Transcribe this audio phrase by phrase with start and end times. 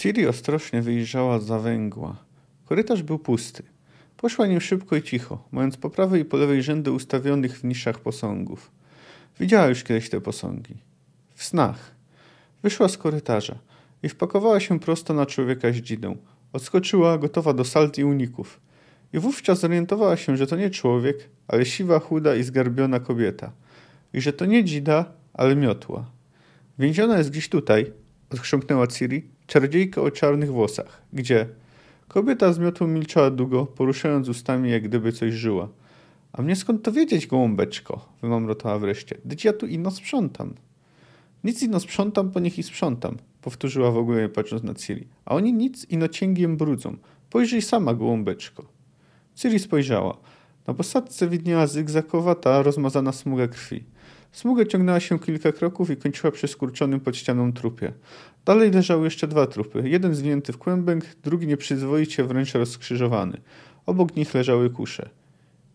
[0.00, 2.16] Ciri ostrożnie wyjrzała za węgła.
[2.64, 3.62] Korytarz był pusty.
[4.16, 7.98] Poszła nim szybko i cicho, mając po prawej i po lewej rzędy ustawionych w niszach
[7.98, 8.70] posągów.
[9.40, 10.74] Widziała już kiedyś te posągi.
[11.34, 11.94] W snach.
[12.62, 13.58] Wyszła z korytarza
[14.02, 16.16] i wpakowała się prosto na człowieka z dzidą.
[16.52, 18.60] Odskoczyła, gotowa do salt i uników.
[19.12, 23.52] I wówczas zorientowała się, że to nie człowiek, ale siwa, chuda i zgarbiona kobieta.
[24.12, 26.10] I że to nie dzida, ale miotła.
[26.78, 27.92] Więziona jest gdzieś tutaj,
[28.30, 31.02] odchrząknęła Ciri, czarodziejka o czarnych włosach.
[31.12, 31.46] Gdzie?
[32.08, 35.68] Kobieta z miotłą milczała długo, poruszając ustami, jak gdyby coś żyła.
[36.32, 38.08] A mnie skąd to wiedzieć, gołąbeczko?
[38.22, 39.18] Wymamrotała wreszcie.
[39.24, 40.54] Dyć ja tu ino sprzątam.
[41.44, 45.06] Nic ino sprzątam, po niech i sprzątam, powtórzyła w ogóle patrząc na Ciri.
[45.24, 46.96] A oni nic ino cięgiem brudzą.
[47.30, 48.64] Pojrzyj sama, gołąbeczko.
[49.34, 50.16] Ciri spojrzała.
[50.66, 53.84] Na posadzce widniała zygzakowata, rozmazana smuga krwi.
[54.32, 57.92] Smuga ciągnęła się kilka kroków i kończyła przy skurczonym pod ścianą trupie.
[58.44, 59.88] Dalej leżały jeszcze dwa trupy.
[59.88, 63.40] Jeden zwinięty w kłębek, drugi nieprzyzwoicie wręcz rozkrzyżowany.
[63.86, 65.10] Obok nich leżały kusze.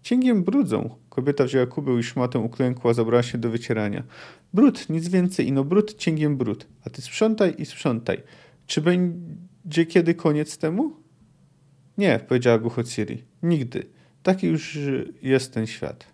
[0.01, 0.89] Cięgiem brudzą.
[1.09, 4.03] Kobieta wzięła kubeł i szmatę uklękła, zabrała się do wycierania.
[4.53, 6.67] Brud, nic więcej, ino brud, cięgiem brud.
[6.85, 8.23] A ty sprzątaj i sprzątaj.
[8.67, 10.93] Czy będzie kiedy koniec temu?
[11.97, 13.23] Nie, powiedziała głucho Ciri.
[13.43, 13.85] Nigdy.
[14.23, 14.77] Taki już
[15.21, 16.05] jest ten świat.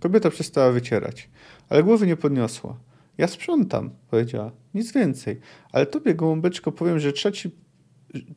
[0.00, 1.30] Kobieta przestała wycierać,
[1.68, 2.76] ale głowy nie podniosła.
[3.20, 4.50] Ja sprzątam, powiedziała.
[4.74, 5.40] Nic więcej.
[5.72, 7.50] Ale tobie, gołąbeczko, powiem, że trzeci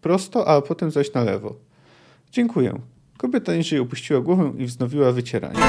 [0.02, 1.56] prosto, a potem zaś na lewo.
[2.32, 2.82] Dziękuję.
[3.18, 5.60] Kobieta niżej opuściła głowę i wznowiła wycieranie.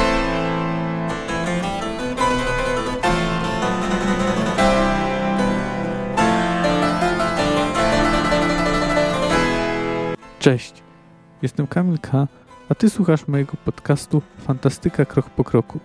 [10.38, 10.82] Cześć,
[11.42, 12.28] jestem Kamil K.,
[12.68, 15.80] a Ty słuchasz mojego podcastu Fantastyka Krok po Kroku.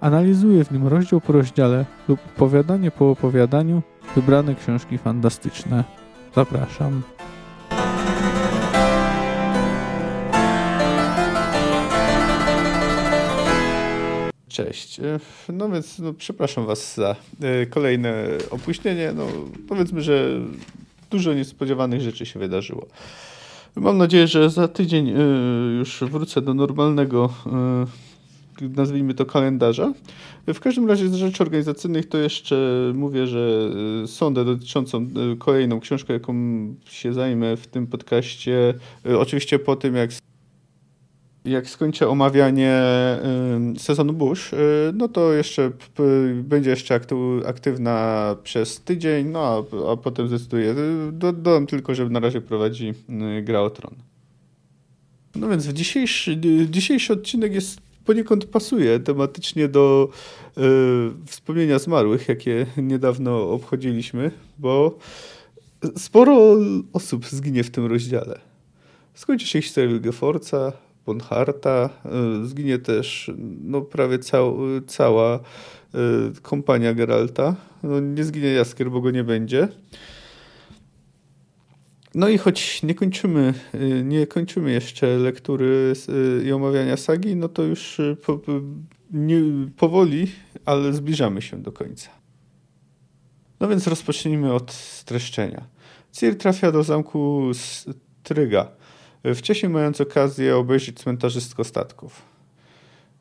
[0.00, 3.82] Analizuję w nim rozdział po rozdziale lub opowiadanie po opowiadaniu
[4.14, 5.84] wybrane książki fantastyczne.
[6.34, 7.02] Zapraszam.
[14.48, 15.00] Cześć.
[15.00, 15.20] E,
[15.52, 18.14] no więc no, przepraszam Was za e, kolejne
[18.50, 19.12] opóźnienie.
[19.16, 19.26] No,
[19.68, 20.40] powiedzmy, że
[21.10, 22.86] dużo niespodziewanych rzeczy się wydarzyło.
[23.76, 25.14] Mam nadzieję, że za tydzień e,
[25.78, 27.30] już wrócę do normalnego,
[28.60, 29.92] nazwijmy to kalendarza.
[30.46, 33.70] W każdym razie z rzeczy organizacyjnych to jeszcze mówię, że
[34.06, 35.06] sondę dotyczącą
[35.38, 36.34] kolejną książkę, jaką
[36.84, 38.74] się zajmę w tym podcaście,
[39.18, 40.10] oczywiście po tym jak
[41.44, 42.82] jak skończę omawianie
[43.78, 44.50] sezonu Bush,
[44.94, 45.70] no to jeszcze
[46.34, 47.00] będzie jeszcze
[47.46, 50.74] aktywna przez tydzień, no a, a potem zdecyduję.
[51.12, 52.92] Dodam tylko, że na razie prowadzi
[53.42, 53.94] Gra o Tron.
[55.34, 60.08] No więc dzisiejszy, dzisiejszy odcinek jest poniekąd pasuje tematycznie do
[60.58, 60.60] y,
[61.26, 64.98] wspomnienia zmarłych, jakie niedawno obchodziliśmy, bo
[65.96, 66.56] sporo
[66.92, 68.40] osób zginie w tym rozdziale.
[69.14, 70.72] Skończy się historia Wilgefortza,
[71.06, 71.90] Bonharta,
[72.42, 73.30] y, zginie też
[73.62, 75.40] no, prawie cał, cała y,
[76.42, 77.56] kompania Geralta.
[77.82, 79.68] No, nie zginie Jaskier, bo go nie będzie.
[82.14, 85.92] No i choć nie kończymy, y, nie kończymy jeszcze lektury
[86.44, 88.40] i omawiania sagi, no to już po,
[89.10, 89.42] nie,
[89.76, 90.26] powoli,
[90.64, 92.10] ale zbliżamy się do końca.
[93.60, 95.66] No więc rozpocznijmy od streszczenia.
[96.12, 97.50] Ciri trafia do zamku
[98.22, 98.68] Tryga,
[99.34, 102.22] wcześniej mając okazję obejrzeć cmentarzystko statków.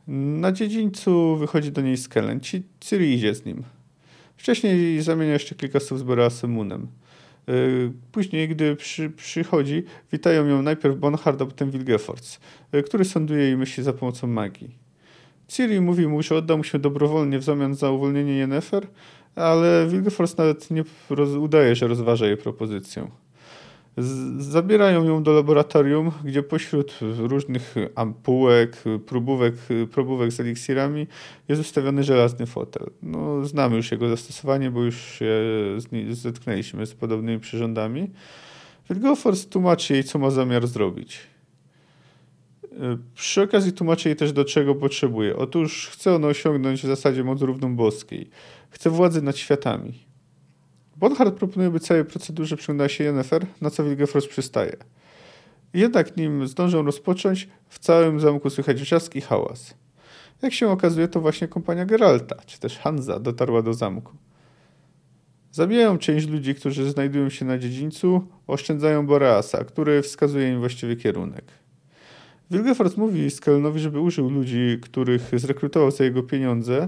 [0.08, 2.40] Na dziedzińcu wychodzi do niej Skellen.
[2.80, 3.64] Ciri idzie z nim.
[4.38, 6.88] Wcześniej zamienia jeszcze kilka słów z Boreasem Moonem.
[7.50, 12.40] Y, później, gdy przy, przychodzi, witają ją najpierw Bonhard, a potem Wilgefortz,
[12.76, 14.76] y, który sąduje jej myśli za pomocą magii.
[15.48, 18.88] Ciri mówi mu, że odda mu się dobrowolnie w zamian za uwolnienie Yennefer,
[19.36, 20.84] ale Wilgefortz nawet nie
[21.40, 23.08] udaje, że rozważa jej propozycję.
[24.38, 29.56] Zabierają ją do laboratorium, gdzie pośród różnych ampułek, próbówek,
[29.92, 31.08] próbówek z eliksirami
[31.48, 32.90] jest ustawiony żelazny fotel.
[33.02, 35.28] No, znamy już jego zastosowanie, bo już się
[36.10, 38.10] zetknęliśmy z podobnymi przyrządami.
[38.90, 41.19] Wilgofors tłumaczy jej, co ma zamiar zrobić.
[43.16, 45.36] Przy okazji tłumaczy jej też, do czego potrzebuje.
[45.36, 48.30] Otóż chce on osiągnąć w zasadzie moc równą boskiej.
[48.69, 50.09] Chce władzy nad światami.
[51.00, 54.75] Bonhart proponuje, by całej procedurze przyglądała się Yennefer, na co Wilgefrost przystaje.
[55.74, 59.74] Jednak nim zdążą rozpocząć, w całym zamku słychać wrzask i hałas.
[60.42, 64.13] Jak się okazuje, to właśnie kompania Geralta, czy też Hansa, dotarła do zamku.
[65.51, 71.46] Zabijają część ludzi, którzy znajdują się na dziedzińcu, oszczędzają Boreasa, który wskazuje im właściwy kierunek.
[72.51, 76.88] Wilgefort mówi Skelnowi, żeby użył ludzi, których zrekrutował za jego pieniądze,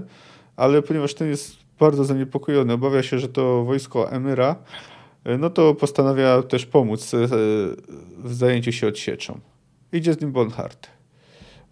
[0.56, 2.72] ale ponieważ ten jest bardzo zaniepokojony.
[2.72, 4.56] Obawia się, że to wojsko Emyra
[5.38, 7.10] no to postanawia też pomóc
[8.24, 9.40] w zajęciu się odsieczą.
[9.92, 10.88] Idzie z nim Bonhart.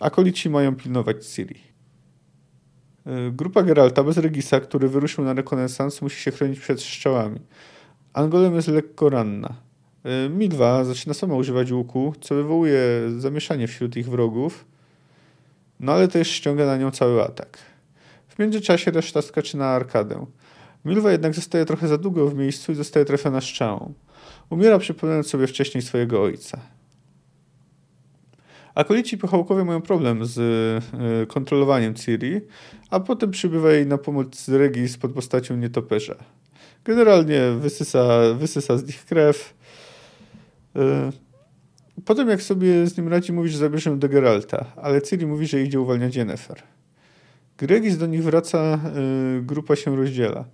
[0.00, 1.60] Akolici mają pilnować Ciri.
[3.32, 7.40] Grupa Geralta bez Regisa, który wyruszył na rekonesans, musi się chronić przed strzałami.
[8.12, 9.54] Angolem jest lekko ranna.
[10.30, 12.82] Milwa zaczyna sama używać łuku, co wywołuje
[13.18, 14.64] zamieszanie wśród ich wrogów,
[15.80, 17.58] no ale też ściąga na nią cały atak.
[18.40, 20.26] Międzyczasie reszta skacze na arkadę.
[20.84, 23.94] Milwa jednak zostaje trochę za długo w miejscu i zostaje trafiona strzałą.
[24.50, 26.60] Umiera przypominając sobie wcześniej swojego ojca.
[28.74, 32.40] Akolici pochałkowie mają problem z y, kontrolowaniem Ciri,
[32.90, 36.14] a potem przybywa jej na pomoc Regis pod postacią nietoperza.
[36.84, 39.54] Generalnie wysysa, wysysa z nich krew.
[40.76, 40.80] Y,
[42.04, 45.62] potem jak sobie z nim radzi, mówi, że zabierze do Geralta, ale Ciri mówi, że
[45.62, 46.62] idzie uwalniać Yennefer.
[47.60, 48.80] Gregis do nich wraca,
[49.38, 50.44] y, grupa się rozdziela.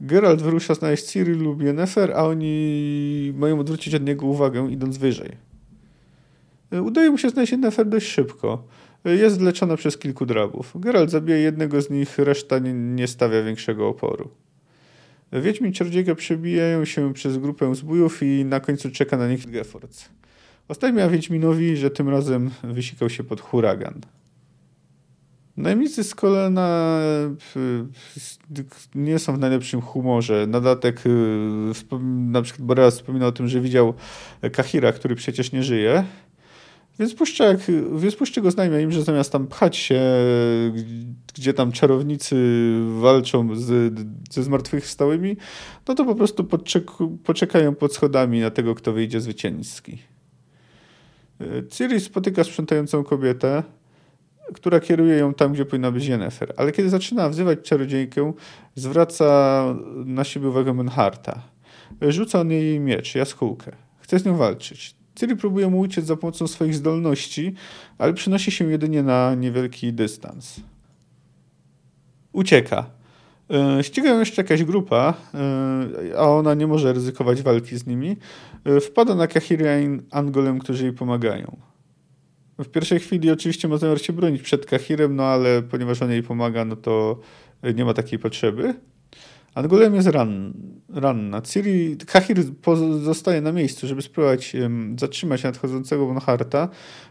[0.00, 5.36] Geralt wyrusza znaleźć Ciri lub Yennefer, a oni mają odwrócić od niego uwagę, idąc wyżej.
[6.72, 8.64] Y, udaje mu się znaleźć Yennefer dość szybko.
[9.06, 10.72] Y, jest leczona przez kilku drabów.
[10.74, 14.30] Geralt zabija jednego z nich, reszta nie, nie stawia większego oporu.
[15.32, 20.08] Wiedźmi Czarodziejka przebijają się przez grupę zbójów i na końcu czeka na nich Gefords.
[20.68, 24.00] Ostatnia Wiedźminowi, że tym razem wysikał się pod huragan.
[25.60, 27.00] Najemnicy z kolana
[28.94, 30.46] nie są w najlepszym humorze.
[30.46, 31.10] Na dodatek y,
[32.02, 33.94] na przykład Boreas wspominał o tym, że widział
[34.52, 36.04] Kahira, który przecież nie żyje.
[36.98, 37.44] Więc puszcza,
[37.96, 40.00] więc puszcza go znajmia im, że zamiast tam pchać się,
[41.34, 42.36] gdzie tam czarownicy
[43.00, 43.94] walczą z,
[44.30, 45.36] ze zmartwychwstałymi,
[45.88, 46.48] no to po prostu
[47.24, 49.98] poczekają pod schodami na tego, kto wyjdzie zwycięski.
[51.70, 53.62] Ciri spotyka sprzątającą kobietę,
[54.54, 56.54] która kieruje ją tam, gdzie powinna być Yennefer.
[56.56, 58.32] Ale kiedy zaczyna wzywać czarodziejkę,
[58.74, 59.64] zwraca
[60.04, 61.42] na siebie uwagę Menharta.
[62.08, 63.72] Rzuca on jej miecz, jaskółkę.
[64.00, 64.94] Chce z nią walczyć.
[65.14, 67.54] Ciri próbuje mu uciec za pomocą swoich zdolności,
[67.98, 70.60] ale przynosi się jedynie na niewielki dystans.
[72.32, 72.86] Ucieka.
[73.50, 78.16] E, ściga jeszcze jakaś grupa, e, a ona nie może ryzykować walki z nimi.
[78.64, 81.69] E, wpada na Kahirian Angolem, którzy jej pomagają.
[82.64, 86.22] W pierwszej chwili oczywiście ma zamiar się bronić przed Kahirem, no ale ponieważ on jej
[86.22, 87.20] pomaga, no to
[87.74, 88.74] nie ma takiej potrzeby.
[89.54, 90.52] Angolem jest ran,
[90.88, 91.42] ranna.
[91.42, 92.44] Ciri, Kahir
[93.02, 96.68] zostaje na miejscu, żeby spróbować um, zatrzymać nadchodzącego Bonharta.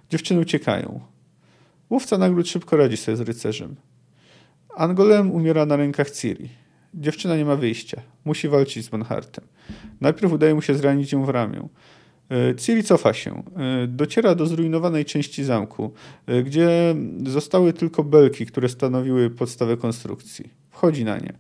[0.10, 1.00] Dziewczyny uciekają.
[1.90, 3.76] Łowca nagród szybko radzi sobie z rycerzem.
[4.76, 6.50] Angolem umiera na rękach Ciri.
[6.94, 8.02] Dziewczyna nie ma wyjścia.
[8.26, 9.46] Musi walczyć z Bonhartem.
[10.02, 11.68] Najpierw udaje mu się zranić ją w ramię.
[12.32, 13.44] E, Ciri cofa się.
[13.58, 15.92] E, dociera do zrujnowanej części zamku,
[16.28, 16.96] e, gdzie
[17.26, 20.50] zostały tylko belki, które stanowiły podstawę konstrukcji.
[20.70, 21.34] Wchodzi na nie.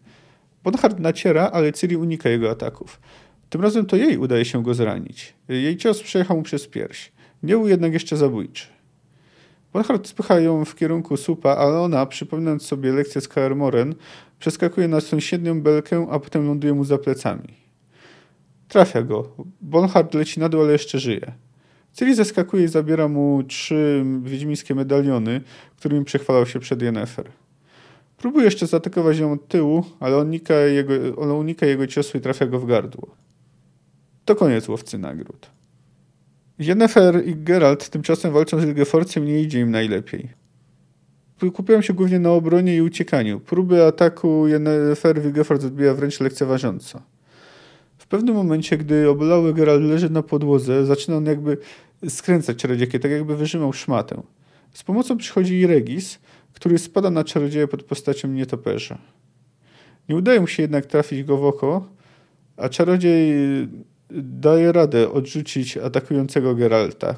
[0.64, 3.00] Bonhart naciera, ale Ciri unika jego ataków.
[3.50, 5.34] Tym razem to jej udaje się go zranić.
[5.50, 7.12] Jej cios przejechał mu przez pierś.
[7.44, 8.68] Nie był jednak jeszcze zabójczy.
[9.74, 13.96] Bonhart spycha ją w kierunku supa, ale ona, przypominając sobie lekcję z Kaer Moren,
[14.40, 17.69] przeskakuje na sąsiednią belkę, a potem ląduje mu za plecami.
[18.70, 19.36] Trafia go.
[19.62, 21.32] Bonhart leci na dół, ale jeszcze żyje.
[21.94, 25.42] Ciri zaskakuje i zabiera mu trzy wiedźmińskie medaliony,
[25.78, 27.30] którymi przechwalał się przed Yennefer.
[28.18, 32.46] Próbuje jeszcze zaatakować ją od tyłu, ale unika jego, on unika jego ciosu i trafia
[32.46, 33.16] go w gardło.
[34.26, 35.50] To koniec łowcy nagród.
[36.60, 40.30] Yennefer i Geralt tymczasem walczą z Ilgeforcem nie idzie im najlepiej.
[41.54, 43.40] Kupiłem się głównie na obronie i uciekaniu.
[43.40, 47.02] Próby ataku Yennefer Wilgefort odbija wręcz lekceważąco.
[48.10, 51.58] Pewnym momencie, gdy obolały Geralt leży na podłodze, zaczyna on jakby
[52.10, 54.22] skręcać czarodziejkę, tak jakby wyrzymał szmatę.
[54.74, 56.20] Z pomocą przychodzi Regis,
[56.54, 58.98] który spada na czarodzieja pod postacią nietoperza.
[60.10, 61.86] Nie udaje mu się jednak trafić go w oko,
[62.58, 63.34] a czarodziej
[64.22, 67.16] daje radę odrzucić atakującego Geralta.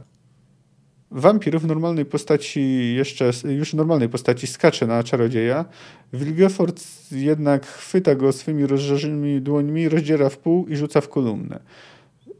[1.11, 5.65] Wampir w normalnej postaci jeszcze, już w normalnej postaci skacze na czarodzieja.
[6.13, 11.59] Wilgefort jednak chwyta go swymi rozżarzonymi dłońmi, rozdziera w pół i rzuca w kolumnę.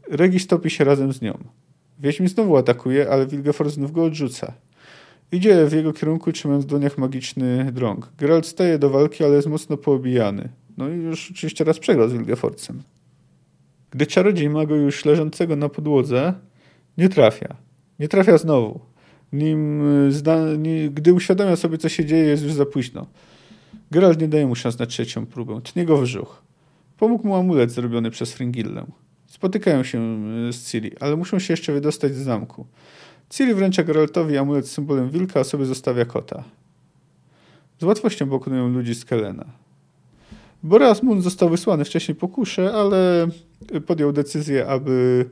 [0.08, 1.38] Regis topi się razem z nią.
[2.00, 4.52] Wiedźmin znowu atakuje, ale Wilgefort znów go odrzuca.
[5.32, 8.12] Idzie w jego kierunku, trzymając w dłoniach magiczny drąg.
[8.18, 10.48] Geralt staje do walki, ale jest mocno poobijany.
[10.76, 12.82] No i już oczywiście raz przegrał z Wilgeforcem.
[13.90, 16.34] Gdy czarodziej ma go już leżącego na podłodze,
[16.98, 17.56] nie trafia.
[18.02, 18.80] Nie trafia znowu.
[19.32, 23.06] Nim y, zda, nie, gdy uświadamia sobie, co się dzieje, jest już za późno.
[23.90, 25.60] Geralt nie daje mu szans na trzecią próbę.
[25.60, 26.42] Tnie go w brzuch.
[26.98, 28.86] Pomógł mu amulet zrobiony przez Fringillę.
[29.26, 32.66] Spotykają się y, z Ciri, ale muszą się jeszcze wydostać z zamku.
[33.30, 36.44] Ciri wręcza Geraltowi amulet z symbolem wilka, a sobie zostawia kota.
[37.78, 39.44] Z łatwością pokonują ludzi z Kelena.
[40.62, 43.28] Boreas Moon został wysłany wcześniej po kuszę, ale
[43.86, 45.24] podjął decyzję, aby,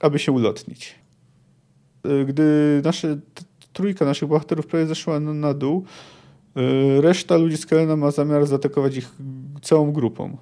[0.00, 0.94] aby się ulotnić.
[2.26, 3.18] Gdy nasze,
[3.72, 5.84] trójka naszych bohaterów prawie zeszła na dół,
[7.00, 9.14] reszta ludzi z Kelena ma zamiar zaatakować ich
[9.62, 10.36] całą grupą.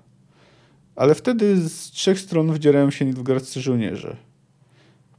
[0.97, 4.17] Ale wtedy z trzech stron wdzierają się nilfgaardzcy żołnierze.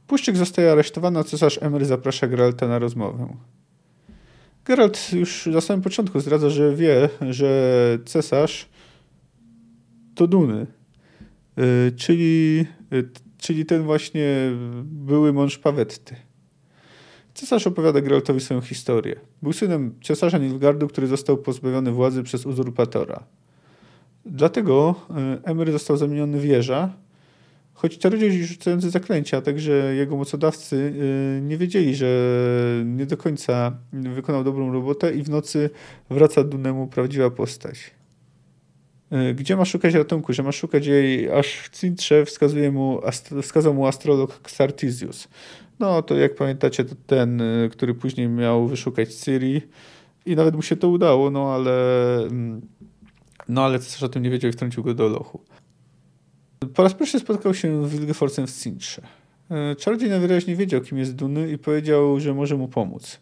[0.06, 3.36] Puszczyk zostaje aresztowany, a cesarz Emery zaprasza Geralta na rozmowę.
[4.64, 8.68] Geralt już na samym początku zdradza, że wie, że cesarz
[10.14, 10.66] to Duny,
[11.58, 13.08] y, czyli, y,
[13.46, 14.52] czyli ten właśnie
[14.84, 16.16] były mąż Pawetty.
[17.34, 19.20] Cesarz opowiada Geraltowi swoją historię.
[19.42, 23.24] Był synem cesarza Nilfgaardu, który został pozbawiony władzy przez uzurpatora.
[24.24, 26.92] Dlatego y, Emery został zamieniony w jeża,
[27.74, 32.08] choć czarodziej rzucający zaklęcia, także jego mocodawcy y, nie wiedzieli, że
[32.84, 35.70] nie do końca wykonał dobrą robotę i w nocy
[36.10, 37.90] wraca do Nemu prawdziwa postać.
[39.12, 40.32] Y, gdzie ma szukać ratunku?
[40.32, 43.00] Że ma szukać jej aż w Cintrze wskazuje mu,
[43.42, 45.28] wskazał mu astrolog Xartisius.
[45.78, 49.62] No to jak pamiętacie, to ten, który później miał wyszukać Ciri
[50.26, 52.60] i nawet mu się to udało, no ale mm,
[53.48, 55.40] no ale cesarz o tym nie wiedział i wtrącił go do lochu.
[56.74, 59.02] Po raz pierwszy spotkał się z Wilgeforcem w Cintrze.
[59.50, 63.20] E, czarodziej najwyraźniej wiedział, kim jest Duny i powiedział, że może mu pomóc.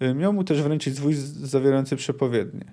[0.00, 2.64] E, miał mu też wręczyć zwój zawierający przepowiednie.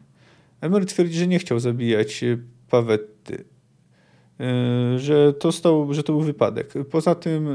[0.62, 2.38] Emery twierdzi, że nie chciał zabijać e,
[2.70, 3.46] Pawetty,
[4.98, 6.74] że to, stał, że to był wypadek.
[6.92, 7.48] Poza tym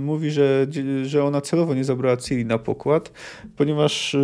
[0.00, 0.66] mówi, że,
[1.02, 3.12] że ona celowo nie zabrała Ciri na pokład,
[3.56, 4.16] ponieważ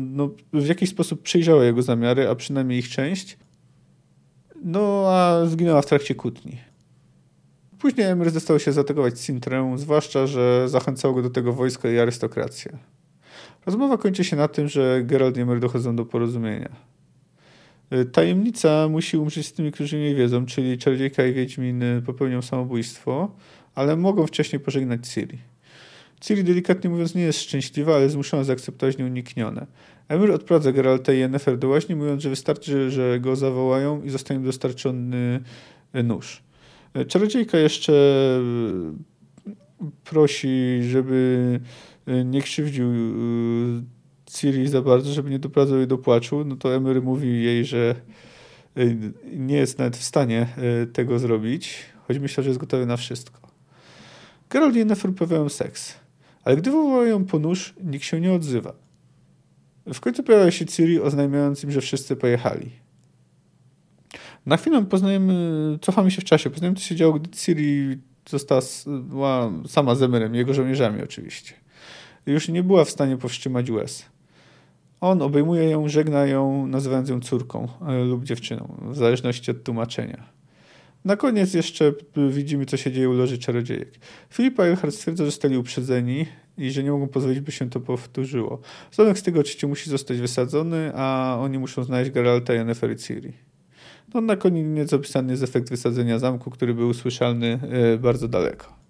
[0.00, 3.38] no, w jakiś sposób przejrzała jego zamiary, a przynajmniej ich część,
[4.64, 6.58] no a zginęła w trakcie kłótni.
[7.78, 12.72] Później Emir został się zaatakować Sintrę, zwłaszcza, że zachęcało go do tego wojsko i arystokracja.
[13.66, 16.93] Rozmowa kończy się na tym, że Geralt i Emir dochodzą do porozumienia.
[17.94, 23.36] Y, tajemnica musi umrzeć z tymi, którzy nie wiedzą, czyli Czarodziejka i Wiedźmin popełnią samobójstwo,
[23.74, 25.38] ale mogą wcześniej pożegnać Ciri.
[26.20, 29.66] Ciri delikatnie mówiąc nie jest szczęśliwa, ale zmuszona zaakceptować nieuniknione.
[30.08, 34.40] Emir odprowadza Geralta i Yennefer do łaźni, mówiąc, że wystarczy, że go zawołają i zostanie
[34.40, 35.40] dostarczony
[36.04, 36.42] nóż.
[37.08, 37.92] Czarodziejka jeszcze
[40.04, 41.60] prosi, żeby
[42.24, 42.86] nie krzywdził
[44.34, 46.44] Ciri za bardzo, żeby nie doprowadzał jej do płaczu.
[46.44, 47.94] No to Emery mówi jej, że
[49.32, 50.46] nie jest nawet w stanie
[50.92, 53.40] tego zrobić, choć myślał, że jest gotowy na wszystko.
[54.50, 55.94] Geralt i Yennefer uprawiają seks,
[56.44, 58.72] ale gdy wołają po nóż, nikt się nie odzywa.
[59.94, 62.70] W końcu pojawia się Ciri oznajmiając im, że wszyscy pojechali.
[64.46, 65.34] Na chwilę poznajemy,
[65.82, 67.98] cofamy się w czasie, poznajemy, co się działo, gdy Ciri
[68.28, 68.60] została
[69.66, 71.54] sama z Emerem, jego żołnierzami oczywiście.
[72.26, 74.13] Już nie była w stanie powstrzymać łez.
[75.00, 80.34] On obejmuje ją, żegna ją, nazywając ją córką e, lub dziewczyną, w zależności od tłumaczenia.
[81.04, 81.92] Na koniec jeszcze
[82.30, 83.98] widzimy, co się dzieje u Loży Czarodziejek.
[84.30, 86.26] Filipa i Elhard stwierdza, że zostali uprzedzeni
[86.58, 88.60] i że nie mogą pozwolić, by się to powtórzyło.
[88.92, 93.32] Zdomek z tego oczywiście musi zostać wysadzony, a oni muszą znaleźć Geralta, Yennefer i Ciri.
[94.14, 98.83] No, na koniec opisany jest efekt wysadzenia zamku, który był słyszalny e, bardzo daleko.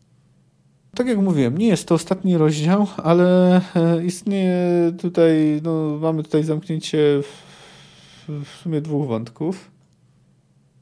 [0.95, 6.45] Tak jak mówiłem, nie jest to ostatni rozdział, ale e, istnieje tutaj, no, mamy tutaj
[6.45, 7.43] zamknięcie w,
[8.45, 9.75] w sumie dwóch wątków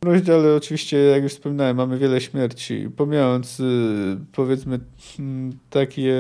[0.05, 2.89] rozdziale oczywiście, jak już wspominałem, mamy wiele śmierci.
[2.97, 3.65] Pomijając y,
[4.33, 4.81] powiedzmy
[5.19, 6.15] mm, takie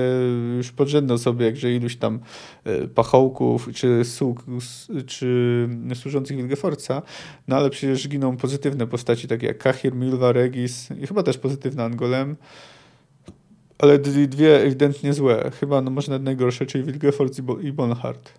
[0.56, 2.20] już podrzędne osoby, jakże iluś tam
[2.66, 4.44] y, pachołków czy sług,
[5.06, 7.02] czy służących Wilgeforca,
[7.48, 11.82] no ale przecież giną pozytywne postaci takie jak Kahir, Milva, Regis i chyba też pozytywny
[11.82, 12.36] Angolem.
[13.82, 15.50] Ale dwie ewidentnie złe.
[15.60, 18.32] Chyba no może nawet najgorsze, czyli Wilgefortz i Bonhart.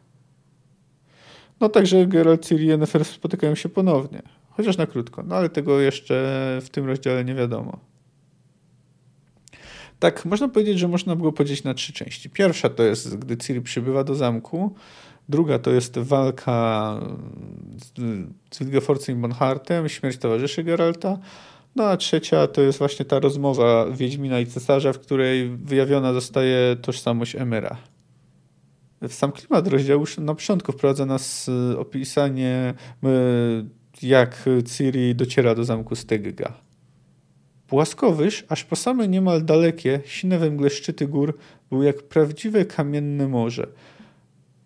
[1.60, 4.22] No także Geralt, i Yennefer spotykają się ponownie.
[4.50, 7.80] Chociaż na krótko, no ale tego jeszcze w tym rozdziale nie wiadomo.
[10.00, 12.30] Tak, można powiedzieć, że można było podzielić na trzy części.
[12.30, 14.76] Pierwsza to jest, gdy Ciri przybywa do zamku.
[15.30, 17.00] Druga to jest walka
[18.52, 21.18] z Wilgeforcem i Bonhartem, śmierć towarzyszy Geralta.
[21.76, 26.76] No a trzecia to jest właśnie ta rozmowa Wiedźmina i Cesarza, w której wyjawiona zostaje
[26.82, 27.78] tożsamość Emyra.
[29.02, 32.74] W sam klimat rozdziału na początku wprowadza nas opisanie
[34.02, 34.46] jak
[34.78, 36.54] Ciri dociera do zamku Stegga.
[37.68, 41.38] Płaskowyż, aż po same niemal dalekie, sine we mgle szczyty gór,
[41.70, 43.68] był jak prawdziwe kamienne morze.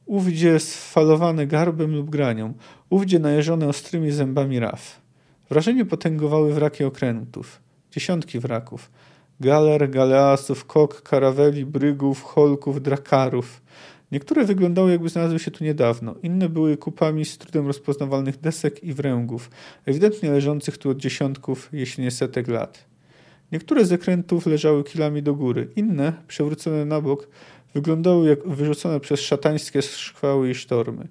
[0.06, 2.54] Ówdzie sfalowany garbem lub granią,
[2.90, 5.07] ówdzie najeżone ostrymi zębami raf.
[5.50, 7.62] Wrażenie potęgowały wraki okrętów,
[7.92, 8.92] dziesiątki wraków,
[9.40, 13.62] galer, galeasów, kok, karaweli, brygów, holków, drakarów.
[14.12, 18.94] Niektóre wyglądały jakby znalazły się tu niedawno, inne były kupami z trudem rozpoznawalnych desek i
[18.94, 19.50] wręgów,
[19.86, 22.86] ewidentnie leżących tu od dziesiątków, jeśli nie setek lat.
[23.52, 27.28] Niektóre z zakrętów leżały kilami do góry, inne, przewrócone na bok,
[27.74, 31.08] wyglądały jak wyrzucone przez szatańskie szkwały i sztormy.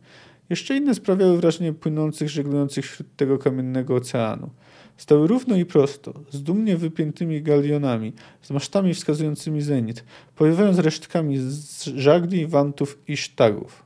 [0.50, 4.50] Jeszcze inne sprawiały wrażenie płynących, żeglujących wśród tego kamiennego oceanu.
[4.97, 8.12] Stały równo i prosto, z dumnie wypiętymi galionami,
[8.43, 10.05] z masztami wskazującymi zenit,
[10.37, 13.83] powiewając resztkami z żagli, wantów i sztagów.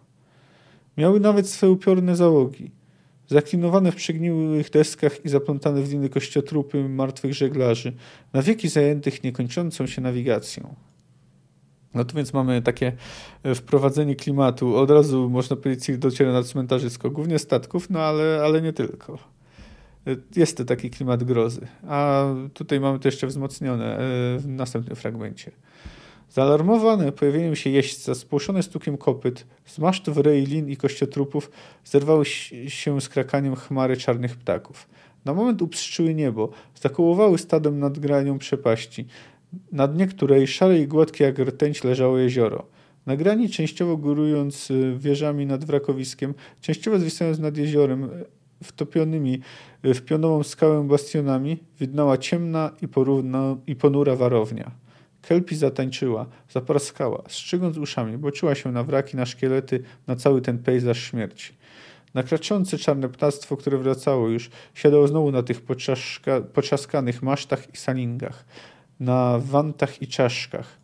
[0.96, 2.70] Miały nawet swe upiorne załogi,
[3.28, 7.92] zaklinowane w przegniłych deskach i zaplątane w liny kościotrupy martwych żeglarzy,
[8.32, 10.74] na wieki zajętych niekończącą się nawigacją.
[11.94, 12.92] No to więc mamy takie
[13.42, 14.76] e, wprowadzenie klimatu.
[14.76, 19.18] Od razu można powiedzieć, dociera na cmentarzysko, głównie statków, no ale, ale nie tylko.
[20.06, 21.66] E, jest to taki klimat grozy.
[21.88, 23.98] A tutaj mamy to jeszcze wzmocnione e,
[24.38, 25.50] w następnym fragmencie.
[26.30, 31.50] Zaalarmowane pojawieniem się jeźdźca, spłoszone stukiem kopyt, z masztów lin i kościotrupów
[31.84, 32.24] zerwały
[32.68, 34.88] się z krakaniem chmary czarnych ptaków.
[35.24, 39.06] Na moment upstrzyły niebo, zakołowały stadem nad granią przepaści,
[39.72, 42.66] na dnie której szare i gładkie jak rtęć leżało jezioro.
[43.06, 48.08] Na grani, częściowo górując y, wieżami nad wrakowiskiem, częściowo zwisając nad jeziorem, y,
[48.64, 49.40] wtopionymi
[49.84, 54.70] y, w pionową skałę bastionami, widnała ciemna i, porówna, i ponura warownia.
[55.22, 60.98] Kelpi zatańczyła, zapraskała, strzygąc uszami, boczyła się na wraki, na szkielety, na cały ten pejzaż
[60.98, 61.52] śmierci.
[62.14, 65.62] Nakraczące czarne ptactwo, które wracało już, siadało znowu na tych
[66.52, 68.44] poczaskanych masztach i salingach
[69.00, 70.80] na wantach i czaszkach.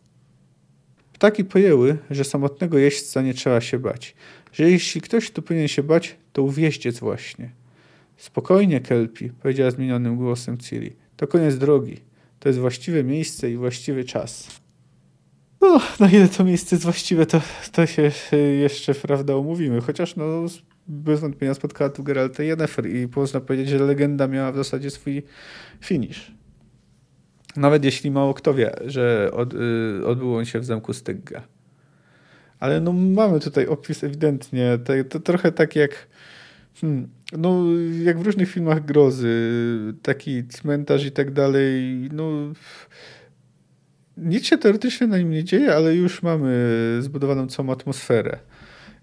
[1.13, 4.15] Ptaki pojęły, że samotnego jeźdźca nie trzeba się bać,
[4.53, 7.51] że jeśli ktoś tu powinien się bać, to uwieździec właśnie.
[8.17, 10.95] Spokojnie, Kelpi, powiedziała zmienionym głosem Ciri.
[11.17, 11.97] To koniec drogi.
[12.39, 14.47] To jest właściwe miejsce i właściwy czas.
[15.61, 18.11] No, na ile to miejsce jest właściwe, to, to się
[18.59, 19.81] jeszcze, prawda, omówimy.
[19.81, 20.45] Chociaż, no,
[20.87, 25.23] bez wątpienia spotkała tu Geralta Yennefer i można powiedzieć, że legenda miała w zasadzie swój
[25.81, 26.31] finish.
[27.57, 31.41] Nawet jeśli mało kto wie, że od, y, odbył on się w zamku Stygga.
[32.59, 36.07] Ale no mamy tutaj opis ewidentnie, to, trochę tak jak
[36.81, 37.63] hmm, no
[38.03, 39.33] jak w różnych filmach grozy,
[40.01, 42.31] taki cmentarz i tak dalej, no
[44.17, 48.39] nic się teoretycznie na nim nie dzieje, ale już mamy zbudowaną całą atmosferę.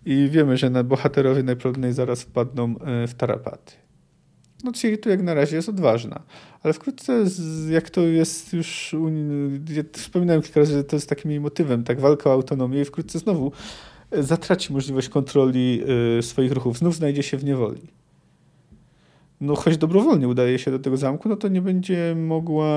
[0.07, 3.84] I wiemy, że na bohaterowie najprawdopodobniej zaraz wpadną e, w tarapaty
[4.65, 6.23] no Ciri tu jak na razie jest odważna.
[6.63, 7.25] Ale wkrótce,
[7.71, 8.97] jak to jest już,
[9.71, 12.85] ja wspominałem kilka razy, że to jest takim jej motywem, tak walka o autonomię i
[12.85, 13.53] wkrótce znowu
[14.11, 15.83] e, zatraci możliwość kontroli
[16.19, 17.81] y, swoich ruchów, znów znajdzie się w niewoli.
[19.41, 22.69] No choć dobrowolnie udaje się do tego zamku, no to nie będzie mogła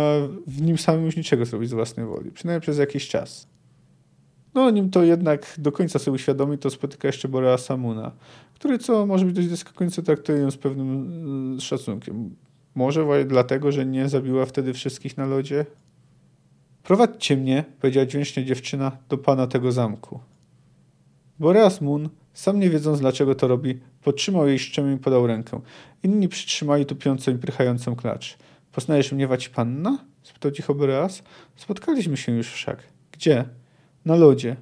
[0.48, 3.48] w nim samym już niczego zrobić z własnej woli, przynajmniej przez jakiś czas.
[4.54, 8.12] No, nim to jednak do końca sobie uświadomi, to spotyka jeszcze Borea Samuna,
[8.54, 12.36] który, co może być dość zaskakujące, traktuje ją z pewnym y, szacunkiem.
[12.76, 15.66] Może właśnie dlatego, że nie zabiła wtedy wszystkich na lodzie?
[16.84, 20.20] Prowadźcie mnie, powiedziała dźwięcznie dziewczyna, do pana tego zamku.
[21.40, 25.62] Boreas Moon, sam nie wiedząc dlaczego to robi, podtrzymał jej szczemię i podał rękę.
[26.04, 28.38] Inni przytrzymali tupiącą i prychającą klacz.
[28.72, 29.98] Poznajesz mnie wać panna?
[30.24, 31.24] spytał cicho Boreas.
[31.56, 32.84] Spotkaliśmy się już wszak.
[33.12, 33.46] Gdzie?
[34.06, 34.56] Na lodzie.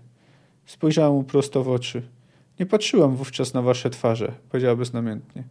[0.66, 2.02] Spojrzałam mu prosto w oczy.
[2.60, 5.44] Nie patrzyłam wówczas na wasze twarze, powiedziała beznamiętnie.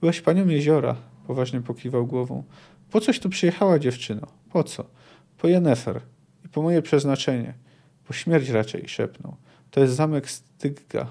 [0.00, 2.44] Byłaś panią jeziora, poważnie pokiwał głową.
[2.90, 4.26] Po coś tu przyjechała dziewczyno?
[4.50, 4.84] Po co?
[5.38, 6.00] Po Jennefer
[6.44, 7.54] i po moje przeznaczenie.
[8.06, 9.36] Po śmierć raczej, szepnął.
[9.70, 11.06] To jest zamek Stygga.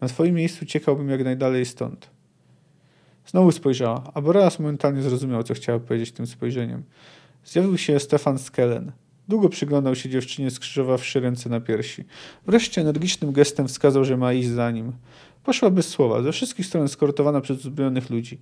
[0.00, 2.10] Na twoim miejscu ciekałbym jak najdalej stąd.
[3.26, 6.82] Znowu spojrzała, a Boreas momentalnie zrozumiał, co chciała powiedzieć tym spojrzeniem.
[7.44, 8.92] Zjawił się Stefan Skellen.
[9.28, 12.04] Długo przyglądał się dziewczynie, skrzyżowawszy ręce na piersi.
[12.46, 14.92] Wreszcie energicznym gestem wskazał, że ma iść za nim.
[15.44, 18.38] Poszła bez słowa, ze wszystkich stron skortowana przez uzbrojonych ludzi.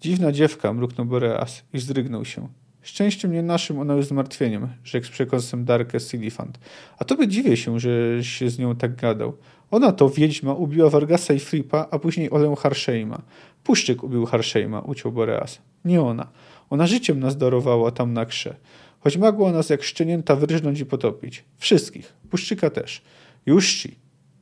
[0.00, 2.48] Dziwna dziewka, mruknął Boreas i zdrygnął się.
[2.82, 6.58] Szczęściem nie naszym, ona już zmartwieniem, rzekł z przekąsem Darkę Silifant.
[6.98, 9.36] A tobie dziwię się, że się z nią tak gadał.
[9.70, 13.22] Ona to wiedźma ubiła Vargasa i Fripa, a później Olę Harsheima.
[13.64, 15.58] Puszczyk ubił Harsheima, uciął Boreas.
[15.84, 16.28] Nie ona.
[16.70, 18.56] Ona życiem nas darowała tam na krze
[19.04, 21.44] choć mogło nas jak szczenięta wyrżnąć i potopić.
[21.58, 22.12] Wszystkich.
[22.30, 23.02] Puszczyka też.
[23.46, 23.96] Już ci.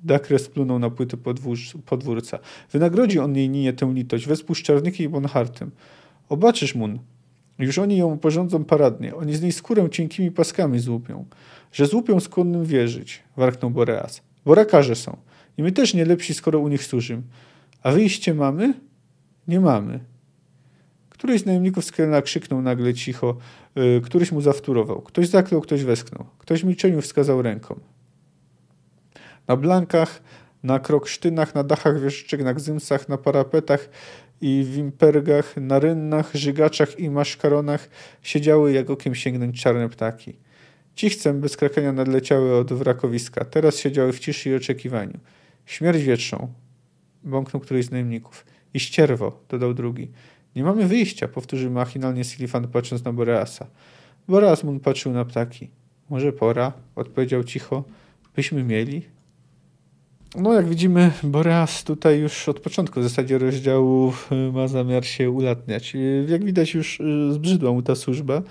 [0.05, 1.17] Dakres splunął na płyty
[1.87, 2.39] podwórca.
[2.73, 5.71] Wynagrodzi on jej ninie tę litość, wespół z Czarnykiem i Bonhartem.
[6.29, 6.99] Obaczysz, Mun.
[7.59, 9.15] Już oni ją porządzą paradnie.
[9.15, 11.25] Oni z niej skórę cienkimi paskami złupią.
[11.73, 14.23] Że złupią skłonnym wierzyć, warknął Boreas.
[14.45, 15.17] Borakarze są.
[15.59, 17.23] I my też nie lepsi, skoro u nich służymy.
[17.83, 18.75] A wyjście mamy?
[19.49, 20.12] Nie mamy.
[21.23, 23.37] Któryś z najemników z Kelna krzyknął nagle cicho.
[23.75, 25.03] Yy, któryś mu zawtórował.
[25.03, 26.27] Ktoś zaklął, ktoś westchnął.
[26.39, 27.81] Ktoś w milczeniu wskazał ręką.
[29.49, 30.23] Na blankach,
[30.63, 33.89] na kroksztynach, na dachach wieżyczek, na gzymsach, na parapetach
[34.41, 37.89] i w impergach, na rynnach, żygaczach i maszkaronach
[38.23, 40.37] siedziały jak okiem sięgnąć czarne ptaki.
[40.95, 43.45] Cichcem bez krakania nadleciały od wrakowiska.
[43.45, 45.19] Teraz siedziały w ciszy i oczekiwaniu.
[45.67, 46.53] Śmierć wietrzą,
[47.25, 48.47] bąknął któryś z najemników.
[48.75, 50.11] I ścierwo, dodał drugi.
[50.57, 53.67] Nie mamy wyjścia, powtórzył machinalnie Silifan patrząc na Boreasa.
[54.29, 55.71] Boreas mun patrzył na ptaki.
[56.11, 57.85] Może pora, odpowiedział cicho.
[58.37, 59.03] Byśmy mieli?
[60.37, 65.31] No, jak widzimy, Boreas tutaj już od początku w zasadzie rozdziału y, ma zamiar się
[65.31, 65.95] ulatniać.
[65.95, 68.43] Y, jak widać, już y, zbrzydła mu ta służba,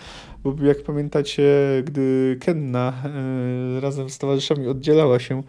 [0.43, 1.43] bo jak pamiętacie,
[1.85, 2.93] gdy Kenna
[3.81, 5.43] razem z towarzyszami oddzielała się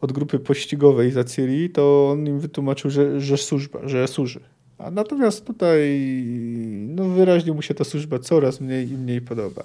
[0.00, 4.40] od grupy pościgowej za Ciri, to on im wytłumaczył, że, że służba, że służy.
[4.82, 6.00] A natomiast tutaj
[6.88, 9.62] no wyraźnie mu się ta służba coraz mniej i mniej podoba.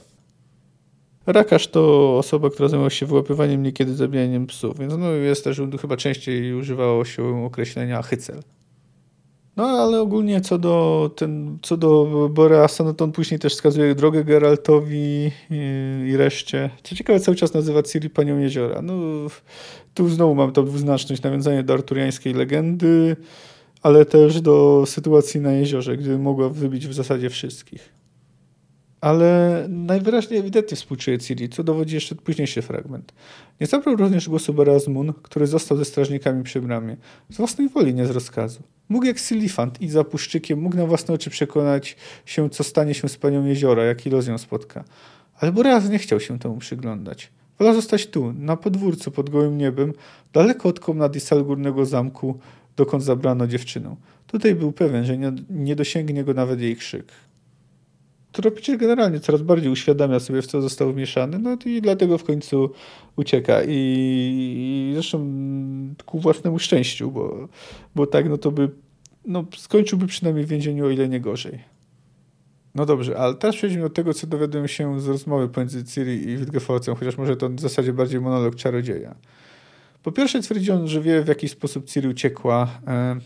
[1.26, 5.98] Rakarz to osoba, która zajmuje się wyłapywaniem, niekiedy zabijaniem psów, więc no jest też chyba
[5.98, 8.42] częściej używało się określenia hycel.
[9.58, 13.96] No ale ogólnie co do, ten, co do Boreasa, no to on później też wskazuje
[13.96, 15.62] drogę Geraltowi i,
[16.08, 16.70] i reszcie.
[16.84, 18.82] Co ciekawe, cały czas nazywa Ciri panią jeziora.
[18.82, 18.94] No,
[19.94, 23.16] tu znowu mam tą dwuznaczność, nawiązanie do arturiańskiej legendy,
[23.82, 27.98] ale też do sytuacji na jeziorze, gdy mogła wybić w zasadzie wszystkich.
[29.02, 33.14] Ale najwyraźniej ewidentnie współczuje Ciri, co dowodzi jeszcze późniejszy fragment.
[33.62, 36.98] Nie zabrał również głosu Barazmun, który został ze strażnikami przy bramie.
[37.30, 38.60] Z własnej woli, nie z rozkazu.
[38.90, 43.10] Mógł jak Silifant iść za puszczykiem, mógł na własne oczy przekonać się, co stanie się
[43.10, 44.84] z panią jeziora, jaki los ją spotka.
[45.40, 47.32] Ale Boreas nie chciał się temu przyglądać.
[47.60, 49.94] Wolał zostać tu, na podwórcu pod gołym niebem,
[50.34, 52.40] daleko od komnat i górnego zamku,
[52.78, 53.96] dokąd zabrano dziewczynę.
[54.28, 57.06] Tutaj był pewien, że nie, nie dosięgnie go nawet jej krzyk.
[58.32, 62.70] Tropiciel generalnie coraz bardziej uświadamia sobie, w co został wmieszany, no i dlatego w końcu
[63.16, 63.62] ucieka.
[63.64, 65.28] I, i zresztą
[66.06, 67.48] ku własnemu szczęściu, bo,
[67.96, 68.70] bo tak, no to by
[69.26, 71.60] no, skończyłby przynajmniej w więzieniu, o ile nie gorzej.
[72.76, 76.38] No dobrze, ale teraz przejdźmy do tego, co dowiadujemy się z rozmowy pomiędzy Ciri i
[76.38, 79.16] Wilgeforcem, chociaż może to w zasadzie bardziej monolog czarodzieja.
[80.08, 83.20] Po pierwsze twierdzi on, że wie w jaki sposób Ciri uciekła e,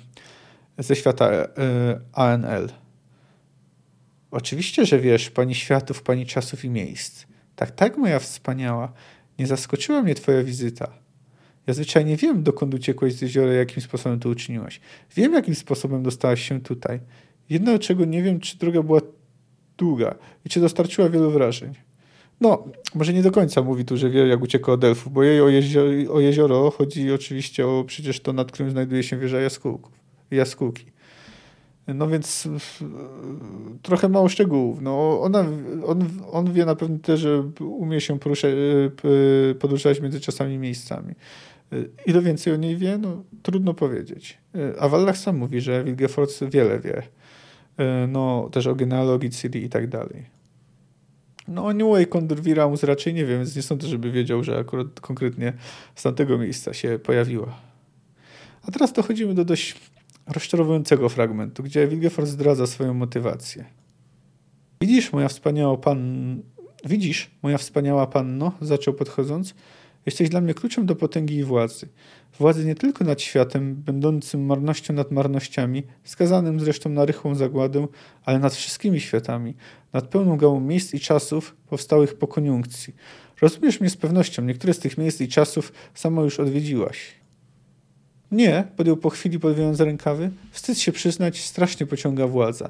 [0.78, 1.48] ze świata e,
[2.14, 2.70] ANL.
[4.32, 7.26] Oczywiście, że wiesz, pani światów, pani czasów i miejsc.
[7.56, 8.94] Tak, tak, moja wspaniała.
[9.40, 10.92] Nie zaskoczyła mnie twoja wizyta.
[11.68, 14.82] Ja zwyczajnie wiem, dokąd uciekłeś z jeziora, jakim sposobem to uczyniłaś.
[15.16, 17.00] Wiem, jakim sposobem dostałaś się tutaj.
[17.50, 19.02] Jedno, czego nie wiem, czy droga była
[19.78, 20.16] długa
[20.46, 21.74] i czy dostarczyła wielu wrażeń.
[22.42, 22.64] No,
[22.96, 25.50] może nie do końca mówi tu, że wie, jak uciekła od elfów, bo jej o,
[25.50, 29.94] jezioro, o jezioro chodzi oczywiście o przecież to, nad którym znajduje się wieża jaskółków,
[30.32, 30.86] jaskółki.
[31.88, 32.48] No więc
[33.82, 34.82] trochę mało szczegółów.
[34.82, 35.46] No, ona,
[35.86, 40.58] on, on wie na pewno też, że umie się poruszać, e, podróżować między czasami i
[40.58, 41.14] miejscami.
[41.72, 41.76] E,
[42.06, 42.98] Ile więcej o niej wie?
[42.98, 44.38] No, trudno powiedzieć.
[44.56, 47.04] E, a Wallach sam mówi, że Wilgefortz wiele wie.
[48.08, 50.41] No, też o genealogii Ciri i tak dalej.
[51.52, 55.54] No New Condorviramus raczej nie wiem, więc nie sądzę, żeby wiedział, że akurat konkretnie
[55.96, 57.58] z tamtego miejsca się pojawiła.
[58.68, 59.76] A teraz dochodzimy do dość
[60.28, 63.66] rozczarowującego fragmentu, gdzie Wilgefort zdradza swoją motywację.
[64.82, 66.42] Widzisz, moja wspaniała pan...
[66.86, 69.56] Widzisz, moja wspaniała panno, zaczął podchodząc,
[70.06, 71.88] jesteś dla mnie kluczem do potęgi i władzy.
[72.40, 77.88] Władzy nie tylko nad światem, będącym marnością nad marnościami, skazanym zresztą na rychłą zagładę,
[78.26, 79.54] ale nad wszystkimi światami,
[79.94, 82.96] nad pełną gałą miejsc i czasów powstałych po koniunkcji.
[83.42, 87.16] Rozumiesz mnie z pewnością, niektóre z tych miejsc i czasów samo już odwiedziłaś.
[88.32, 90.32] Nie, podjął po chwili podwijając rękawy.
[90.52, 92.70] Wstyd się przyznać, strasznie pociąga władza.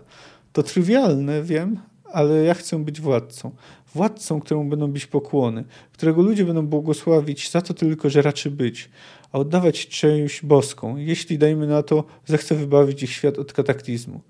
[0.53, 1.79] To trywialne, wiem,
[2.13, 3.51] ale ja chcę być władcą.
[3.95, 8.89] Władcą, któremu będą bić pokłony, którego ludzie będą błogosławić za to tylko, że raczy być,
[9.31, 14.21] a oddawać czymś boską, jeśli, dajmy na to, zechce wybawić ich świat od kataklizmu.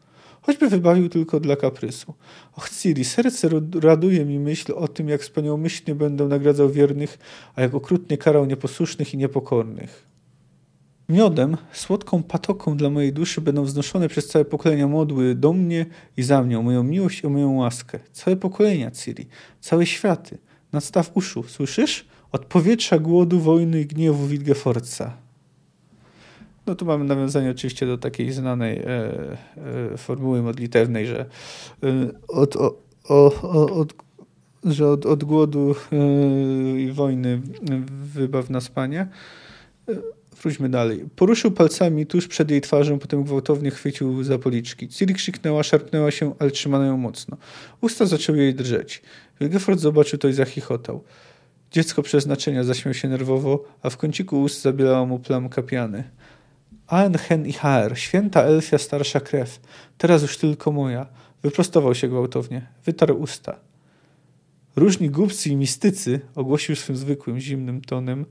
[0.42, 2.14] Choćby wybawił tylko dla kaprysu.
[2.56, 3.50] Och, Ciri, serce
[3.82, 7.18] raduje mi myśl o tym, jak wspaniałomyślnie będę nagradzał wiernych,
[7.56, 10.11] a jak okrutnie karał nieposłusznych i niepokornych.
[11.12, 15.86] Miodem, słodką patoką dla mojej duszy będą wznoszone przez całe pokolenia modły do mnie
[16.18, 18.00] i za mnie, o moją miłość i o moją łaskę.
[18.12, 19.28] Całe pokolenia, Ciri,
[19.62, 20.38] całe światy.
[20.72, 22.06] Nadstaw uszu, słyszysz?
[22.32, 25.18] Od powietrza głodu, wojny i gniewu Wilgefortza.
[26.68, 28.84] No tu mamy nawiązanie oczywiście do takiej znanej e,
[29.94, 31.26] e, formuły modlitewnej, że
[31.84, 31.88] e,
[32.28, 33.94] od, o, o, od,
[34.64, 37.42] że od, od głodu e, i wojny
[38.14, 39.08] wybaw nas Panie.
[40.42, 41.06] Wróćmy dalej.
[41.16, 44.88] Poruszył palcami tuż przed jej twarzą, potem gwałtownie chwycił za policzki.
[44.88, 47.38] Ciri krzyknęła, szarpnęła się, ale trzymano ją mocno.
[47.82, 49.02] Usta zaczęły jej drżeć.
[49.40, 51.04] Wilgefort zobaczył to i zachichotał.
[51.72, 56.04] Dziecko przeznaczenia zaśmiał się nerwowo, a w kąciku ust zabielała mu plamka piany.
[56.88, 59.60] Aen hen i haar, święta elfia starsza krew,
[59.98, 61.08] teraz już tylko moja.
[61.44, 63.60] Wyprostował się gwałtownie, wytarł usta.
[64.76, 68.26] Różni głupcy i mistycy, ogłosił swym zwykłym, zimnym tonem,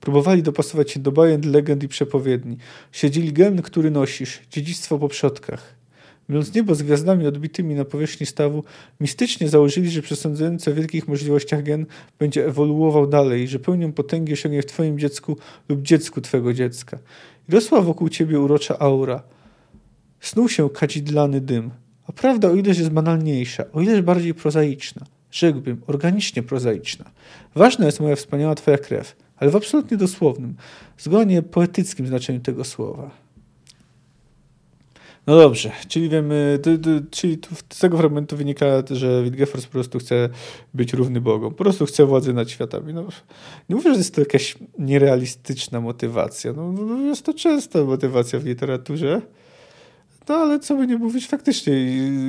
[0.00, 2.56] próbowali dopasować się do bajęd, legend i przepowiedni.
[2.92, 5.80] Siedzieli gen, który nosisz, dziedzictwo po przodkach.
[6.28, 8.64] Mając niebo z gwiazdami odbitymi na powierzchni stawu,
[9.00, 11.86] mistycznie założyli, że przesądzający o wielkich możliwościach gen
[12.18, 15.36] będzie ewoluował dalej, że pełnią potęgi osiągnie w twoim dziecku
[15.68, 16.98] lub dziecku twego dziecka.
[17.48, 19.22] I rosła wokół ciebie urocza aura.
[20.20, 21.70] Snuł się kadzidlany dym.
[22.06, 25.06] A prawda o ileż jest banalniejsza, o ileż bardziej prozaiczna.
[25.30, 27.10] Rzekłbym, organicznie prozaiczna.
[27.54, 30.54] Ważna jest moja wspaniała twoja krew, ale w absolutnie dosłownym,
[30.98, 33.10] zgodnie poetyckim znaczeniu tego słowa.
[35.26, 36.58] No dobrze, czyli wiemy,
[37.10, 37.38] czyli
[37.72, 40.28] z tego fragmentu wynika, że Wilgefors po prostu chce
[40.74, 42.94] być równy Bogom, po prostu chce władzy nad światami.
[42.94, 43.08] No,
[43.68, 48.44] nie mówię, że jest to jakaś nierealistyczna motywacja, no, no jest to częsta motywacja w
[48.44, 49.22] literaturze,
[50.28, 51.72] no ale co by nie mówić, faktycznie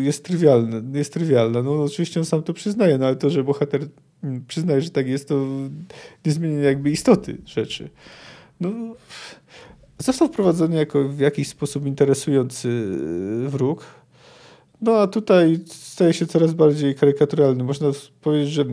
[0.04, 1.64] jest trywialne, jest trywialna.
[1.64, 3.82] No oczywiście on sam to przyznaje, no ale to, że bohater
[4.48, 5.46] przyznaje, że tak jest, to
[6.26, 7.90] nie jakby istoty rzeczy.
[8.60, 8.70] No,
[10.00, 12.70] został wprowadzony jako w jakiś sposób interesujący
[13.46, 13.86] e, wróg.
[14.82, 17.64] No a tutaj staje się coraz bardziej karykaturalny.
[17.64, 18.66] Można powiedzieć, że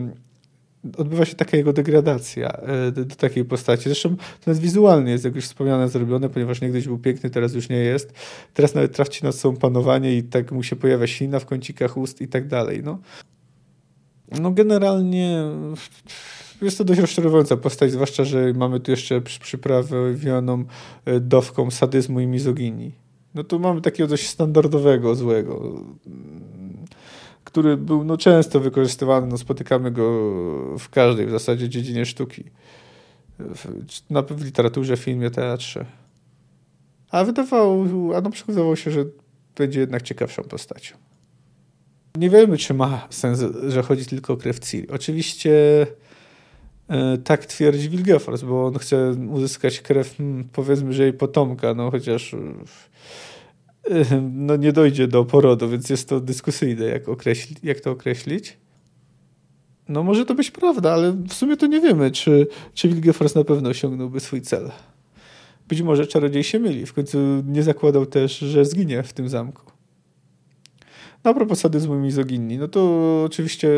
[0.97, 3.83] odbywa się taka jego degradacja e, do, takiej postaci.
[3.83, 7.69] Zresztą to nawet wizualnie jest, jak już wspomniane, zrobione, ponieważ niegdyś był piękny, teraz już
[7.69, 8.13] nie jest.
[8.53, 12.21] Teraz nawet traci nad sobą panowanie i tak mu się pojawia ślina w kącikach ust
[12.21, 12.81] i tak dalej.
[12.83, 12.99] No,
[14.41, 15.43] no generalnie
[16.61, 20.65] jest to dość rozczarowująca postać, zwłaszcza, że mamy tu jeszcze przyprawioną
[21.05, 22.95] e, dowką sadyzmu i mizoginii.
[23.35, 25.83] No tu mamy takiego dość standardowego złego,
[27.43, 30.03] który był no, często wykorzystywany, no, spotykamy go
[30.79, 32.43] w każdej w zasadzie dziedzinie sztuki.
[34.09, 35.85] Na, w literaturze, filmie, teatrze.
[37.11, 39.05] A wydawało, a wydawało się, że
[39.55, 41.08] będzie jednak ciekawszą postacią.
[42.17, 44.89] Nie wiemy, czy ma sens, że chodzi tylko o krew Ciri.
[44.89, 45.87] Oczywiście
[46.89, 51.91] E, tak twierdzi Wilgefors, bo on chce uzyskać krew, hmm, powiedzmy, że jej potomka, no
[51.91, 52.37] chociaż e,
[54.21, 58.57] no nie dojdzie do porodu, więc jest to dyskusyjne, jak, określi, jak to określić.
[59.89, 63.43] No może to być prawda, ale w sumie to nie wiemy, czy, czy Wilgefors na
[63.43, 64.71] pewno osiągnąłby swój cel.
[65.67, 66.85] Być może czarodziej się myli.
[66.85, 67.17] W końcu
[67.47, 69.71] nie zakładał też, że zginie w tym zamku.
[71.23, 73.69] No a propos sadyzmu i mizoginii, no to oczywiście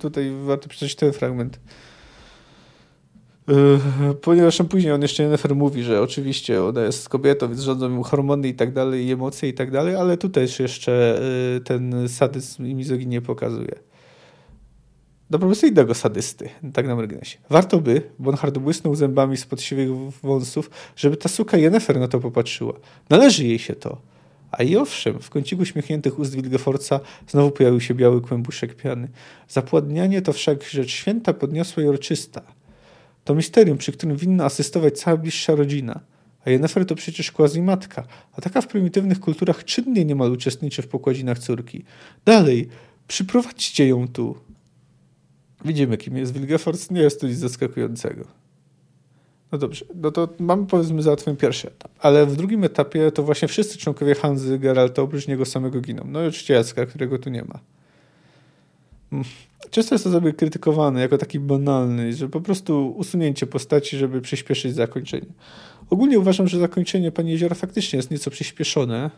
[0.00, 1.58] tutaj warto przeczytać ten fragment
[3.48, 8.02] Yy, ponieważ później on jeszcze Jennifer mówi, że oczywiście ona jest kobietą, więc rządzą mu
[8.02, 11.20] hormony i tak dalej, i emocje i tak dalej, ale tu też jeszcze
[11.54, 13.74] yy, ten sadyzm i mizoginię pokazuje.
[15.30, 17.38] Do profesyjnego sadysty, tak na marginesie.
[17.50, 19.90] Warto by, Bonhard błysnął zębami spod siwych
[20.22, 22.72] wąsów, żeby ta suka Jennifer na to popatrzyła.
[23.10, 24.11] Należy jej się to.
[24.52, 29.08] A i owszem, w kąciku śmiechniętych ust Wilgeforca znowu pojawił się biały kłębuszek piany.
[29.48, 32.42] Zapładnianie to wszak rzecz święta, podniosła i uroczysta.
[33.24, 36.00] To misterium, przy którym winna asystować cała bliższa rodzina.
[36.46, 41.38] A Jennefer to przecież quasi-matka, a taka w prymitywnych kulturach czynnie niemal uczestniczy w pokładzinach
[41.38, 41.84] córki.
[42.24, 42.68] Dalej,
[43.08, 44.36] przyprowadźcie ją tu.
[45.64, 48.41] Widzimy, kim jest Wilgefors, nie jest to nic zaskakującego.
[49.52, 53.48] No dobrze, no to mamy powiedzmy załatwiony pierwszy etap, ale w drugim etapie to właśnie
[53.48, 56.04] wszyscy członkowie Hanzy Geralta oprócz niego samego giną.
[56.08, 57.58] No i oczywiście Jacka, którego tu nie ma.
[59.12, 59.24] Mm.
[59.70, 64.74] Często jest to sobie krytykowany jako taki banalny, że po prostu usunięcie postaci, żeby przyspieszyć
[64.74, 65.26] zakończenie.
[65.90, 69.10] Ogólnie uważam, że zakończenie Pani Jeziora faktycznie jest nieco przyspieszone.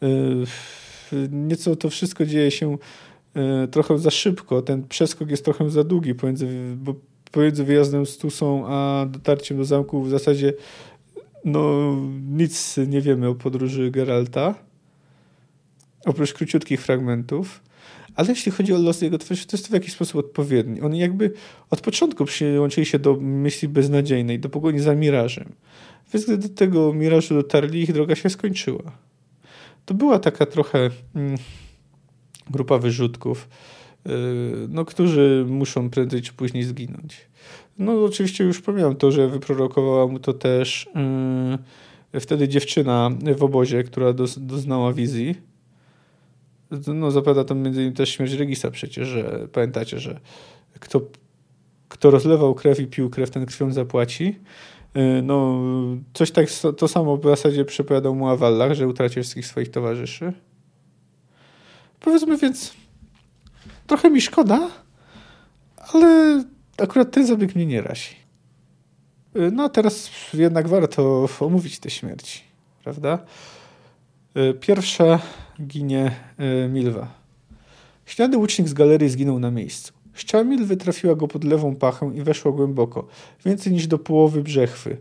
[0.00, 2.78] Yy, nieco to wszystko dzieje się
[3.34, 4.62] yy, trochę za szybko.
[4.62, 6.76] Ten przeskok jest trochę za długi pomiędzy,
[7.32, 10.52] pomiędzy wyjazdem z Tusą a dotarciem do zamku w zasadzie
[11.44, 11.94] no,
[12.30, 14.54] nic nie wiemy o podróży Geralta.
[16.06, 17.60] Oprócz króciutkich fragmentów.
[18.14, 20.80] Ale jeśli chodzi o los jego twarzy, to jest to w jakiś sposób odpowiedni.
[20.80, 21.32] Oni jakby
[21.70, 25.52] od początku przyłączyli się do myśli beznadziejnej, do pogoni za mirażem.
[26.14, 28.92] Więc gdy do tego mirażu dotarli, ich droga się skończyła.
[29.84, 31.38] To była taka trochę mm,
[32.50, 33.48] grupa wyrzutków,
[34.68, 37.16] no, którzy muszą prędzej czy później zginąć.
[37.78, 40.88] No oczywiście już pomijam to, że wyprorokowała mu to też
[42.12, 45.34] yy, wtedy dziewczyna w obozie, która doznała wizji
[46.94, 50.20] no zapada to między innymi też śmierć Regisa przecież, że pamiętacie, że
[50.80, 51.00] kto,
[51.88, 54.36] kto rozlewał krew i pił krew, ten krwią zapłaci.
[54.96, 55.60] Y, no,
[56.12, 60.32] coś tak, to samo w zasadzie przepowiadał mu Awallach, że utraci wszystkich swoich towarzyszy.
[62.00, 62.74] Powiedzmy więc,
[63.92, 64.70] trochę mi szkoda,
[65.76, 66.44] ale,
[66.78, 68.16] akurat ten zabieg mnie nie razi.
[69.36, 72.40] Y, no a teraz jednak warto omówić te śmierci,
[72.84, 73.18] prawda?
[74.36, 75.20] Y, pierwsza
[75.60, 76.16] ginie
[76.64, 77.08] y, Milwa.
[78.06, 79.92] Śniady łucznik z galerii zginął na miejscu.
[80.14, 83.06] Strzała Milwy trafiła go pod lewą pachę i weszła głęboko,
[83.44, 84.96] więcej niż do połowy brzechwy.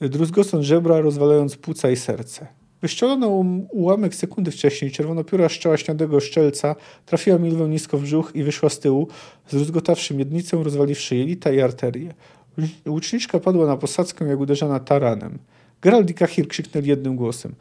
[0.00, 2.46] Druzgocąc żebra, rozwalając płuca i serce.
[2.82, 3.28] Wyszczelono
[3.70, 8.78] ułamek sekundy wcześniej czerwonopióra strzała śniadego szczelca trafiła Milwę nisko w brzuch i wyszła z
[8.78, 9.08] tyłu,
[9.48, 12.14] zdruzgotawszy miednicę, rozwaliwszy jelita i arterię.
[12.86, 15.38] Łuczniczka padła na posadzkę, jak uderzona taranem.
[15.82, 17.54] Gerald i Kahir krzyknęli jednym głosem.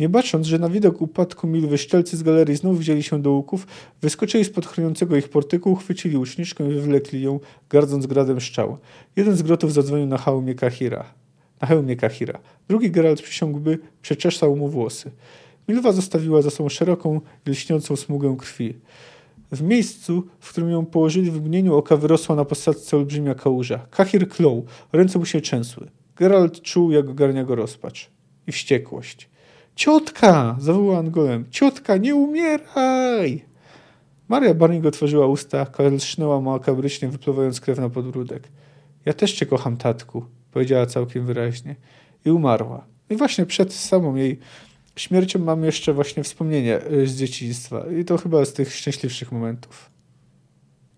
[0.00, 3.66] Nie bacząc, że na widok upadku Milwy szczelcy z galerii znów wzięli się do łuków,
[4.02, 8.78] wyskoczyli spod chroniącego ich portyku, chwycili łuczniczkę i wywlekli ją, gardząc gradem strzał.
[9.16, 11.17] Jeden z grotów zadzwonił na hełmie Kahira.
[11.60, 12.40] Na hełmie Kahira.
[12.68, 15.10] Drugi Geralt przysiągłby, przeczesał mu włosy.
[15.68, 18.74] Milwa zostawiła za sobą szeroką, lśniącą smugę krwi.
[19.52, 23.86] W miejscu, w którym ją położyli w mgnieniu oka wyrosła na posadzce olbrzymia kałuża.
[23.90, 25.90] Kahir klął, ręce mu się trzęsły.
[26.16, 28.10] Geralt czuł, jak ogarnia go rozpacz
[28.46, 29.28] i wściekłość.
[29.74, 30.56] Ciotka!
[30.60, 31.44] zawołał Angolem.
[31.50, 33.44] Ciotka, nie umieraj!
[34.28, 38.48] Maria Barnik otworzyła usta, kalsznęła makabrycznie, wypluwając krew na podbródek.
[39.04, 41.76] Ja też cię kocham, tatku, powiedziała całkiem wyraźnie.
[42.24, 42.84] I umarła.
[43.10, 44.38] I właśnie przed samą jej
[44.96, 47.84] śmiercią mam jeszcze właśnie wspomnienie y, z dzieciństwa.
[48.00, 49.90] I to chyba z tych szczęśliwszych momentów.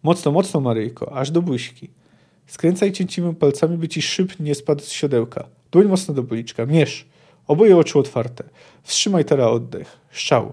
[0.02, 1.90] Mocno, mocno, Maryjko, aż do buźki.
[2.46, 5.48] Skręcaj cięciwymi palcami, by ci szyb nie spadł z siodełka.
[5.72, 6.66] Dłoń mocno do policzka.
[6.66, 7.06] Mierz.
[7.46, 8.44] Oboje oczu otwarte.
[8.82, 9.98] Wstrzymaj teraz oddech.
[10.10, 10.52] Szczał.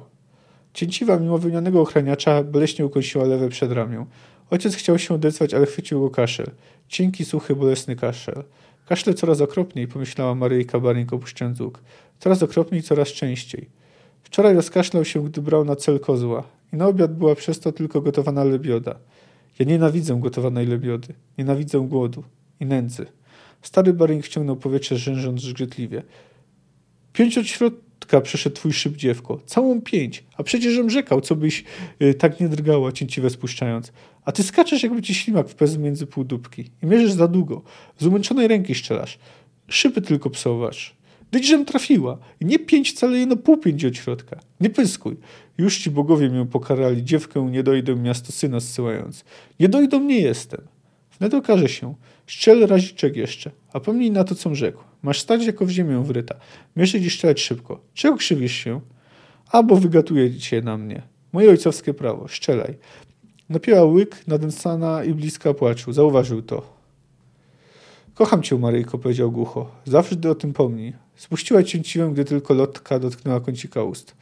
[0.73, 4.05] Cięciwa, mimo wymienionego ochraniacza, boleśnie ukąsiła lewe przedramię.
[4.49, 6.51] Ojciec chciał się odezwać, ale chwycił go kaszel.
[6.88, 8.43] Cienki, suchy, bolesny kaszel.
[8.88, 11.80] Kaszle coraz okropniej, pomyślała Maryjka Baring opuszczając łuk.
[12.19, 13.69] Coraz okropniej, coraz częściej.
[14.23, 16.43] Wczoraj rozkaszlał się, gdy brał na cel kozła.
[16.73, 18.95] I na obiad była przez to tylko gotowana lebioda.
[19.60, 21.13] Ja nienawidzę gotowanej lebiody.
[21.38, 22.23] Nienawidzę głodu
[22.60, 23.06] i nędzy.
[23.62, 26.04] Stary Baring wciągnął powietrze, rzężąc zgrzytliwie.
[27.13, 29.39] Pięć od środka przeszedł twój szyb, dziewko.
[29.45, 30.23] Całą pięć.
[30.38, 31.63] A przecież rzekał, co byś
[32.02, 33.91] y, tak nie drgała, cięciwe spuszczając.
[34.27, 36.71] A ty skaczesz, jakby ci ślimak wpezł między półdubki.
[36.83, 37.61] I mierzysz za długo.
[37.97, 39.19] Z umęczonej ręki szczelasz.
[39.67, 40.95] Szyby tylko psowasz.
[41.31, 42.17] Dyćżem trafiła.
[42.39, 44.39] I nie pięć wcale, no pół pięć od środka.
[44.61, 45.17] Nie pyskuj.
[45.57, 47.03] Już ci bogowie mnie pokarali.
[47.03, 49.25] Dziewkę nie dojdę miasto syna zsyłając.
[49.59, 50.61] Nie dojdą nie jestem.
[51.19, 51.95] Wnet okaże się.
[52.25, 53.51] Szczel raziczek jeszcze.
[53.73, 54.83] A pomnij na to, com rzekł.
[55.01, 56.35] Masz stać jako w ziemię wryta.
[56.75, 57.81] Mieszać i szczelać szybko.
[57.93, 58.81] Czego krzywisz się?
[59.51, 61.01] Albo wygatuje cię na mnie.
[61.33, 62.27] Moje ojcowskie prawo.
[62.27, 62.77] Szczelaj.
[63.49, 65.93] Napiła łyk, nadęsana i bliska płaczu.
[65.93, 66.62] Zauważył to.
[68.13, 69.71] Kocham cię, Maryjko, powiedział głucho.
[69.86, 70.93] Zawsze o tym pomnij.
[71.15, 74.15] Spuściła cięciwę, gdy tylko lotka dotknęła kącika ust.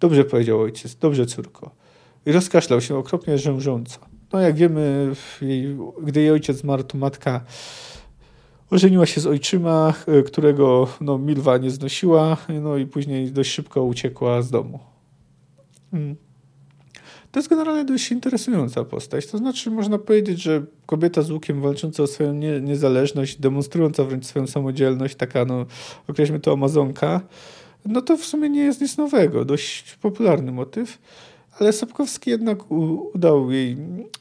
[0.00, 0.94] Dobrze, powiedział ojciec.
[0.94, 1.70] Dobrze, córko.
[2.26, 3.98] I rozkaszlał się okropnie rzężąco.
[4.32, 5.12] No jak wiemy,
[6.02, 7.44] gdy jej ojciec zmarł, to matka
[8.72, 13.84] Ożeniła się z ojczyma, e, którego no, Milwa nie znosiła, no i później dość szybko
[13.84, 14.78] uciekła z domu.
[15.90, 16.16] Hmm.
[17.32, 19.26] To jest generalnie dość interesująca postać.
[19.26, 24.26] To znaczy, można powiedzieć, że kobieta z łukiem walcząca o swoją nie, niezależność, demonstrująca wręcz
[24.26, 25.66] swoją samodzielność, taka, no,
[26.08, 27.20] określmy to Amazonka,
[27.86, 29.44] no to w sumie nie jest nic nowego.
[29.44, 30.98] Dość popularny motyw.
[31.58, 33.76] Ale Sapkowski jednak udał jej,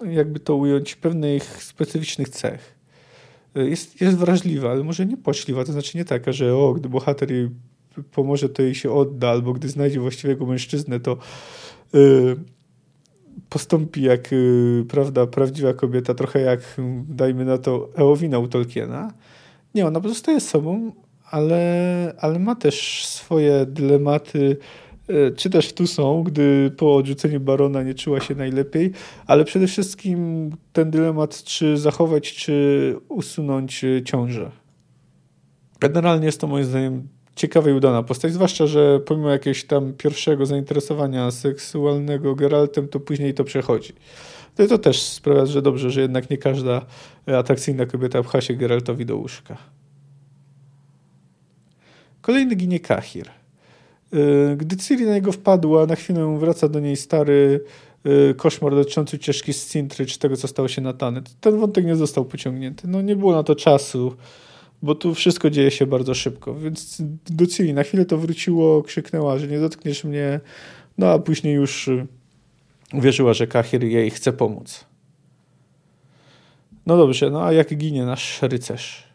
[0.09, 2.75] jakby to ująć, pewnych specyficznych cech.
[3.55, 7.31] Jest, jest wrażliwa, ale może nie poczliwa, to znaczy nie taka, że o, gdy bohater
[7.31, 7.49] jej
[8.11, 11.17] pomoże, to jej się odda, albo gdy znajdzie właściwego mężczyznę, to
[11.93, 12.35] yy,
[13.49, 16.59] postąpi jak yy, prawda, prawdziwa kobieta, trochę jak,
[17.09, 19.13] dajmy na to, Eowina u Tolkiena.
[19.75, 20.91] Nie, ona pozostaje sobą,
[21.31, 24.57] ale, ale ma też swoje dylematy,
[25.11, 28.91] E, czy też tu są, gdy po odrzuceniu barona nie czuła się najlepiej,
[29.27, 34.51] ale przede wszystkim ten dylemat, czy zachować, czy usunąć e, ciążę.
[35.79, 40.45] Generalnie jest to moim zdaniem ciekawa i udana postać, zwłaszcza, że pomimo jakiegoś tam pierwszego
[40.45, 43.93] zainteresowania seksualnego Geraltem, to później to przechodzi.
[44.57, 46.85] No i to też sprawia, że dobrze, że jednak nie każda
[47.25, 49.57] atrakcyjna kobieta pcha się Geraltowi do łóżka.
[52.21, 53.29] Kolejny ginie Kahir.
[54.13, 57.63] Y, gdy Ciri na niego wpadła, na chwilę wraca do niej stary
[58.05, 61.21] y, koszmar dotyczący ucieczki z Cintry, czy tego, co stało się na Tany.
[61.41, 62.87] Ten wątek nie został pociągnięty.
[62.87, 64.15] No nie było na to czasu,
[64.81, 66.55] bo tu wszystko dzieje się bardzo szybko.
[66.55, 70.39] Więc do Ciri na chwilę to wróciło, krzyknęła, że nie dotkniesz mnie,
[70.97, 72.07] no a później już y,
[72.93, 74.85] uwierzyła, że Kahir jej chce pomóc.
[76.85, 79.07] No dobrze, no a jak ginie nasz rycerz?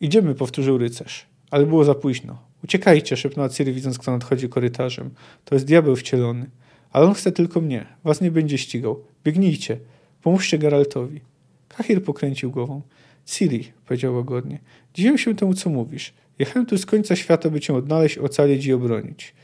[0.00, 2.38] Idziemy, powtórzył rycerz, ale było za późno.
[2.64, 5.10] Uciekajcie, szepnęła Ciri, widząc, kto nadchodzi korytarzem.
[5.44, 6.50] To jest diabeł wcielony.
[6.90, 7.86] Ale on chce tylko mnie.
[8.04, 9.04] Was nie będzie ścigał.
[9.24, 9.78] Biegnijcie.
[10.22, 11.20] Pomóżcie Geraltowi.
[11.68, 12.82] Kahir pokręcił głową.
[13.24, 14.58] Ciri, powiedział łagodnie,
[14.94, 16.12] dziwię się temu, co mówisz.
[16.38, 19.34] Jechałem tu z końca świata, by cię odnaleźć, ocalić i obronić.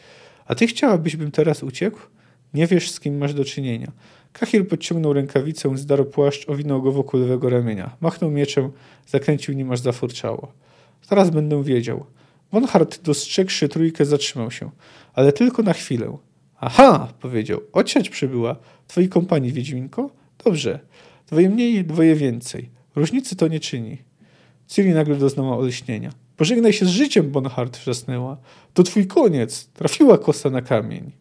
[0.46, 1.98] A ty chciałabyś, bym teraz uciekł?
[2.54, 3.92] Nie wiesz, z kim masz do czynienia.
[4.32, 7.96] Kahir podciągnął rękawicę, zdarł płaszcz, owinął go wokół lewego ramienia.
[8.00, 8.70] Machnął mieczem,
[9.06, 10.52] zakręcił nim, aż zafurczało.
[11.08, 12.06] Teraz będę wiedział.
[12.52, 14.70] Bonhart, dostrzegłszy trójkę, zatrzymał się.
[15.14, 16.16] Ale tylko na chwilę.
[16.60, 17.60] Aha, powiedział.
[17.72, 18.56] Ociać przybyła.
[18.86, 20.10] Twojej kompanii, Wiedźminko?
[20.44, 20.80] Dobrze.
[21.26, 22.70] Dwoje mniej, dwoje więcej.
[22.94, 23.98] Różnicy to nie czyni.
[24.66, 26.12] Ciri nagle doznała olśnienia.
[26.36, 28.36] Pożegnaj się z życiem, Bonhart wrzasnęła.
[28.74, 29.66] To twój koniec.
[29.66, 31.12] Trafiła kosa na kamień.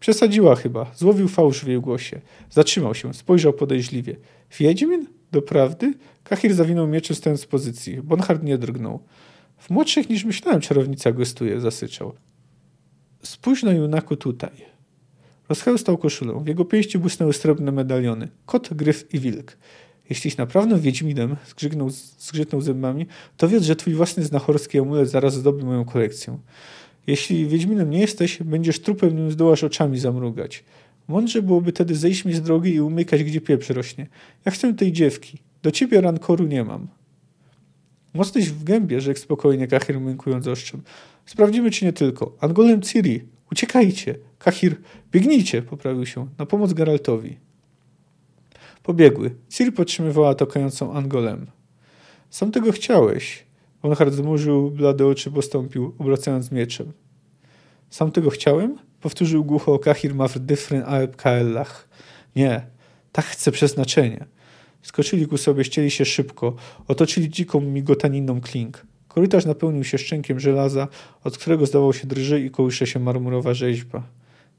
[0.00, 0.90] Przesadziła chyba.
[0.94, 2.20] Złowił fałsz w jej głosie.
[2.50, 3.14] Zatrzymał się.
[3.14, 4.16] Spojrzał podejrzliwie.
[4.58, 5.06] Wiedźmin?
[5.32, 5.94] Doprawdy?
[6.24, 8.02] Kahir zawinął mieczem stojąc z pozycji.
[8.02, 9.00] Bonhart nie drgnął.
[9.58, 12.12] W młodszych niż myślałem czarownica gostuje, zasyczał.
[13.22, 14.50] Spójrz na Junaku tutaj.
[15.48, 16.40] Rozchełstał koszulę.
[16.44, 18.28] W jego pięści błysnęły srebrne medaliony.
[18.46, 19.56] Kot, gryf i wilk.
[20.10, 25.64] Jeśliś naprawdę Wiedźminem, zgrzygnął, zgrzytnął zębami, to wiedz, że twój własny znachorski amulet zaraz zdobi
[25.64, 26.38] moją kolekcję.
[27.06, 30.64] Jeśli Wiedźminem nie jesteś, będziesz trupem, nim zdołasz oczami zamrugać.
[31.08, 34.06] Mądrze byłoby tedy zejść mi z drogi i umykać, gdzie pieprz rośnie.
[34.44, 35.38] Ja chcę tej dziewki.
[35.62, 36.88] Do ciebie rankoru nie mam.
[38.14, 40.82] Mocnyś w gębie, rzekł spokojnie Kahir, mękując oszczem.
[41.26, 42.36] Sprawdzimy, czy nie tylko.
[42.40, 44.14] Angolem Ciri, uciekajcie.
[44.38, 44.76] Kahir,
[45.12, 47.36] biegnijcie, poprawił się, na pomoc Geraltowi.
[48.84, 49.34] Pobiegły.
[49.48, 51.46] Ciri podtrzymywała tokającą Angolem.
[52.30, 53.44] Sam tego chciałeś.
[53.82, 56.92] Bonhard zmurzył blade oczy, postąpił, obracając mieczem.
[57.90, 58.78] Sam tego chciałem?
[59.00, 61.88] Powtórzył głucho Kahir Mafr Dyfryn Aeb Kaellach.
[62.36, 62.66] Nie,
[63.12, 64.24] tak chce przeznaczenie.
[64.82, 66.54] Skoczyli ku sobie, ścieli się szybko,
[66.88, 68.86] otoczyli dziką migotaniną klink.
[69.08, 70.88] Korytarz napełnił się szczękiem żelaza,
[71.24, 74.02] od którego zdawał się drży i kołysze się marmurowa rzeźba.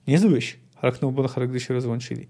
[0.08, 2.28] Niezłyś, harknął Bonhar, gdy się rozłączyli.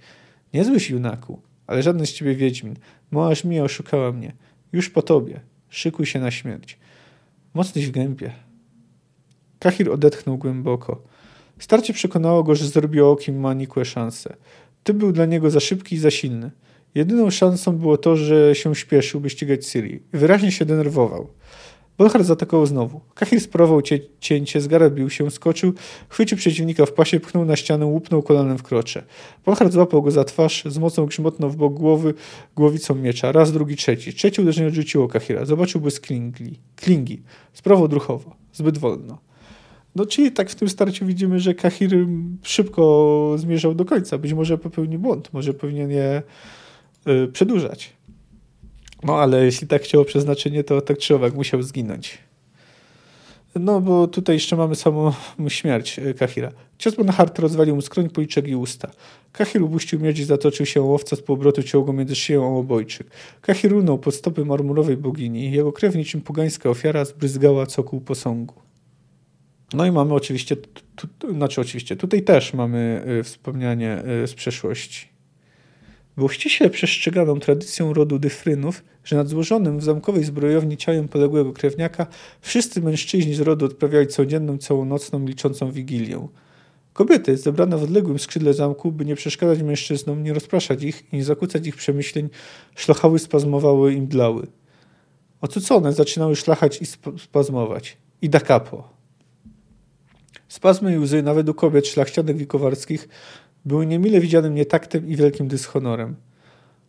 [0.54, 2.76] Niezłyś, junaku, ale żaden z ciebie wiedźmin.
[3.12, 4.34] Mała mi oszukała mnie.
[4.74, 5.40] Już po tobie.
[5.70, 6.78] Szykuj się na śmierć.
[7.54, 8.32] Mocnyś w gębie.
[9.60, 11.04] Kahir odetchnął głęboko.
[11.60, 14.36] Starcie przekonało go, że zrobiło okiem ma nikłe szanse.
[14.84, 16.52] Ty był dla niego za szybki i za silny.
[16.96, 20.04] Jedyną szansą było to, że się śpieszył, by ścigać Syrii.
[20.14, 21.30] Wyraźnie się denerwował.
[21.98, 23.02] Bonhard zaatakował znowu.
[23.14, 25.74] Kahir sprawował cie cięcie, zgarabił się, skoczył,
[26.10, 29.04] chwycił przeciwnika w pasie, pchnął na ścianę, łupnął kolanem w krocze.
[29.46, 32.14] Bonhard złapał go za twarz, z mocą grzmotnął w bok głowy
[32.56, 33.32] głowicą miecza.
[33.32, 34.14] Raz, drugi, trzeci.
[34.14, 35.46] Trzecie uderzenie odrzuciło Kahira.
[35.46, 36.60] Zobaczył błysk klingli.
[36.76, 37.22] klingi.
[37.54, 38.36] Sprawował druchowo.
[38.54, 39.18] Zbyt wolno.
[39.96, 42.08] No czyli tak w tym starciu widzimy, że Kahir
[42.44, 44.18] szybko zmierzał do końca.
[44.18, 45.34] Być może popełnił błąd.
[45.34, 46.22] Może powinien je
[47.06, 47.94] yy, przedłużać.
[49.06, 52.18] No ale jeśli tak chciało przeznaczenie, to tak czy owak musiał zginąć.
[53.56, 55.12] No bo tutaj jeszcze mamy samą
[55.48, 56.52] śmierć e, Kahira.
[56.78, 58.92] Cios Bonhart rozwalił mu skroń, policzek i usta.
[59.32, 63.08] Kahir upuścił miecz i zatoczył się łowca z półobrotu ciął go między szyją a obojczyk.
[63.42, 65.52] Kahir runął pod stopy marmurowej bogini.
[65.52, 68.56] Jego krew niczym pogańska ofiara zbryzgała cokół posągu.
[69.74, 70.56] No i mamy oczywiście,
[70.96, 75.15] tu, tu, znaczy oczywiście, tutaj też mamy y, wspomnianie y, z przeszłości.
[76.18, 82.08] Było ściśle przestrzeganą tradycją rodu Dyfrynów, że nad złożonym w zamkowej zbrojowni ciałem poległego krewniaka
[82.42, 86.28] wszyscy mężczyźni z rodu odprawiali codzienną, całonocną, liczącą wigilię.
[86.94, 91.24] Kobiety, zebrane w odległym skrzydle zamku, by nie przeszkadzać mężczyznom, nie rozpraszać ich i nie
[91.24, 92.30] zakłócać ich przemyśleń,
[92.76, 94.48] szlochały, spazmowały i mdlały.
[95.42, 96.86] Ocucone zaczynały szlachać i
[97.20, 97.98] spazmować.
[98.22, 98.90] I da capo.
[100.48, 103.08] Spazmy i łzy nawet u kobiet szlachcianek i kowarskich
[103.66, 106.16] były niemile widzianym nietaktem i wielkim dyshonorem.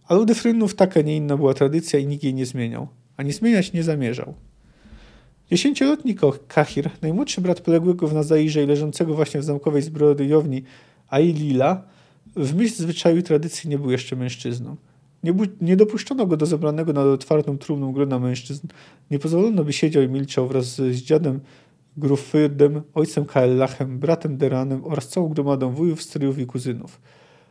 [0.08, 3.72] Ale u Dyfrynów taka, nie inna była tradycja i nikt jej nie zmieniał, ani zmieniać
[3.72, 4.34] nie zamierzał.
[5.50, 6.16] Dziesięcioletni
[6.48, 10.62] Kahir, najmłodszy brat poległego w Nazairze i leżącego właśnie w zamkowej zbrojowni
[11.08, 11.82] Ailila,
[12.36, 14.76] w myśl zwyczaju i tradycji nie był jeszcze mężczyzną.
[15.24, 18.66] Nie, nie, dopuszczono go do zebranego nad otwartą trumną grona mężczyzn.
[19.10, 21.40] Nie pozwolono, by siedział i milczał wraz z dziadem
[21.96, 27.00] Grufyrdem, ojcem Kaellachem, bratem Deranem oraz całą gromadą wujów, stryjów i kuzynów.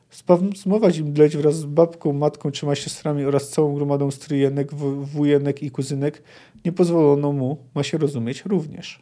[0.10, 4.74] Spazmować im dleć wraz z babką, matką, trzema siostrami oraz całą gromadą stryjenek,
[5.04, 6.24] wujenek i kuzynek
[6.66, 9.02] nie pozwolono mu, ma się rozumieć, również.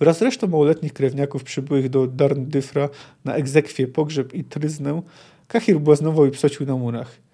[0.00, 2.88] Wraz z resztą małoletnich krewniaków przybyłych do Darndyfra
[3.24, 5.02] na egzekwie, pogrzeb i tryznę,
[5.48, 7.25] Kahir błaznował i psocił na murach.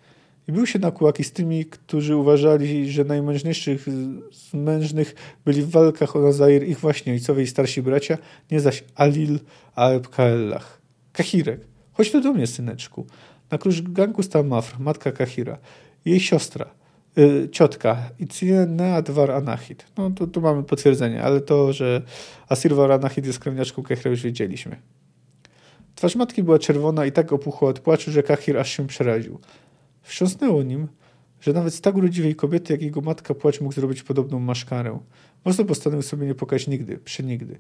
[0.48, 3.86] I bił się na kułaki z tymi, którzy uważali, że najmężniejszych
[4.32, 5.14] z mężnych
[5.44, 8.18] byli w walkach o Nazair ich właśnie ojcowie i starsi bracia,
[8.50, 9.38] nie zaś Alil,
[9.74, 10.80] Aeb Kaellach.
[11.12, 11.60] Kahirek,
[11.92, 13.06] chodź tu do mnie, syneczku.
[13.50, 15.58] Na krużganku stał Mafr, matka Kahira,
[16.04, 16.66] jej siostra,
[17.18, 18.10] y, ciotka
[18.68, 19.86] Neadwar Anahit.
[19.96, 22.02] No tu, tu mamy potwierdzenie, ale to, że
[22.48, 24.76] Asirwar Anahit jest krewniaczką Kahira już wiedzieliśmy.
[25.94, 29.40] Twarz matki była czerwona i tak opuchła od płaczu, że Kahir aż się przeraził.
[30.02, 30.88] Wstrząsnęło nim,
[31.40, 34.98] że nawet z tak urodziwej kobiety jak jego matka płacz mógł zrobić podobną maszkarę.
[35.44, 37.58] Mocno postanowił sobie nie pokać nigdy, przenigdy.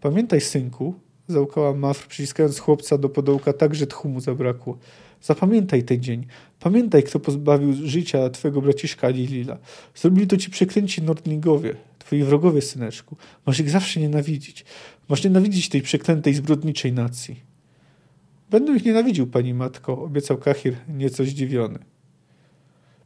[0.00, 0.94] Pamiętaj, synku,
[1.28, 4.78] załkała Mafr, przyciskając chłopca do podołka tak, że tchu mu zabrakło.
[5.22, 6.26] Zapamiętaj ten dzień.
[6.60, 9.58] Pamiętaj, kto pozbawił życia twojego braciszka Lilila.
[9.94, 13.16] Zrobili to ci przeklęci Nordlingowie, twoi wrogowie, syneczku.
[13.46, 14.64] Masz ich zawsze nienawidzić.
[15.08, 17.49] Masz nienawidzić tej przeklętej, zbrodniczej nacji.
[18.50, 21.78] Będę ich nienawidził, pani matko, obiecał Kahir, nieco zdziwiony.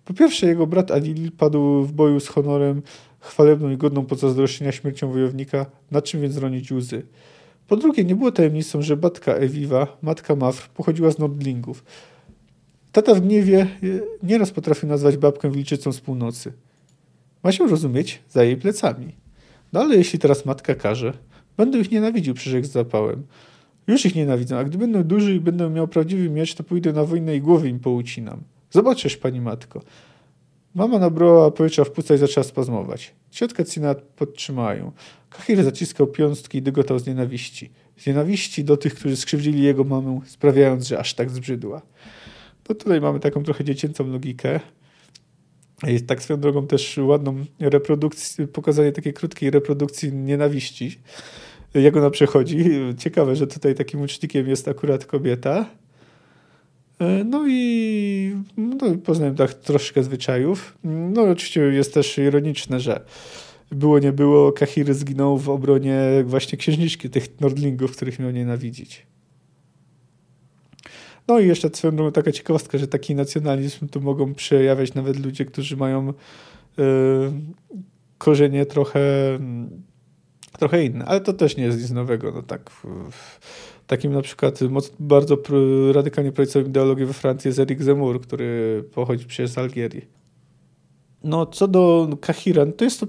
[0.04, 2.82] Po pierwsze, jego brat Alil padł w boju z honorem,
[3.20, 7.06] chwalebną i godną pozazdroszczenia śmiercią wojownika, na czym więc ronić łzy.
[7.68, 11.84] Po drugie, nie było tajemnicą, że babka Ewiwa, matka Mafr, pochodziła z Nordlingów.
[12.92, 13.66] Tata w gniewie e,
[14.22, 16.52] nieraz potrafił nazwać babkę wilczycą z północy.
[17.42, 19.12] Ma się rozumieć za jej plecami.
[19.72, 21.12] No ale jeśli teraz matka każe,
[21.56, 23.22] będę ich nienawidził, przyrzekł z zapałem.
[23.86, 27.04] Już ich nienawidzę, a gdy będę duży i będę miał prawdziwy miecz, to pójdę na
[27.04, 28.42] wojnę i głowy im poucinam.
[28.70, 29.82] Zobaczysz, pani matko.
[30.74, 33.14] Mama nabrała powietrza w płuca i zaczęła spazmować.
[33.30, 34.92] Ciotka Cina podtrzymała ją.
[35.62, 37.70] Zaciskał piąstki i dygotał z nienawiści.
[37.96, 41.82] Z nienawiści do tych, którzy skrzywdzili jego mamę, sprawiając, że aż tak zbrzydła.
[42.68, 44.60] No tutaj mamy taką trochę dziecięcą logikę.
[45.82, 50.98] Jest tak swoją drogą też ładną reprodukcję, pokazanie takiej krótkiej reprodukcji nienawiści,
[51.74, 52.64] jak ona przechodzi.
[52.98, 55.66] Ciekawe, że tutaj takim ucznikiem jest akurat kobieta.
[57.00, 60.78] E, no i no, poznałem tak troszkę zwyczajów.
[60.84, 63.04] No oczywiście jest też ironiczne, że
[63.70, 69.06] było nie było, Kahir zginął w obronie właśnie księżniczki tych Nordlingów, których miał nienawidzić.
[71.28, 75.76] No i jeszcze swoją taka ciekawostka, że taki nacjonalizm to mogą przejawiać nawet ludzie, którzy
[75.76, 76.12] mają y,
[78.18, 79.00] korzenie trochę,
[80.58, 82.32] trochę inne, ale to też nie jest nic nowego.
[82.32, 82.70] No tak,
[83.86, 85.38] takim na przykład moc, bardzo
[85.92, 90.04] radykalnie prawicowym ideologii we Francji jest Eric Zemmour, który pochodzi przecież z Algierii.
[91.24, 93.06] No co do Kahira, no to jest to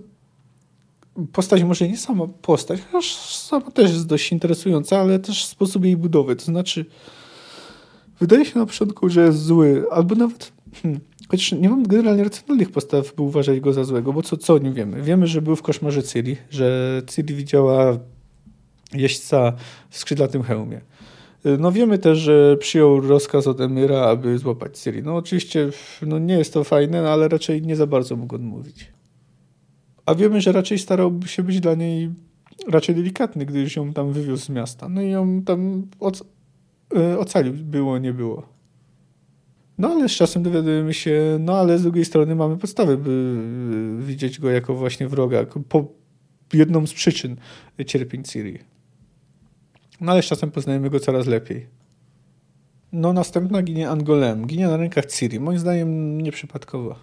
[1.31, 5.97] postać może nie sama postać, chociaż sama też jest dość interesująca, ale też sposób jej
[5.97, 6.35] budowy.
[6.35, 6.85] To znaczy,
[8.19, 10.51] wydaje się na początku, że jest zły, albo nawet.
[10.81, 14.53] Hmm, chociaż nie mam generalnie racjonalnych postaw, by uważać go za złego, bo co, co
[14.53, 15.01] o nim wiemy?
[15.01, 17.97] Wiemy, że był w koszmarze Ciri, że Ciri widziała
[18.93, 19.53] jeźdźca
[19.89, 20.81] w skrzydlatym hełmie.
[21.59, 25.03] No wiemy też, że przyjął rozkaz od Emira, aby złapać Ciri.
[25.03, 25.69] No oczywiście
[26.01, 28.91] no nie jest to fajne, no, ale raczej nie za bardzo mógł odmówić.
[30.05, 32.09] A wiemy, że raczej starałby się być dla niej
[32.67, 34.89] raczej delikatny, gdyż ją tam wywiózł z miasta.
[34.89, 36.23] No i ją tam oc
[36.95, 38.54] e, ocalił, było, nie było.
[39.77, 43.37] No ale z czasem dowiadujemy się, no ale z drugiej strony mamy podstawy, by
[43.99, 45.85] widzieć go jako właśnie wroga, po
[46.53, 47.35] jedną z przyczyn
[47.85, 48.59] cierpień Ciri.
[50.01, 51.67] No ale z czasem poznajemy go coraz lepiej.
[52.91, 56.95] No następna ginie Angolem, ginie na rękach Ciri, moim zdaniem nieprzypadkowo.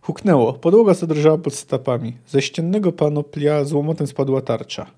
[0.00, 0.52] Huknęło.
[0.52, 2.16] Podłoga zadrżała pod stopami.
[2.26, 4.90] Ze ściennego panoplia z łomotem spadła tarcza.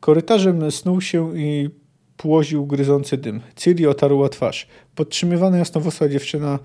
[0.00, 1.70] Korytarzem snuł się i
[2.16, 3.40] płoził gryzący dym.
[3.56, 4.66] Ciri otarła twarz.
[4.94, 6.58] Podtrzymywana jasnowłosła dziewczyna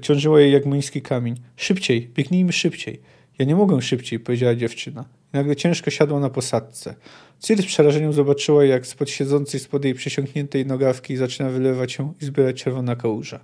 [0.00, 1.40] ciążyła jej jak młyński kamień.
[1.56, 3.00] Szybciej, biegnijmy szybciej.
[3.38, 5.04] Ja nie mogę szybciej, powiedziała dziewczyna.
[5.32, 6.94] Nagle ciężko siadła na posadce.
[7.40, 12.24] Ciri z przerażeniem zobaczyła, jak spod siedzącej spod jej przesiąkniętej nogawki zaczyna wylewać się i
[12.24, 13.40] zbierać czerwona kałuża.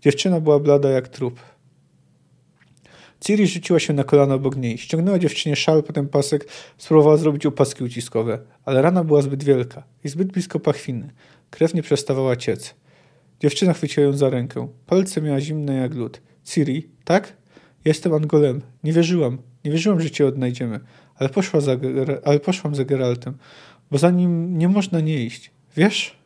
[0.00, 1.40] Dziewczyna była blada jak trup.
[3.24, 4.78] Ciri rzuciła się na kolana obok niej.
[4.78, 6.48] Ściągnęła dziewczynie szal, potem pasek,
[6.78, 11.12] spróbowała zrobić opaski uciskowe, ale rana była zbyt wielka i zbyt blisko pachwiny.
[11.50, 12.74] Krew nie przestawała ciec.
[13.40, 14.68] Dziewczyna chwyciła ją za rękę.
[14.86, 16.20] Palce miała zimne jak lód.
[16.44, 17.36] Ciri, tak?
[17.84, 18.62] Jestem Angolem.
[18.84, 19.38] Nie wierzyłam.
[19.64, 20.80] Nie wierzyłam, że cię odnajdziemy.
[21.16, 21.76] Ale, poszła za,
[22.24, 23.34] ale poszłam za Geraltem,
[23.90, 25.50] bo za nim nie można nie iść.
[25.76, 26.16] Wiesz?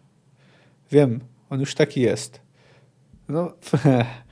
[0.92, 1.20] Wiem.
[1.50, 2.40] On już taki jest.
[3.28, 3.52] No,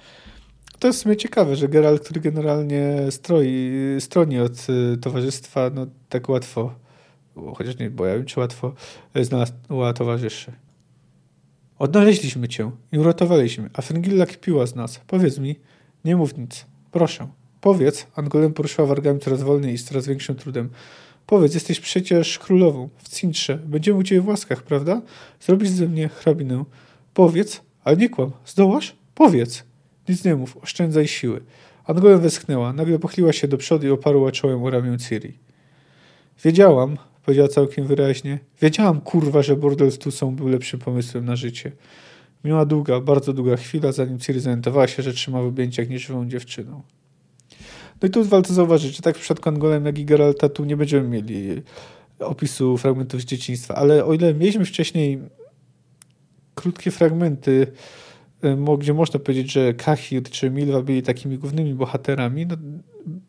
[0.85, 5.87] to jest w sumie ciekawe, że Geralt, który generalnie stroi, stroni od y, towarzystwa, no
[6.09, 6.75] tak łatwo,
[7.55, 8.73] chociaż nie boję, czy łatwo
[9.23, 10.53] znalazła towarzyszy.
[11.79, 15.01] Odnaleźliśmy cię i uratowaliśmy, a Fringilla kipiła z nas.
[15.07, 15.57] Powiedz mi,
[16.05, 16.67] nie mów nic.
[16.93, 17.29] Proszę,
[17.61, 20.71] powiedz, Angolem poruszyła wargami coraz wolniej i z coraz większym trudem.
[21.27, 23.57] Powiedz, jesteś przecież królową w Cintrze.
[23.57, 25.03] Będziemy u ciebie w łaskach, prawda?
[25.41, 26.65] Zrobisz ze mnie hrabinę.
[27.15, 28.31] Powiedz, ale nie kłam.
[28.47, 28.97] Zdołasz?
[29.15, 29.74] Powiedz.
[30.09, 31.41] Nic nie mów, oszczędzaj siły.
[31.85, 35.39] Angolem westchnęła, nagle pochyliła się do przodu i oparła czołem o ramię Ciri.
[36.45, 41.73] Wiedziałam, powiedziała całkiem wyraźnie, wiedziałam, kurwa, że bordel z Tusą był lepszym pomysłem na życie.
[42.45, 46.83] Miała długa, bardzo długa chwila, zanim Ciri zorientowała się, że trzyma w objęciach nieżywą dziewczyną.
[48.03, 50.77] No i tu warto zauważyć, że tak w przypadku Angolem, jak i Geralta tu nie
[50.77, 51.63] będziemy mieli
[52.19, 55.21] opisu fragmentów z dzieciństwa, ale o ile mieliśmy wcześniej
[56.55, 57.67] krótkie fragmenty
[58.79, 62.57] gdzie można powiedzieć, że Kahir czy Milwa byli takimi głównymi bohaterami, no,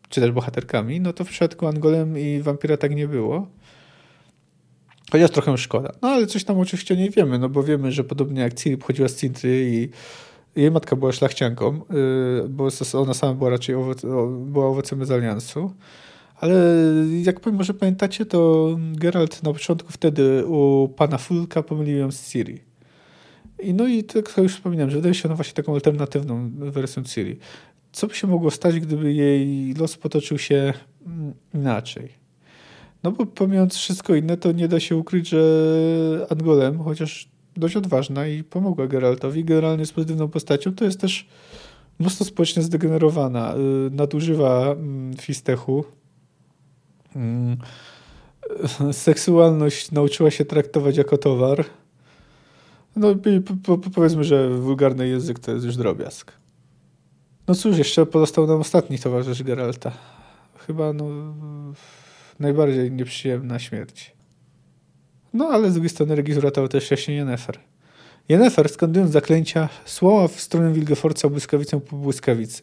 [0.08, 3.46] czy też bohaterkami, no to w przypadku Angolem i Wampira tak nie było.
[5.12, 5.92] Chociaż trochę szkoda.
[6.02, 9.08] No ale coś tam oczywiście nie wiemy, no bo wiemy, że podobnie jak Ciri pochodziła
[9.08, 9.88] z Cintry i
[10.60, 11.80] jej matka była szlachcianką,
[12.44, 14.02] y, bo ona sama była raczej owoc,
[14.46, 15.70] była owocem mezaliansu.
[16.40, 16.54] Ale
[17.22, 22.65] jak może pamiętacie, to Geralt na początku wtedy u pana Fulka pomylił ją z Ciri.
[23.58, 27.38] I no i tak już wspominałem, że wydaje się ona właśnie taką alternatywną wersją Ciri.
[27.92, 30.72] Co by się mogło stać, gdyby jej los potoczył się
[31.06, 32.08] mm, inaczej?
[33.02, 38.26] No bo pomijając wszystko inne, to nie da się ukryć, że Angolem, chociaż dość odważna
[38.26, 41.28] i pomogła Geraltowi, generalnie z pozytywną postacią, to jest też
[41.98, 43.54] mocno społecznie zdegenerowana.
[43.54, 45.84] Y, nadużywa mm, fistechu.
[47.16, 47.56] Mm,
[48.92, 51.64] seksualność nauczyła się traktować jako towar.
[52.96, 53.14] No
[53.64, 56.32] po, po, powiedzmy, że wulgarny język to jest już drobiazg.
[57.48, 59.92] No cóż, jeszcze pozostał nam ostatni towarzysz Geralta.
[60.66, 61.04] Chyba no,
[62.38, 64.16] najbardziej nieprzyjemna śmierć.
[65.32, 67.58] No ale z drugiej strony Regis uratował też wcześniej Yennefer.
[68.28, 72.62] Yennefer, skandując zaklęcia, słała w stronę Wilgeforca błyskawicą po błyskawicy.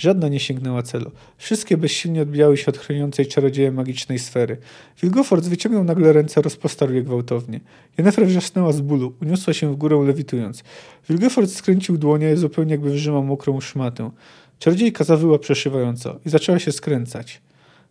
[0.00, 1.10] Żadna nie sięgnęła celu.
[1.38, 4.56] Wszystkie bezsilnie odbijały się od chroniącej czarodzieje magicznej sfery.
[5.02, 7.60] Wilgefort wyciągnął nagle ręce, rozpostarł je gwałtownie.
[7.98, 10.64] Yennefer wrzasnęła z bólu, uniosła się w górę lewitując.
[11.08, 14.10] Wilgefort skręcił dłonie, zupełnie jakby wyrzymał mokrą szmatę.
[14.58, 17.40] Czarodziejka zawyła przeszywająco i zaczęła się skręcać.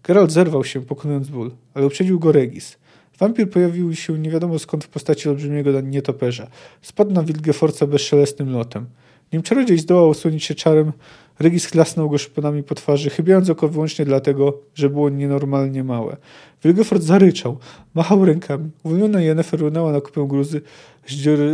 [0.03, 2.78] Geralt zerwał się, pokonując ból, ale uprzedził go Regis.
[3.20, 6.47] Wampir pojawił się nie wiadomo skąd w postaci olbrzymiego nietoperza.
[6.82, 8.86] Spadł na Wilgeforca bezszelestnym lotem.
[9.34, 10.91] Nim czarodziej zdołał osłonić się czarem,
[11.40, 16.18] Regis chlasnął go szponami po twarzy, chybiąc oko wyłącznie dlatego, że było nienormalnie małe.
[16.64, 17.58] Wilgefort zaryczał,
[17.94, 18.70] machał rękami.
[18.84, 20.62] Uwolniona Yennefer runęła na kupę gruzy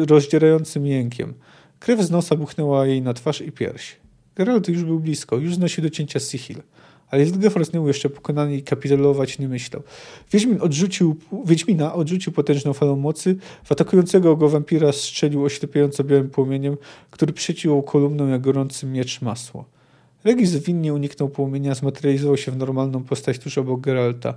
[0.07, 1.33] rozdzierającym jękiem.
[1.79, 3.95] Krew z nosa buchnęła jej na twarz i pierś.
[4.35, 6.61] Geralt już był blisko, już znosił do cięcia Sihil
[7.11, 9.83] ale Wilgefortz nie był jeszcze pokonany i kapitulować nie myślał.
[10.31, 11.15] Wiedźmin odrzucił,
[11.45, 16.77] Wiedźmina odrzucił potężną falą mocy, w atakującego go wampira strzelił oślepiająco białym płomieniem,
[17.11, 19.65] który przyciął kolumną jak gorący miecz masło.
[20.25, 24.33] Regis winnie uniknął płomienia, zmaterializował się w normalną postać tuż obok Geralta.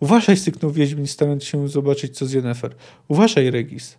[0.00, 2.74] Uważaj, syknął Wiedźmin, starając się zobaczyć, co z Yennefer.
[3.08, 3.96] Uważaj, Regis.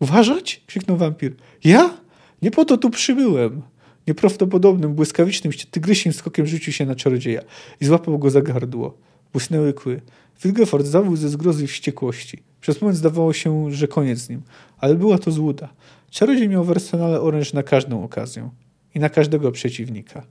[0.00, 0.62] Uważać?
[0.66, 1.34] krzyknął wampir.
[1.64, 1.98] Ja?
[2.42, 3.62] Nie po to tu przybyłem.
[4.06, 7.42] Nieprawdopodobnym, błyskawicznym, tygrysiem skokiem rzucił się na czarodzieja
[7.80, 8.98] i złapał go za gardło.
[9.32, 10.00] Błysnęły kły.
[10.44, 12.42] Wilgefort zawył ze zgrozy i wściekłości.
[12.60, 14.42] Przez moment zdawało się, że koniec z nim,
[14.78, 15.68] ale była to złuda.
[16.10, 18.50] Czarodziej miał w arsenale oręż na każdą okazję
[18.94, 20.26] i na każdego przeciwnika.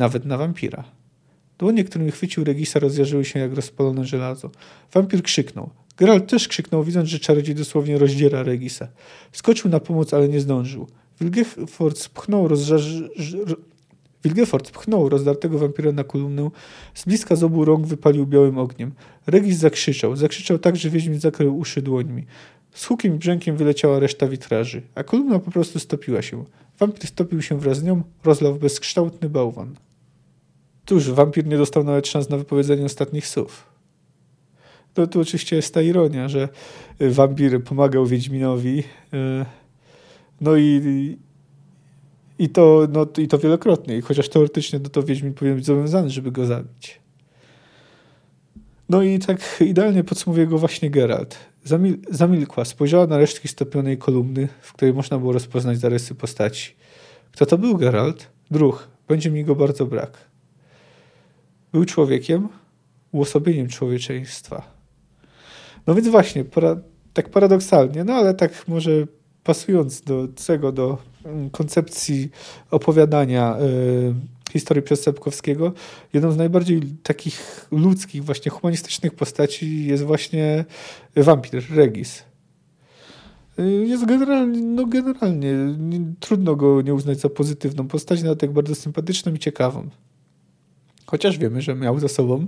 [0.00, 0.84] Nawet na wampira.
[1.58, 4.50] Dłonie, którymi chwycił Regisa, rozjarzyły się jak rozpalone żelazo.
[4.92, 5.70] Wampir krzyknął.
[5.96, 8.88] Geralt też krzyknął, widząc, że czarodziej dosłownie rozdziera Regisa.
[9.32, 10.86] Skoczył na pomoc, ale nie zdążył.
[11.20, 12.48] Wilgefort spchnął,
[14.24, 16.50] Wilgefort pchnął rozdartego wampira na kolumnę.
[16.94, 18.92] Z bliska z obu rąk wypalił białym ogniem.
[19.26, 20.16] Regis zakrzyczał.
[20.16, 22.26] Zakrzyczał tak, że Wiedźmin zakrył uszy dłońmi.
[22.74, 26.44] Z hukiem i brzękiem wyleciała reszta witraży, a kolumna po prostu stopiła się.
[26.78, 29.74] Wampir stopił się wraz z nią, rozlał bezkształtny bałwan.
[30.90, 33.66] Tuż wampir nie dostał nawet szans na wypowiedzenie ostatnich słów.
[34.94, 36.48] To tu oczywiście jest ta ironia, że
[37.00, 39.46] wampir pomagał Wiedźminowi, yy,
[40.40, 41.16] no i,
[42.38, 44.02] i, to, no, i to wielokrotnie.
[44.02, 47.00] chociaż teoretycznie no to Wiedźmin powinien być zobowiązany, żeby go zabić.
[48.88, 51.36] No i tak idealnie podsumowuje go właśnie Geralt.
[51.64, 56.74] Zamil zamilkła, spojrzała na resztki stopionej kolumny, w której można było rozpoznać zarysy postaci.
[57.32, 58.26] Kto to był Geralt?
[58.50, 58.88] Druh.
[59.08, 60.29] Będzie mi go bardzo brak.
[61.72, 62.48] Był człowiekiem,
[63.12, 64.62] uosobieniem człowieczeństwa.
[65.86, 66.76] No więc właśnie, para
[67.12, 68.90] tak paradoksalnie, no ale tak może
[69.44, 72.30] pasując do tego, do mm, koncepcji
[72.70, 74.14] opowiadania y,
[74.52, 75.72] historii przez Sepkowskiego,
[76.12, 80.64] jedną z najbardziej takich ludzkich, właśnie humanistycznych postaci jest właśnie
[81.16, 82.22] wampir, Regis.
[83.58, 88.52] Y, jest generalnie, no generalnie nie, trudno go nie uznać za pozytywną postać, nawet jak
[88.52, 89.88] bardzo sympatyczną i ciekawą.
[91.10, 92.46] Chociaż wiemy, że miał za sobą,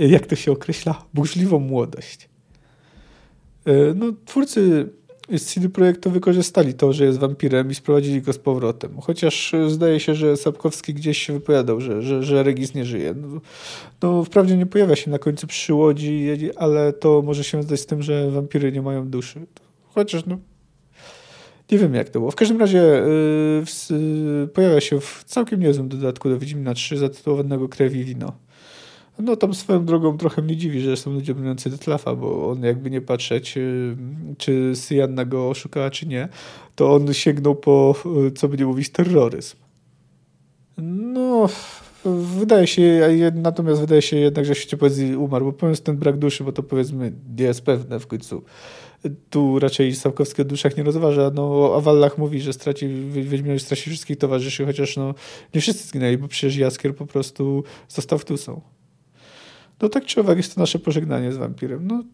[0.00, 2.28] y, jak to się określa, burzliwą młodość.
[3.94, 4.88] No, twórcy
[5.30, 9.00] z CD Projektu wykorzystali to, że jest wampirem i sprowadzili go z powrotem.
[9.00, 13.14] Chociaż e, zdaje się, że Sapkowski gdzieś się wypowiadał, że, że, że Regis nie żyje.
[13.14, 13.40] No,
[14.02, 17.86] no, wprawdzie nie pojawia się na końcu przy łodzi, ale to może się zdać z
[17.86, 19.46] tym, że wampiry nie mają duszy.
[19.84, 20.38] Chociaż no,
[21.70, 22.30] nie wiem jak to było.
[22.30, 23.98] W każdym razie yy,
[24.40, 28.32] yy, pojawia się w całkiem niezłym dodatku do Wiedźmina 3 zatytułowanego Krew i Wino.
[29.18, 32.90] No tam swoją drogą trochę mnie dziwi, że są ludzie broniący Detlafa, bo on jakby
[32.90, 33.96] nie patrzeć, y,
[34.38, 36.28] czy Syjanna go oszukała, czy nie,
[36.74, 37.94] to on sięgnął po,
[38.26, 39.56] y, co by nie mówić, terroryzm.
[40.78, 41.48] No,
[42.38, 46.44] wydaje się, natomiast wydaje się jednak, że świecie poezji umarł, bo pomysł ten brak duszy,
[46.44, 48.42] bo to powiedzmy nie jest pewne w końcu.
[49.30, 51.30] Tu raczej Sapkowski o duszach nie rozważa.
[51.34, 55.14] No, a Wallach mówi, że straci, Wiedźminowi straci wszystkich towarzyszy, chociaż no,
[55.54, 58.60] nie wszyscy zginęli, bo przecież Jaskier po prostu został Tusą.
[59.82, 61.86] No tak czy owak jest to nasze pożegnanie z wampirem.
[61.86, 62.04] No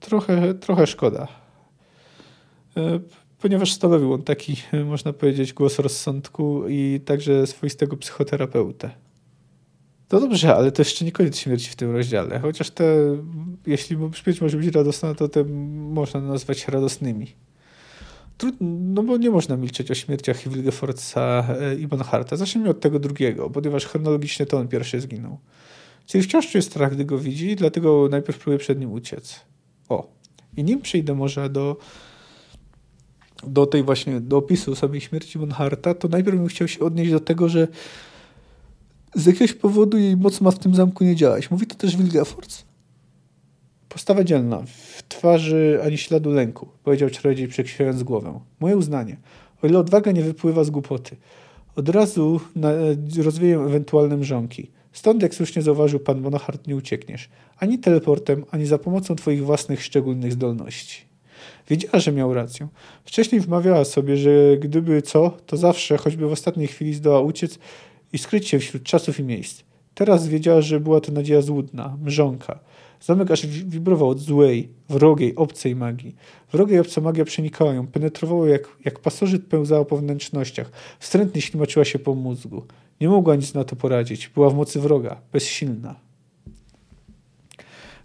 [0.00, 1.28] trochę, trochę szkoda.
[2.76, 3.00] E,
[3.40, 9.03] ponieważ stanowił on taki, można powiedzieć, głos rozsądku i także swoistego psychoterapeutę.
[10.12, 12.38] No dobrze, ale to jeszcze nie koniec śmierci w tym rozdziale.
[12.38, 12.84] Chociaż te,
[13.66, 17.26] jeśli śmierć może być radosna, to te można nazwać radosnymi.
[18.60, 22.36] No bo nie można milczeć o śmierciach Wilgefortza e, i Bonharta.
[22.36, 25.38] Zacznijmy od tego drugiego, ponieważ chronologicznie to on pierwszy zginął.
[26.06, 29.40] Czyli wciąż czuje strach, gdy go widzi, dlatego najpierw próbuje przed nim uciec.
[29.88, 30.08] O.
[30.56, 31.76] I nim przejdę może do,
[33.46, 37.20] do tej właśnie, do opisu samej śmierci Bonharta, to najpierw bym chciał się odnieść do
[37.20, 37.68] tego, że
[39.14, 41.50] z jakiegoś powodu jej moc ma w tym zamku nie działać.
[41.50, 42.64] Mówi to też Wilgefortz.
[43.88, 44.62] Postawa dzielna.
[44.66, 48.40] W twarzy ani śladu lęku, powiedział czarodziej przekrwiając głowę.
[48.60, 49.16] Moje uznanie.
[49.62, 51.16] O ile odwaga nie wypływa z głupoty.
[51.76, 52.70] Od razu na,
[53.22, 54.70] rozwieję ewentualne mrzonki.
[54.92, 57.28] Stąd, jak słusznie zauważył pan Bonachart, nie uciekniesz.
[57.58, 61.02] Ani teleportem, ani za pomocą twoich własnych szczególnych zdolności.
[61.68, 62.68] Wiedziała, że miał rację.
[63.04, 67.58] Wcześniej wmawiała sobie, że gdyby co, to zawsze, choćby w ostatniej chwili zdoła uciec
[68.14, 69.62] i skryć się wśród czasów i miejsc.
[69.94, 72.58] Teraz wiedziała, że była to nadzieja złudna, mrzonka.
[73.00, 76.14] Zamek aż wibrował od złej, wrogiej, obcej magii.
[76.52, 80.70] Wroga i obca magia przenikała ją, penetrowała jak, jak pasożyt pełzała po wnętrznościach.
[80.98, 82.62] Wstrętnie ślimaczyła się po mózgu.
[83.00, 84.28] Nie mogła nic na to poradzić.
[84.28, 86.03] Była w mocy wroga, bezsilna.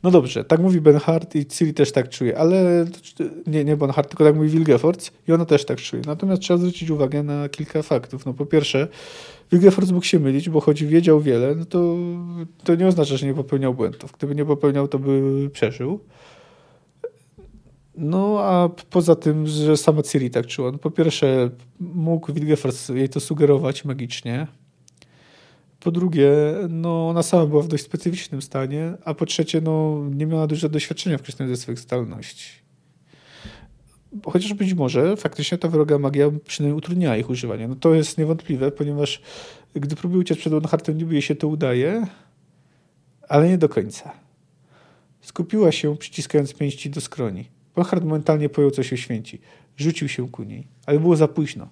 [0.04, 2.86] No dobrze, tak mówi Benhart i Ciri też tak czuje, ale
[3.48, 6.02] nie, nie Benhart, tylko tak mówi Wilgefortz i ona też tak czuje.
[6.06, 8.26] Natomiast trzeba zwrócić uwagę na kilka faktów.
[8.26, 8.88] No po pierwsze,
[9.52, 11.96] Wilgefortz mógł się mylić, bo choć wiedział wiele, no to,
[12.64, 14.12] to nie oznacza, że nie popełniał błędów.
[14.18, 16.00] Gdyby nie popełniał, to by przeżył.
[17.98, 20.72] No a poza tym, że sama Ciri tak czuła.
[20.72, 24.48] No, po pierwsze, mógł Wilgefortz jej to sugerować magicznie,
[25.80, 26.32] po drugie,
[26.70, 30.70] no, ona sama była w dość specyficznym stanie, a po trzecie, no, nie miała dużo
[30.70, 32.50] doświadczenia w korzystaniu ze swoich zdolności.
[34.26, 37.68] Chociaż być może faktycznie ta wroga magia przynajmniej utrudniała ich używanie.
[37.68, 39.22] No to jest niewątpliwe, ponieważ
[39.74, 42.08] gdy próbuje uciec przed Onhartem, niby jej się to udaje,
[43.30, 44.12] ale nie do końca.
[45.22, 47.50] Skupiła się, przyciskając pięści do skroni.
[47.76, 49.42] Bonhart momentalnie pojął, co się święci.
[49.78, 51.70] Rzucił się ku niej, ale było za późno.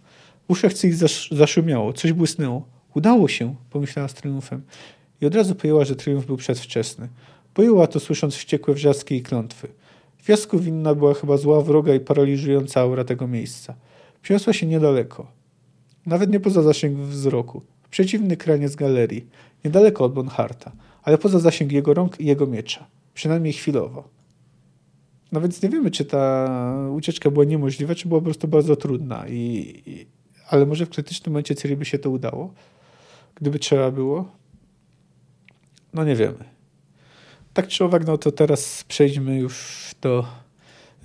[0.48, 0.94] W uszach coś
[1.32, 2.77] zaszumiało, coś błysnęło.
[2.98, 4.62] Udało się, pomyślała z triumfem.
[5.22, 7.10] I od razu pojęła, że triumf był przedwczesny.
[7.54, 9.68] Pojęła to słysząc wściekłe wrzaski i klątwy.
[10.18, 13.76] W piasku winna była chyba zła wroga i paraliżująca aura tego miejsca.
[14.22, 15.32] Przyniosła się niedaleko.
[16.06, 17.62] Nawet nie poza zasięg wzroku.
[17.84, 19.28] W przeciwny kraniec galerii.
[19.66, 20.72] Niedaleko od Bonharta.
[21.04, 22.88] Ale poza zasięg jego rąk i jego miecza.
[23.14, 24.10] Przynajmniej chwilowo.
[25.32, 26.50] No więc nie wiemy, czy ta
[26.96, 29.28] ucieczka była niemożliwa, czy była po prostu bardzo trudna.
[29.28, 29.34] I,
[29.86, 30.06] i
[30.50, 32.54] ale może w krytycznym momencie Ciri by się to udało
[33.42, 34.32] gdyby trzeba było?
[35.94, 36.44] No nie wiemy.
[37.54, 40.26] Tak czy owak, no to teraz przejdźmy już do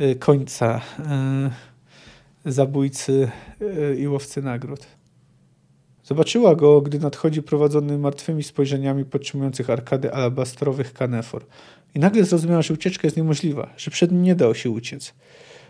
[0.00, 0.80] y, końca
[2.44, 3.30] y, zabójcy
[3.62, 4.86] y, i łowcy nagród.
[6.04, 11.46] Zobaczyła go, gdy nadchodzi prowadzony martwymi spojrzeniami podtrzymujących arkady alabastrowych kanefor.
[11.94, 15.14] I nagle zrozumiała, że ucieczka jest niemożliwa, że przed nim nie dało się uciec,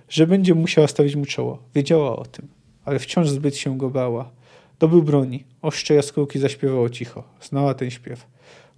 [0.08, 1.58] że będzie musiała stawić mu czoło.
[1.74, 2.48] Wiedziała o tym,
[2.84, 4.30] ale wciąż zbyt się go bała.
[4.82, 5.44] Dobył broni.
[5.62, 7.24] Oszcze jaskółki zaśpiewało cicho.
[7.40, 8.26] Znała ten śpiew.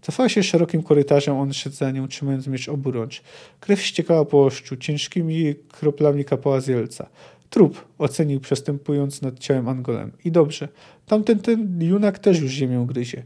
[0.02, 3.22] Cofała się szerokim korytarzem, on szedł za nią, trzymając miecz oburącz.
[3.61, 7.09] Krew ściekała po oszczu, ciężkimi kroplami kapała z jelca.
[7.50, 10.12] Trup, ocenił przestępując nad ciałem Angolem.
[10.24, 10.68] I dobrze.
[11.07, 13.22] Tamten ten junak też już ziemię gryzie.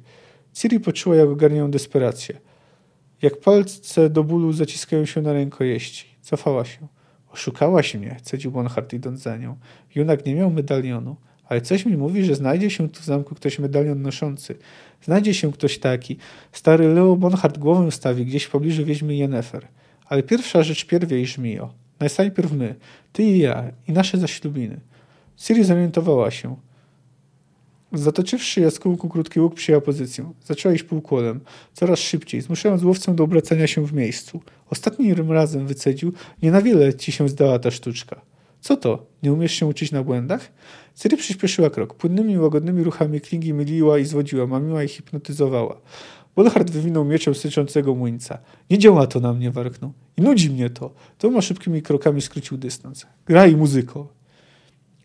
[0.52, 2.40] Ciri poczuła, jak ogarniają desperację.
[3.22, 6.06] Jak palce do bólu zaciskają się na rękojeści.
[6.20, 6.88] Cofała się.
[7.32, 9.56] Oszukałaś mnie, cedził Bonhart idąc za nią.
[9.94, 11.16] Junak nie miał medalionu
[11.48, 14.54] ale coś mi mówi, że znajdzie się tu w zamku ktoś medalion noszący.
[15.02, 16.16] Znajdzie się ktoś taki.
[16.52, 19.68] Stary Leo Bonhart głowę stawi gdzieś w pobliżu wieźmy Jennefer.
[20.06, 21.74] Ale pierwsza rzecz pierwiej żmijo.
[22.18, 22.74] Najpierw my,
[23.12, 24.80] ty i ja, i nasze zaślubiny.
[25.36, 26.56] Siri zorientowała się.
[27.92, 30.32] Zatoczywszy jaskółku krótki łuk przyjęła pozycję.
[30.44, 31.40] Zaczęła iść półkolem,
[31.72, 34.40] coraz szybciej, zmuszając łowcę do obracania się w miejscu.
[34.70, 38.20] Ostatnim razem wycedził, nie na wiele ci się zdała ta sztuczka.
[38.60, 39.06] Co to?
[39.22, 40.52] Nie umiesz się uczyć na błędach?
[40.94, 41.94] Ciri przyspieszyła krok.
[41.94, 45.80] Płynnymi, łagodnymi ruchami klingi myliła i zwodziła, mamiła i hipnotyzowała.
[46.36, 48.38] Bonhart wywinął mieczem syczącego młyńca.
[48.70, 49.92] Nie działa to na mnie, warknął.
[50.16, 50.94] I nudzi mnie to.
[51.18, 53.06] Toma szybkimi krokami skrócił dystans.
[53.26, 54.08] Graj muzyko.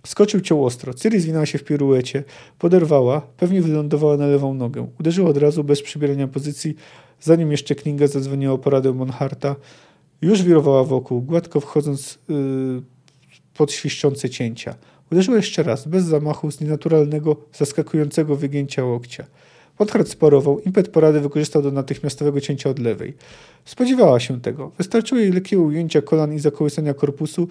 [0.05, 0.93] Skoczył ciął ostro.
[0.93, 2.23] Ciri zwinęła się w piruecie,
[2.59, 4.87] poderwała, pewnie wylądowała na lewą nogę.
[4.99, 6.75] Uderzyła od razu, bez przybierania pozycji,
[7.21, 9.55] zanim jeszcze Klinga zadzwoniła o poradę Monharta.
[10.21, 12.81] Już wirowała wokół, gładko wchodząc yy,
[13.53, 14.75] pod świszczące cięcia.
[15.11, 19.25] Uderzyła jeszcze raz, bez zamachu, z nienaturalnego, zaskakującego wygięcia łokcia.
[19.79, 23.13] Monhart sparował, impet porady wykorzystał do natychmiastowego cięcia od lewej.
[23.65, 24.71] Spodziewała się tego.
[24.77, 27.47] Wystarczyło jej lekkiego ujęcia kolan i zakołysania korpusu,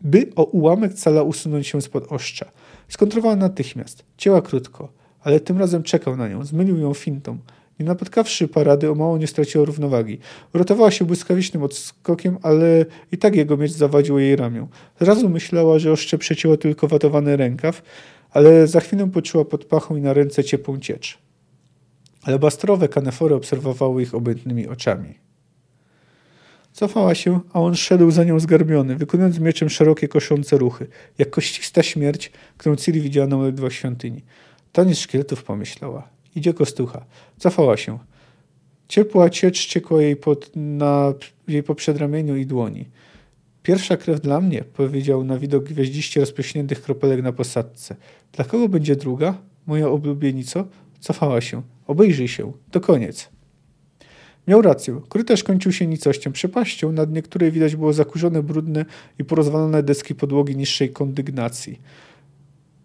[0.00, 2.50] by o ułamek cala usunąć się spod oszcza.
[2.88, 4.04] Skontrowała natychmiast.
[4.16, 6.44] Cięła krótko, ale tym razem czekał na nią.
[6.44, 7.38] Zmylił ją fintą.
[7.80, 10.18] Nie napotkawszy parady, o mało nie straciła równowagi.
[10.54, 14.66] Uratowała się błyskawicznym odskokiem, ale i tak jego miecz zawadził jej ramię.
[15.00, 17.82] Zrazu myślała, że oszcze przecięło tylko watowany rękaw,
[18.30, 21.18] ale za chwilę poczuła pod pachą i na ręce ciepłą ciecz.
[22.22, 25.14] Alabastrowe kanefory obserwowały ich obojętnymi oczami.
[26.72, 30.86] Cofała się, a on szedł za nią zgarbiony, wykonując mieczem szerokie, koszące ruchy,
[31.18, 34.24] jak koścista śmierć, którą Ciri widziała na ledwo świątyni.
[34.72, 36.15] Taniec szkieletów pomyślała.
[36.36, 37.04] Idzie kostucha.
[37.38, 37.98] Cofała się.
[38.88, 41.14] Ciepła ciecz ciekła jej, pod, na,
[41.48, 42.88] jej po przedramieniu i dłoni.
[43.62, 47.96] Pierwsza krew dla mnie, powiedział na widok gwiaździście rozprośniętych kropelek na posadce.
[48.32, 49.38] Dla kogo będzie druga?
[49.66, 50.66] Moja oblubienico?
[51.00, 51.62] Cofała się.
[51.86, 52.52] Obejrzyj się.
[52.70, 53.28] To koniec.
[54.48, 55.00] Miał rację.
[55.08, 58.84] Korytarz kończył się nicością, przepaścią, nad niektórej widać było zakurzone, brudne
[59.18, 61.80] i porozwalone deski podłogi niższej kondygnacji.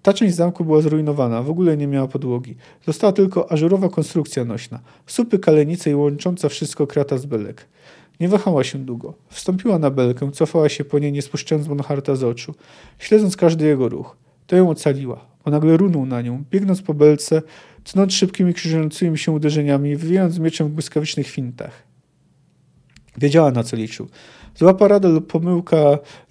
[0.02, 2.56] Ta część zamku była zrujnowana, w ogóle nie miała podłogi.
[2.86, 7.68] Została tylko ażurowa konstrukcja nośna, supy, kalenice i łącząca wszystko krata z belek.
[8.20, 9.14] Nie wahała się długo.
[9.30, 12.56] Wstąpiła na belkę, cofała się po niej, nie spuszczając Bonharta z oczu,
[13.00, 14.18] śledząc każdy jego ruch.
[14.48, 17.42] To ją ocaliła, bo nagle runął na nią, biegnąc po belce,
[17.84, 21.84] tnąc szybkimi, krzyżującymi się uderzeniami, wywijając mieczem w błyskawicznych fintach.
[23.18, 24.08] Wiedziała, na co liczył.
[24.56, 25.78] Zła parada lub pomyłka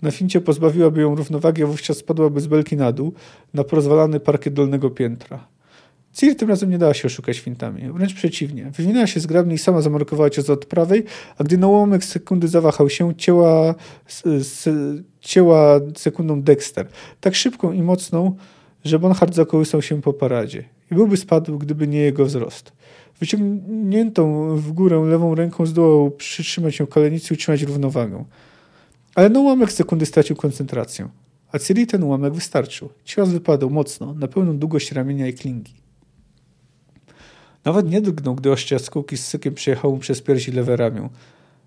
[0.02, 3.12] na fincie pozbawiłaby ją równowagi, a wówczas spadłaby z belki na dół,
[3.54, 5.46] na porozwalany parkiet dolnego piętra.
[6.12, 7.92] Ciri tym razem nie dała się oszukać fintami.
[7.92, 8.70] Wręcz przeciwnie.
[8.76, 11.04] Wywinęła się zgrabnie i sama zamarkowała cios od prawej,
[11.38, 13.74] a gdy na ułamek sekundy zawahał się, cięła,
[15.20, 16.88] cięła sekundą Dexter.
[17.20, 18.36] Tak szybką i mocną,
[18.84, 20.64] że Bonhart zakołysał się po paradzie.
[20.92, 22.72] I byłby spadł, gdyby nie jego wzrost.
[23.20, 28.24] Wyciągniętą w górę lewą ręką zdołał przytrzymać się kolenicy i utrzymać równowagę.
[29.14, 31.08] Ale na ułamek sekundy stracił koncentrację.
[31.52, 32.88] A Ciri ten ułamek wystarczył.
[33.04, 35.74] Cios wypadał mocno, na pełną długość ramienia i klingi.
[37.64, 41.08] Nawet nie drgnął, gdy ostrze jaskółki z sykiem przejechał mu przez piersi lewe ramię.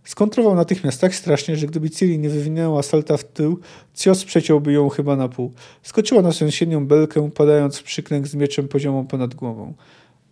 [0.04, 3.60] Skontrował natychmiast tak strasznie, że gdyby Ciri nie wywinęła salta w tył,
[3.94, 5.52] cios przeciąłby ją chyba na pół.
[5.84, 9.74] Skoczyła na sąsiednią belkę, padając w przyklęk z mieczem poziomą ponad głową.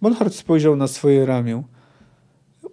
[0.02, 1.64] Bonhart spojrzał na swoje ramię.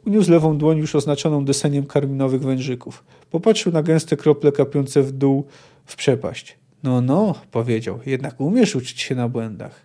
[0.06, 3.04] Uniósł lewą dłoń już oznaczoną deseniem karminowych wężyków.
[3.30, 5.46] Popatrzył na gęste krople kapiące w dół
[5.84, 6.58] w przepaść.
[6.82, 9.80] No, no, powiedział, jednak umiesz uczyć się na błędach.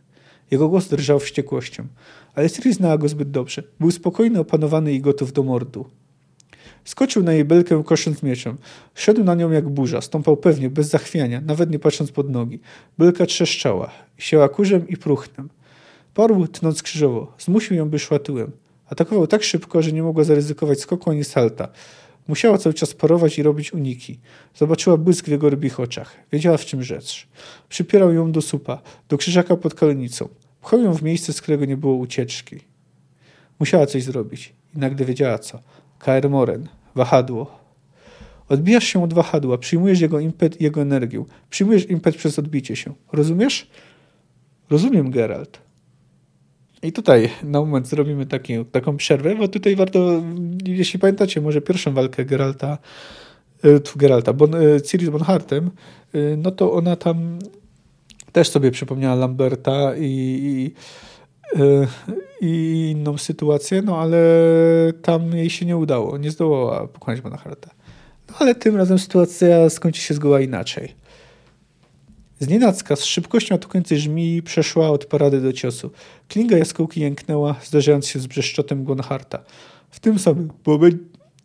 [0.52, 1.88] Jego głos drżał wściekłością,
[2.36, 3.64] ale Ciri znała go zbyt dobrze.
[3.80, 5.86] Był spokojny, opanowany i gotów do mordu.
[6.86, 8.58] Skoczył na jej belkę, kosząc mieczem.
[8.96, 12.60] Szedł na nią jak burza, stąpał pewnie, bez zachwiania, nawet nie patrząc pod nogi.
[12.98, 15.50] Belka trzeszczała, siała kurzem i próchnem.
[16.14, 17.34] Parł, tnąc krzyżowo.
[17.40, 18.52] Zmusił ją, by szła tyłem.
[18.90, 21.68] Atakował tak szybko, że nie mogła zaryzykować skoku ani salta.
[22.28, 24.20] Musiała cały czas parować i robić uniki.
[24.56, 26.16] Zobaczyła błysk w jego rybich oczach.
[26.32, 27.28] Wiedziała, w czym rzecz.
[27.70, 30.30] Przypierał ją do supa, do krzyżaka pod kalenicą.
[30.62, 32.60] Pchał ją w miejsce, z którego nie było ucieczki.
[33.60, 34.54] Musiała coś zrobić.
[34.76, 35.60] I nagle wiedziała co.
[36.00, 36.68] Kaer Moren.
[36.96, 37.60] Wahadło.
[38.50, 41.26] Odbijasz się od wahadła, przyjmujesz jego impet i jego energię.
[41.50, 42.94] Przyjmujesz impet przez odbicie się.
[43.12, 43.68] Rozumiesz?
[44.70, 45.60] Rozumiem, Geralt.
[46.84, 50.22] I tutaj na moment zrobimy taki, taką przerwę, bo tutaj warto,
[50.66, 52.78] jeśli pamiętacie, może pierwszą walkę Geralta,
[53.64, 54.52] e, tu Geralta, bon,
[54.86, 55.72] Ciri z Bonhartem,
[56.14, 57.40] e, no to ona tam
[58.32, 60.74] też sobie przypomniała Lamberta i, i,
[62.42, 64.18] i inną sytuację, no ale
[65.02, 67.70] tam jej się nie udało, nie zdołała pokonać Bonharta.
[68.30, 71.03] No ale tym razem sytuacja skończy się zgoła inaczej.
[72.40, 75.92] Znienacka z szybkością atakującej żmii przeszła od parady do ciosu.
[76.28, 79.44] Klinga jaskółki jęknęła, zderzając się z brzeszczotem Gonharta.
[79.90, 80.50] W tym samym,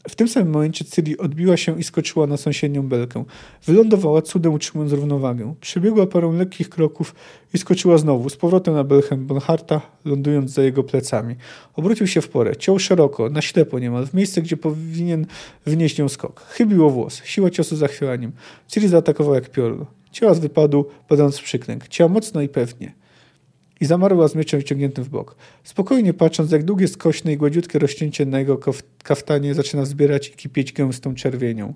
[0.09, 3.25] w tym samym momencie Ciri odbiła się i skoczyła na sąsiednią belkę.
[3.67, 5.55] Wylądowała cudem utrzymując równowagę.
[5.61, 7.15] Przebiegła parę lekkich kroków
[7.55, 11.35] i skoczyła znowu, z powrotem na belkę Bonharta, lądując za jego plecami.
[11.75, 15.27] Obrócił się w porę, ciął szeroko, na ślepo niemal, w miejsce, gdzie powinien
[15.67, 16.41] wynieść nią skok.
[16.41, 18.33] Chybiło włos, siła ciosu zachwianiem.
[18.69, 19.87] Ciri zaatakowała jak piorun.
[20.13, 21.89] Ciała z wypadu, padając w przyklęk.
[21.89, 22.93] Ciała mocno i pewnie.
[23.81, 25.37] i zamarła z mieczem wciągniętym w bok.
[25.65, 28.61] Spokojnie patrząc, jak długie, skośne i gładziutkie rozcięcie na jego
[29.03, 31.75] kaftanie zaczyna zbierać i kipieć gęstą czerwienią.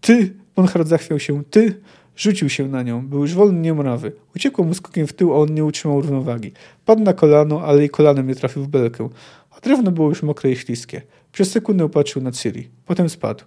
[0.00, 0.34] Ty!
[0.56, 1.44] Bonhard zachwiał się.
[1.44, 1.80] Ty!
[2.16, 3.06] Rzucił się na nią.
[3.06, 4.12] Był już wolny niemrawy.
[4.36, 6.52] Uciekło mu skokiem w tył, a on nie utrzymał równowagi.
[6.84, 9.08] Padł na kolano, ale jej kolanem nie trafił w belkę.
[9.50, 11.02] A drewno było już mokre i śliskie.
[11.32, 12.68] Przez sekundę patrzył na Ciri.
[12.86, 13.44] Potem spadł.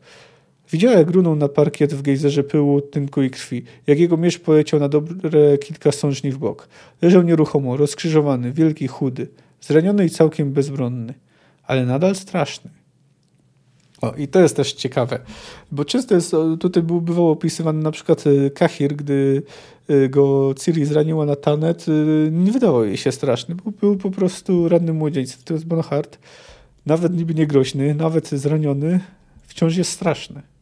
[0.71, 4.79] Widziała, jak runął na parkiet w gejzerze pyłu, tynku i krwi, jak jego miecz poleciał
[4.79, 6.67] na dobre kilka sążni w bok.
[7.01, 9.27] Leżał nieruchomo, rozkrzyżowany, wielki, chudy,
[9.61, 11.13] zraniony i całkiem bezbronny,
[11.63, 12.69] ale nadal straszny.
[14.01, 15.19] O, i to jest też ciekawe,
[15.71, 19.43] bo często jest, tutaj był, bywał opisywany na przykład e, Kahir, gdy
[19.87, 24.11] e, go Ciri zraniła na tanet, e, nie wydawał jej się straszny, był, był po
[24.11, 25.39] prostu rannym młodzieńcem.
[25.45, 26.17] To jest Bonhart,
[26.85, 28.99] nawet niby niegroźny, nawet zraniony,
[29.47, 30.54] wciąż jest straszny.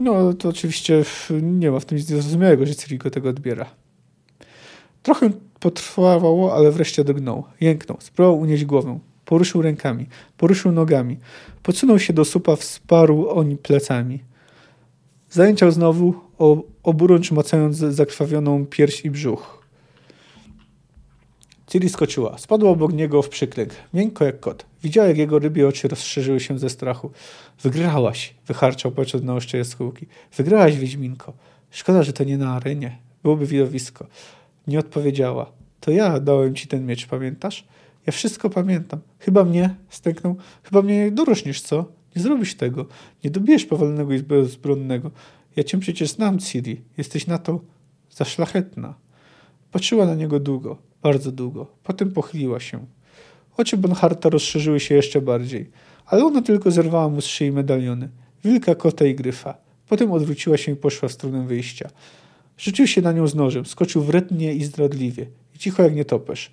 [0.00, 1.04] No to oczywiście
[1.42, 3.66] nie ma w tym nic niezrozumiałego, że Ciri go tego odbiera.
[5.02, 5.30] Trochę
[5.60, 7.44] potrwało, ale wreszcie drgnął.
[7.60, 8.98] Jęknął, spróbował unieść głowę.
[9.24, 11.16] Poruszył rękami, poruszył nogami.
[11.62, 14.22] Podsunął się do supa, wsparł oni plecami.
[15.30, 16.14] Zajęciał znowu,
[16.82, 19.59] oburącz macając zakrwawioną pierś i brzuch.
[21.70, 22.38] Ciri skoczyła.
[22.38, 24.66] Spadła obok niego w przyklęk, miękko jak kot.
[24.82, 27.10] Widziała, jak jego rybie oczy rozszerzyły się ze strachu.
[27.62, 30.06] Wygrałaś, wycharczał patrząc na oszcze jaskółki.
[30.36, 31.32] Wygrałaś, Wiedźminko.
[31.70, 32.98] Szkoda, że to nie na arenie.
[33.22, 34.06] Byłoby widowisko.
[34.66, 35.52] Nie odpowiedziała.
[35.80, 37.64] To ja dałem ci ten miecz, pamiętasz?
[38.06, 39.00] Ja wszystko pamiętam.
[39.18, 41.84] Chyba mnie, stęknął, chyba mnie dorośniesz, co?
[42.16, 42.86] Nie zrobisz tego.
[43.24, 45.10] Nie dobijesz powalonego i bezbronnego.
[45.56, 46.80] Ja cię przecież znam, Ciri.
[46.98, 47.60] Jesteś na to
[48.10, 48.94] za szlachetna.
[49.72, 51.66] Patrzyła na niego długo, bardzo długo.
[51.82, 52.86] Potem pochyliła się.
[53.56, 55.70] Oczy Bonharta rozszerzyły się jeszcze bardziej,
[56.06, 58.08] ale ona tylko zerwała mu z szyi medaliony.
[58.44, 59.54] Wilka, kota i gryfa.
[59.88, 61.90] Potem odwróciła się i poszła w stronę wyjścia.
[62.58, 65.26] Rzucił się na nią z nożem, skoczył wrednie i zdradliwie.
[65.54, 66.50] I cicho jak nietoperz.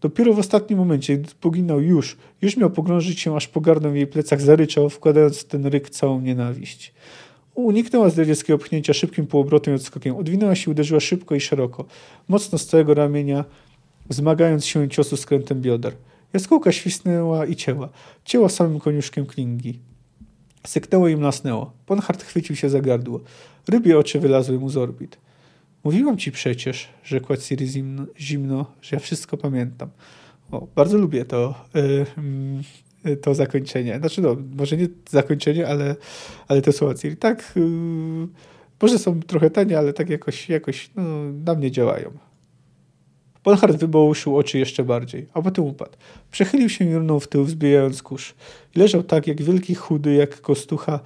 [0.00, 4.06] Dopiero w ostatnim momencie, gdy poginął już, już miał pogrążyć się, aż pogardą w jej
[4.06, 6.94] plecach zaryczał, wkładając w ten ryk całą nienawiść.
[7.54, 10.16] Uniknęła zdradzieckiego pchnięcia szybkim półobrotem i odskokiem.
[10.16, 11.84] Odwinęła się uderzyła szybko i szeroko,
[12.28, 13.44] mocno z całego ramienia,
[14.10, 15.92] zmagając się ciosu skrętem bioder.
[16.32, 17.88] Jaskółka świsnęła i cięła.
[18.24, 19.78] Cięła samym koniuszkiem klingi.
[20.66, 21.72] Syknęło i mlasnęło.
[21.86, 23.20] Ponhart chwycił się za gardło.
[23.68, 25.18] Rybie oczy wylazły mu z orbit.
[25.84, 29.88] Mówiłam ci przecież, rzekła Ciri zimno, zimno, że ja wszystko pamiętam.
[30.50, 31.54] O, bardzo lubię to,
[33.04, 33.98] yy, to zakończenie.
[33.98, 35.96] Znaczy, no, może nie zakończenie, ale,
[36.48, 37.16] ale te słowa Ciri.
[37.16, 38.28] Tak, yy,
[38.82, 41.02] może są trochę tanie, ale tak jakoś, jakoś no,
[41.44, 42.29] na mnie działają.
[43.44, 45.96] Bonhart wybołuszył oczy jeszcze bardziej, a potem upadł.
[46.30, 48.34] Przechylił się runął w tył, wzbijając kurz.
[48.74, 51.00] Leżał tak, jak wielki, chudy, jak kostucha,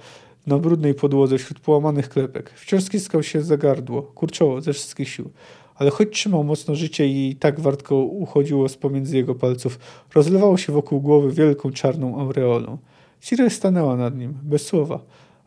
[0.47, 2.49] na brudnej podłodze wśród połamanych klepek.
[2.49, 5.29] Wciąż skiskał się za gardło, kurczoło ze wszystkich sił.
[5.75, 9.79] Ale choć trzymał mocno życie i tak wartko uchodziło z pomiędzy jego palców,
[10.15, 12.77] rozlewało się wokół głowy wielką czarną aureolą.
[13.21, 14.99] Ciri stanęła nad nim, bez słowa,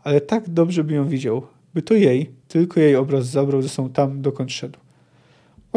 [0.04, 1.42] ale tak dobrze by ją widział,
[1.74, 4.78] by to jej, tylko jej obraz zabrał ze sobą tam, dokąd szedł.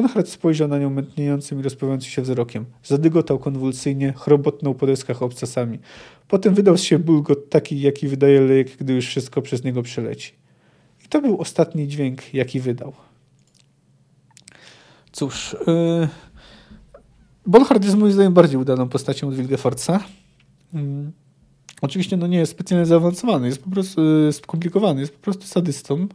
[0.02, 2.66] Konrad spojrzał na nią mętniejącym i rozpływającym się wzrokiem.
[2.84, 5.80] Zadygotał konwulsyjnie, chrobotnął po deskach obcasami.
[6.28, 10.34] Potem wydał siebie bulgot taki, jaki wydaje lejek, gdy już wszystko przez niego przeleci.
[11.06, 12.94] I to był ostatni dźwięk, jaki wydał.
[15.12, 16.08] Cóż, yy...
[17.46, 20.04] Bonhard jest moim zdaniem bardziej udaną postacią od Wilgefortza.
[20.74, 20.82] Yy.
[21.82, 26.08] Oczywiście no nie jest specjalnie zaawansowany, jest po prostu yy, skomplikowany, jest po prostu sadystą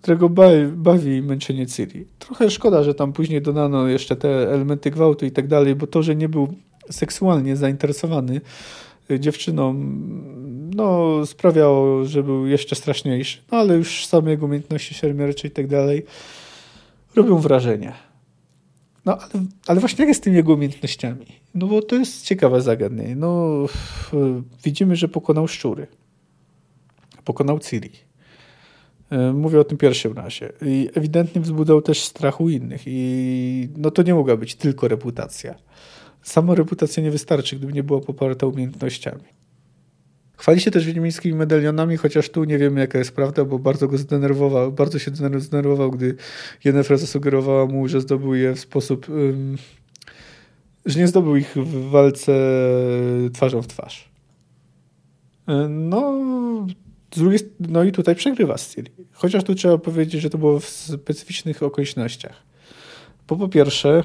[0.00, 0.28] którego
[0.76, 2.06] bawi męczenie Ciri.
[2.18, 6.02] Trochę szkoda, że tam później dodano jeszcze te elementy gwałtu i tak dalej, bo to,
[6.02, 6.54] że nie był
[6.90, 8.40] seksualnie zainteresowany
[9.10, 9.74] y, dziewczyną,
[10.74, 13.38] no sprawiało, że był jeszcze straszniejszy.
[13.52, 16.04] No ale już same jego umiejętności szermiercze i tak dalej
[17.16, 17.92] robią wrażenie.
[19.04, 21.26] No ale, ale właśnie jak jest z tymi jego umiejętnościami?
[21.54, 23.16] No bo to jest ciekawe zagadnienie.
[23.16, 23.66] No
[24.64, 25.86] widzimy, że pokonał szczury.
[27.24, 28.09] Pokonał Ciri
[29.34, 30.52] mówię o tym pierwszym razie.
[30.62, 32.82] I ewidentnie wzbudzał też strach u innych.
[32.86, 35.54] I no to nie mogła być tylko reputacja.
[36.22, 39.40] Sama reputacja nie wystarczy, gdyby nie była poparta umiejętnościami.
[40.36, 43.98] Chwali się też wiedźmińskimi medalionami, chociaż tu nie wiemy jaka jest prawda, bo bardzo go
[43.98, 46.16] zdenerwował, bardzo się zdenerwował, gdy
[46.64, 49.56] Yennefer zasugerowała mu, że zdobył je w sposób, um,
[50.86, 52.32] że nie zdobył ich w walce
[53.32, 54.10] twarzą w twarz.
[55.48, 56.12] E, no,
[57.14, 58.90] z drugiej, no i tutaj przegrywa Ciri.
[59.12, 62.42] Chociaż tu trzeba powiedzieć, że to było w specyficznych okolicznościach.
[63.28, 64.04] Bo po pierwsze,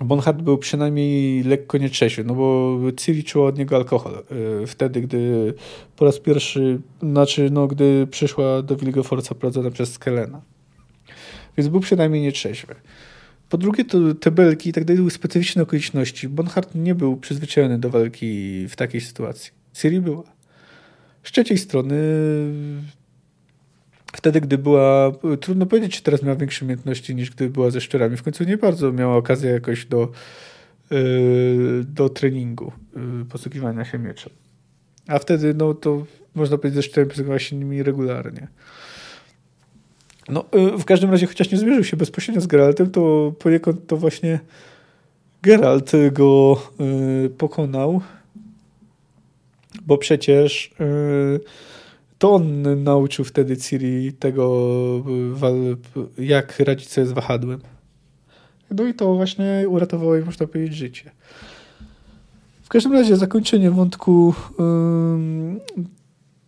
[0.00, 4.24] Bonhart był przynajmniej lekko nietrzeźwy, no bo Ciri czuła od niego alkohol.
[4.62, 5.54] Y, wtedy, gdy
[5.96, 10.40] po raz pierwszy, znaczy no, gdy przyszła do Wilgefortza prowadzona przez Skelena.
[11.56, 12.74] Więc był przynajmniej nietrzeźwy.
[13.48, 16.28] Po drugie, to te belki i tak dalej były specyficzne okoliczności.
[16.28, 19.52] Bonhart nie był przyzwyczajony do walki w takiej sytuacji.
[19.72, 20.33] Ciri była.
[21.24, 21.96] Z trzeciej strony,
[24.12, 28.16] wtedy, gdy była, trudno powiedzieć, czy teraz miała większe umiejętności niż gdy była ze szczurami.
[28.16, 30.12] W końcu nie bardzo miała okazję jakoś do,
[30.90, 34.32] yy, do treningu, yy, posługiwania się mieczem.
[35.06, 38.48] A wtedy, no to można powiedzieć, że szczurami posługiwała się nimi regularnie.
[40.28, 40.44] No,
[40.74, 44.40] y, w każdym razie, chociaż nie zmierzył się bezpośrednio z Geraltem, to poniekąd to właśnie
[45.42, 46.62] Geralt go
[47.26, 48.00] y, pokonał,
[49.86, 51.40] bo przecież y,
[52.18, 55.04] to on nauczył wtedy Ciri tego,
[56.18, 57.60] jak radzić sobie z wahadłem.
[58.70, 61.10] No i to właśnie uratowało jej, można powiedzieć, życie.
[62.62, 64.34] W każdym razie zakończenie wątku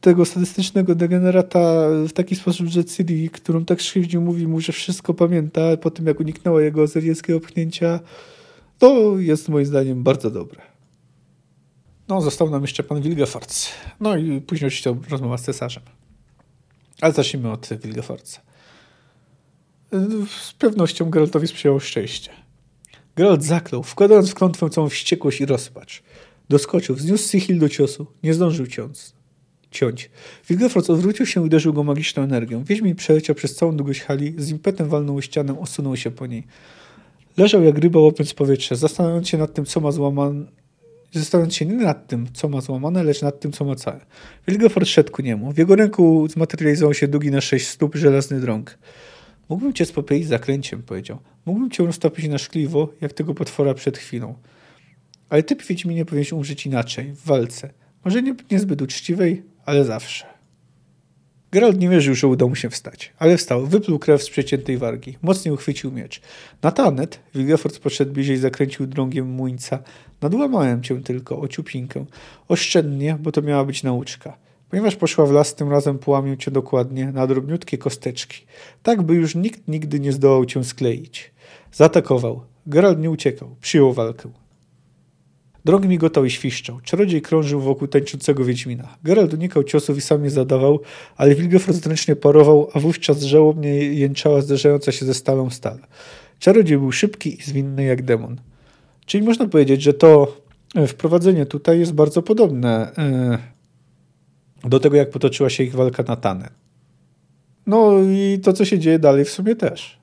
[0.00, 5.14] tego statystycznego degenerata w taki sposób, że Ciri, którą tak szywdził, mówi mu, że wszystko
[5.14, 8.00] pamięta po tym, jak uniknęła jego azyryjskiego pchnięcia,
[8.78, 10.75] to jest moim zdaniem bardzo dobre.
[12.08, 13.68] No, został nam jeszcze pan Wilgefortz.
[14.00, 15.82] No i później oczywiście rozmowa z cesarzem.
[17.00, 18.40] Ale zacznijmy od Wilgefortza.
[20.46, 22.30] Z pewnością Geraltowi sprzyjało szczęście.
[23.16, 26.02] Geralt zaklął, wkładając w klątwę całą wściekłość i rozpacz.
[26.48, 29.16] Doskoczył, wzniósł Sichil do ciosu, nie zdążył ciąc
[29.76, 30.10] ciąć.
[30.48, 32.64] Wilgefortz odwrócił się i uderzył go magiczną energią.
[32.64, 36.46] Wiedźmin przeleciał przez całą długość hali, z impetem walnął ścianę, osunął się po niej.
[37.36, 40.44] Leżał jak ryba łapiąc powietrze, zastanawiając się nad tym, co ma złamane,
[41.18, 44.00] zastanawiając się nie nad tym, co ma złamane, lecz nad tym, co ma całe.
[44.48, 45.52] Wilgefort szedł ku niemu.
[45.52, 48.78] W jego ręku zmaterializował się długi na sześć stóp żelazny drąg.
[49.48, 51.18] Mógłbym cię spopielić zaklęciem, powiedział.
[51.46, 54.34] Mógłbym cię roztopić na szkliwo, jak tego potwora przed chwilą.
[55.28, 57.70] Ale ty, Wiedźminie, powinieneś umrzeć inaczej, w walce.
[58.04, 60.35] Może nie, niezbyt uczciwej, ale zawsze.
[61.52, 65.18] Geralt nie wierzył, że uda mu się wstać, ale wstał, wypluł krew z przeciętej wargi,
[65.22, 66.20] mocniej uchwycił miecz.
[66.62, 69.78] Na tanet Wilgefort podszedł bliżej zakręcił drągiem młyńca.
[70.20, 72.04] Nadłamałem cię tylko, o ciupinkę.
[72.48, 74.36] Oszczędnie, bo to miała być nauczka.
[74.70, 78.46] Ponieważ poszła w las, tym razem połamię cię dokładnie na drobniutkie kosteczki,
[78.82, 81.32] tak by już nikt nigdy nie zdołał cię skleić.
[81.72, 82.42] Zaatakował.
[82.66, 84.30] Geralt nie uciekał, przyjął walkę.
[85.66, 86.80] Drog migotał i świszczał.
[86.80, 88.96] Czarodziej krążył wokół tańczącego Wiedźmina.
[89.04, 90.80] Geralt unikał ciosów i sam je zadawał,
[91.16, 95.78] ale Wilgefort zręcznie parował, a wówczas żałobnie jęczała zderzająca się ze stalą stal.
[96.38, 98.36] Czarodziej był szybki i zwinny jak demon.
[99.06, 100.36] Czyli można powiedzieć, że to
[100.74, 103.38] e, wprowadzenie tutaj jest bardzo podobne e,
[104.68, 106.50] do tego, jak potoczyła się ich walka na Tanę.
[107.66, 109.95] No i to, co się dzieje dalej w sumie też.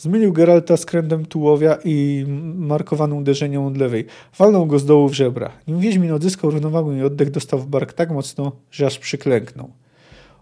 [0.00, 2.24] Zmienił Geralta skrętem tułowia i
[2.54, 4.06] markowanym uderzeniem od lewej.
[4.38, 5.52] Walnął go z dołu w żebra.
[5.68, 9.70] Nim Wiedźmin odzyskał równowagę i oddech dostał w bark tak mocno, że aż przyklęknął.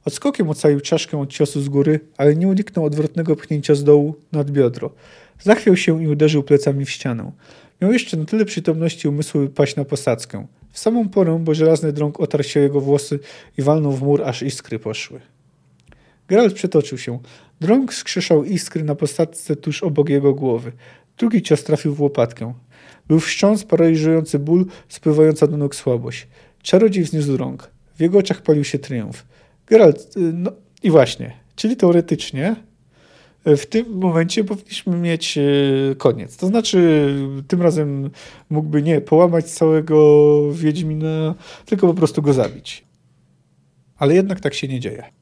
[0.05, 4.51] Odskokiem ocalił czaszkę od ciosu z góry, ale nie uniknął odwrotnego pchnięcia z dołu nad
[4.51, 4.91] biodro.
[5.41, 7.33] Zachwiał się i uderzył plecami w ścianę.
[7.83, 10.47] Miał jeszcze na tyle przytomności umysłu, by paść na posadzkę.
[10.73, 13.19] W samą porę, bo żelazny drąg otarł się jego włosy
[13.59, 15.21] i walnął w mur, aż iskry poszły.
[16.29, 17.19] Geralt przetoczył się.
[17.61, 20.73] Drąg skrzeszał iskry na posadzce tuż obok jego głowy.
[21.19, 22.55] Drugi cios trafił w łopatkę.
[23.09, 26.29] Był wstrząs, paraliżujący ból, spływająca do nóg słabość.
[26.63, 27.71] Czarodziej wzniósł rąk.
[27.97, 29.27] W jego oczach palił się triumf.
[29.67, 30.53] Geralt, y, no
[30.83, 32.57] i właśnie, czyli teoretycznie
[33.47, 36.37] y, w tym momencie powinniśmy mieć y, koniec.
[36.37, 37.09] To znaczy,
[37.49, 38.11] tym razem
[38.51, 41.35] mógłby nie połamać całego Wiedźmina,
[41.67, 42.85] tylko po prostu go zabić.
[43.97, 45.18] Ale jednak tak się nie dzieje.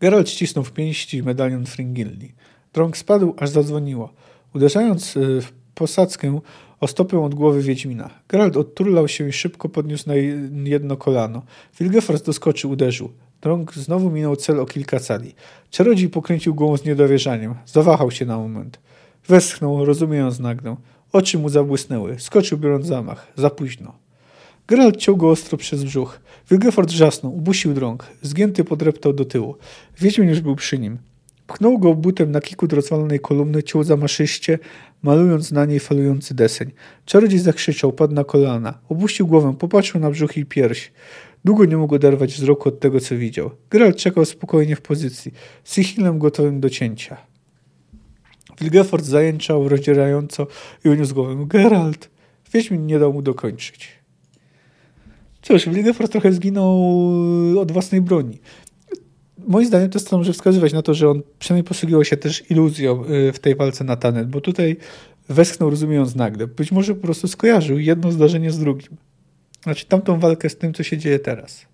[0.00, 2.32] Geralt ścisnął w pięści medalion Fringilli.
[2.72, 4.12] Drąg spadł, aż zadzwoniło.
[4.54, 6.40] Uderzając y, w posadzkę
[6.80, 8.10] o stopę od głowy Wiedźmina.
[8.28, 10.14] Geralt odturlał się i szybko podniósł na
[10.64, 11.42] jedno kolano.
[11.80, 13.12] Wilgefors doskoczył, uderzył.
[13.42, 15.34] Drąg znowu minął cel o kilka cali.
[15.70, 17.54] Czarodziej pokręcił głową z niedowierzaniem.
[17.66, 18.80] Zawahał się na moment.
[19.28, 20.76] Westchnął, rozumiejąc nagnę.
[21.12, 22.18] Oczy mu zabłysnęły.
[22.18, 23.32] Skoczył, biorąc zamach.
[23.36, 23.94] Za późno.
[24.70, 26.20] Geralt ciął go ostro przez brzuch.
[26.50, 28.06] Wilgefort wrzasnął, ubusił drąg.
[28.22, 29.56] Zgięty podreptał do tyłu.
[30.00, 30.98] Wiedźmin już był przy nim.
[31.46, 34.58] Pchnął go butem na kikut rozwalonej kolumny, ciął zamaszyście,
[35.02, 36.70] malując na niej falujący deseń.
[37.04, 38.78] Czarodziej zakrzyczał, padł na kolana.
[38.88, 40.92] Obuścił głowę, popatrzył na brzuch i pierś.
[41.44, 43.50] Długo nie mógł oderwać wzroku od tego, co widział.
[43.70, 45.32] Geralt czekał spokojnie w pozycji,
[45.64, 47.16] z Sichilem gotowym do cięcia.
[48.60, 50.46] Wilgefort zajęczał rozdzierająco
[50.84, 51.44] i uniósł głowę.
[51.46, 52.10] Geralt!
[52.52, 53.99] Wiedźmin nie dał mu dokończyć.
[55.42, 57.02] Cóż, Wilgefort trochę zginął
[57.60, 58.38] od własnej broni.
[59.38, 63.04] Moim zdaniem to jest może wskazywać na to, że on przynajmniej posługiwał się też iluzją
[63.04, 64.76] y, w tej walce na Tanet, bo tutaj
[65.28, 66.46] westchnął rozumiejąc nagle.
[66.46, 68.96] Być może po prostu skojarzył jedno zdarzenie z drugim.
[69.62, 71.66] Znaczy tamtą walkę z tym, co się dzieje teraz.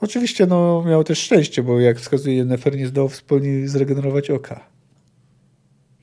[0.00, 4.77] Oczywiście no, miał też szczęście, bo jak wskazuje Nefer, nie zdołał wspólnie zregenerować oka.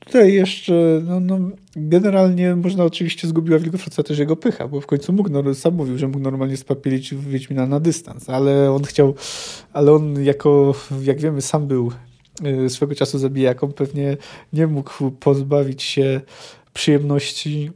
[0.05, 1.39] Tutaj jeszcze, no, no,
[1.75, 5.97] generalnie można oczywiście zgubiła Wilgofroca też jego pycha, bo w końcu mógł, no, sam mówił,
[5.97, 9.15] że mógł normalnie spapielić Wiedźmina na dystans, ale on chciał,
[9.73, 11.91] ale on jako, jak wiemy, sam był
[12.65, 14.17] y, swego czasu zabijaką, pewnie
[14.53, 16.21] nie mógł pozbawić się
[16.73, 17.71] przyjemności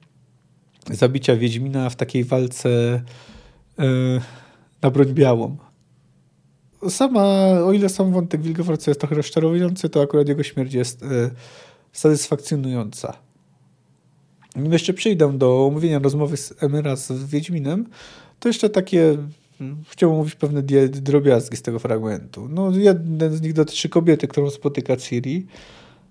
[0.92, 2.70] zabicia Wiedźmina w takiej walce
[3.78, 4.22] yy,
[4.82, 5.58] na broń białą.
[6.90, 11.32] Sama, o ile sam wątek Wilgefortza jest trochę rozczarowujący, to akurat jego śmierć jest yy,
[11.94, 13.18] satysfakcjonująca.
[14.56, 17.86] Nim jeszcze przyjdę do omówienia rozmowy z Emira z Wiedźminem,
[18.40, 19.18] to jeszcze takie
[19.90, 22.48] chciałbym mówić pewne drobiazgi z tego fragmentu.
[22.50, 25.46] No, jeden z nich dotyczy kobiety, którą spotyka Ciri.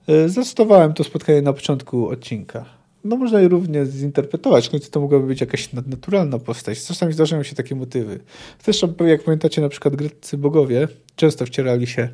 [0.09, 4.69] Y, Zastosowałem to spotkanie na początku odcinka no można je równie zinterpretować.
[4.69, 6.85] Końcu to mogłaby być jakaś naturalna postać.
[6.85, 8.21] Czasami zdarzają się takie motywy.
[8.65, 12.09] Zresztą, jak pamiętacie, na przykład greccy bogowie często wcierali się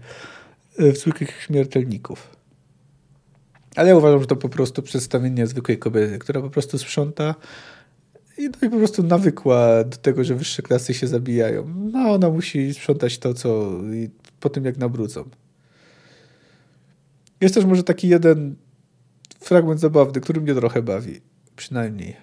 [0.78, 2.33] e, w zwykłych śmiertelników.
[3.76, 7.34] Ale ja uważam, że to po prostu przedstawienie zwykłej kobiety, która po prostu sprząta
[8.38, 11.74] i, no i po prostu nawykła do tego, że wyższe klasy się zabijają.
[11.92, 13.70] No ona musi sprzątać to, co
[14.40, 15.24] po tym jak nabrudzą.
[17.40, 18.56] Jest też może taki jeden
[19.40, 21.20] fragment zabawny, który mnie trochę bawi.
[21.56, 22.16] Przynajmniej.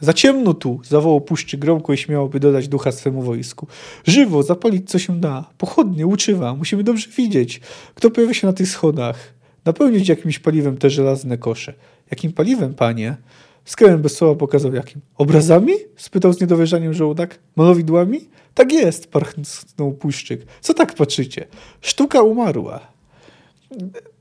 [0.00, 3.66] Za ciemno tu, zawołał puszczy gromko i śmiało, by dodać ducha swemu wojsku.
[4.06, 5.50] Żywo, zapalić co się da.
[5.58, 7.60] Pochodnie, uczywa, musimy dobrze widzieć,
[7.94, 9.34] kto pojawia się na tych schodach.
[9.64, 11.74] Napełnić jakimś paliwem te żelazne kosze.
[12.10, 13.16] Jakim paliwem, panie?
[13.64, 15.00] Skremen bez słowa pokazał jakim.
[15.16, 15.72] Obrazami?
[15.96, 17.38] spytał z niedowierzaniem żołdak.
[17.56, 18.20] Malowidłami?
[18.54, 20.46] Tak jest, parchnął puszczyk.
[20.60, 21.46] Co tak patrzycie?
[21.80, 22.80] Sztuka umarła.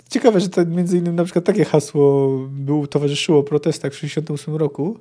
[0.10, 5.00] Ciekawe, że to między innymi na przykład takie hasło był, towarzyszyło protestach w 1968 roku.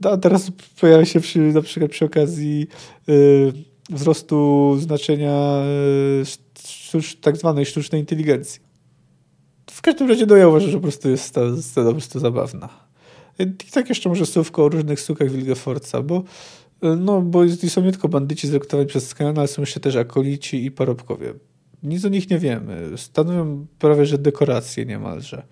[0.00, 0.50] No, a teraz
[0.80, 2.66] pojawia się przy, na przykład przy okazji
[3.08, 3.52] y,
[3.90, 5.62] wzrostu znaczenia
[6.22, 6.26] y,
[6.56, 8.65] sztucz, tak zwanej sztucznej inteligencji.
[9.70, 12.68] W każdym razie no ja uważam, że po prostu jest ta scena po prostu zabawna.
[13.38, 16.22] I tak jeszcze może słówko o różnych sztukach Wilgefortza, bo
[16.82, 20.70] no, bo są nie tylko bandyci zrekrutowani przez Skana, ale są jeszcze też akolici i
[20.70, 21.34] parobkowie.
[21.82, 22.90] Nic o nich nie wiemy.
[22.96, 25.46] Stanowią prawie, że dekoracje niemalże.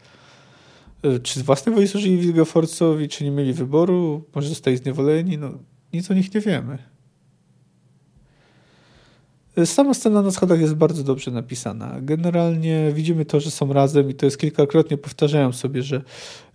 [1.02, 4.24] E, czy z własnej woli służyli Wilgefortzowi, czy nie mieli wyboru?
[4.34, 5.38] Może zostali zniewoleni?
[5.38, 5.50] No,
[5.92, 6.78] nic o nich nie wiemy.
[9.56, 11.96] E, sama scena na schodach jest bardzo dobrze napisana.
[12.00, 16.02] Generalnie widzimy to, że są razem i to jest kilkakrotnie powtarzają sobie, że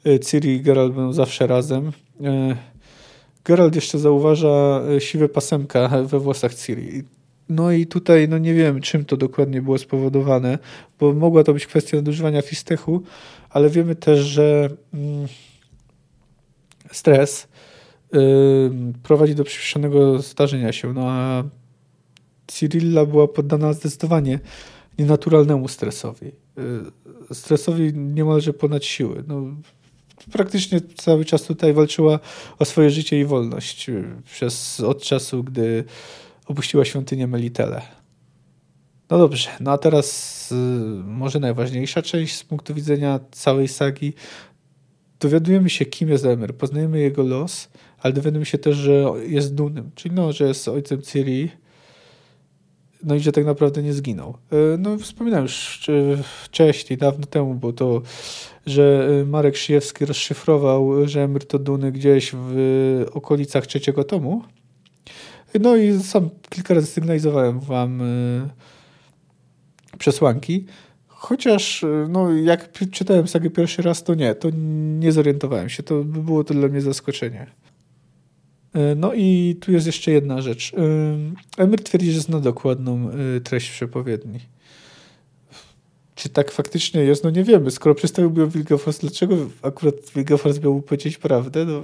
[0.06, 1.92] e, Ciri i Geralt będą zawsze razem.
[3.46, 7.04] Geralt jeszcze zauważa siwe pasemka we włosach Ciri.
[7.50, 10.60] No i tutaj no nie wiem, czym to dokładnie było spowodowane,
[11.00, 13.02] bo mogła to być kwestia nadużywania fistechu,
[13.50, 15.28] ale wiemy też, że mm,
[16.92, 17.48] stres
[18.16, 18.20] y,
[19.04, 20.94] prowadzi do przyspieszonego starzenia się.
[20.94, 21.44] No a
[22.50, 24.40] Cyrilla była poddana zdecydowanie
[25.00, 26.28] nienaturalnemu stresowi.
[27.32, 29.24] Y, stresowi niemalże ponad siły.
[29.28, 29.44] No,
[30.32, 32.20] praktycznie cały czas tutaj walczyła
[32.60, 35.84] o swoje życie i wolność y, przez, od czasu, gdy
[36.46, 37.82] opuściła świątynię Melitele.
[39.10, 40.56] No dobrze, no a teraz y,
[41.06, 44.14] może najważniejsza część z punktu widzenia całej sagi.
[45.20, 47.70] Dowiadujemy się, kim jest Emir, poznajemy jego los,
[48.00, 51.50] ale dowiadujemy się też, że jest Dunym, czyli no, że jest ojcem Ciri,
[53.04, 54.38] no i że tak naprawdę nie zginął.
[54.54, 55.90] Y, no wspominałem już
[56.44, 58.02] wcześniej, dawno temu, bo to,
[58.66, 64.44] że y, Marek Szyjewski rozszyfrował, że Emir to Duny gdzieś w okolicach trzeciego tomu,
[65.60, 68.02] no i sam kilka razy sygnalizowałem wam
[69.98, 70.66] przesłanki.
[71.08, 74.50] Chociaż no, jak czytałem sagę pierwszy raz, to nie, to
[75.00, 75.84] nie zorientowałem się.
[75.84, 77.48] To było to dla mnie zaskoczenie.
[78.76, 80.72] Y, no i tu jest jeszcze jedna rzecz.
[81.58, 83.12] Emir twierdzi, że zna dokładną
[83.44, 84.40] treść przepowiedni.
[86.16, 87.24] Czy tak faktycznie jest?
[87.24, 87.72] No nie wiemy.
[87.72, 91.66] Skoro przedstawiłby Wilgefortz, dlaczego akurat Wilgefortz miał powiedzieć prawdę?
[91.66, 91.84] No,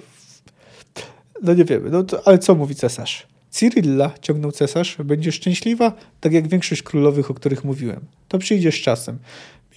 [1.44, 1.90] no nie wiemy.
[1.90, 3.28] No to, ale co mówi cesarz?
[3.50, 8.00] Cyrilla, ciągnął cesarz, będzie szczęśliwa, tak jak większość królowych, o których mówiłem.
[8.28, 9.18] To przyjdzie z czasem.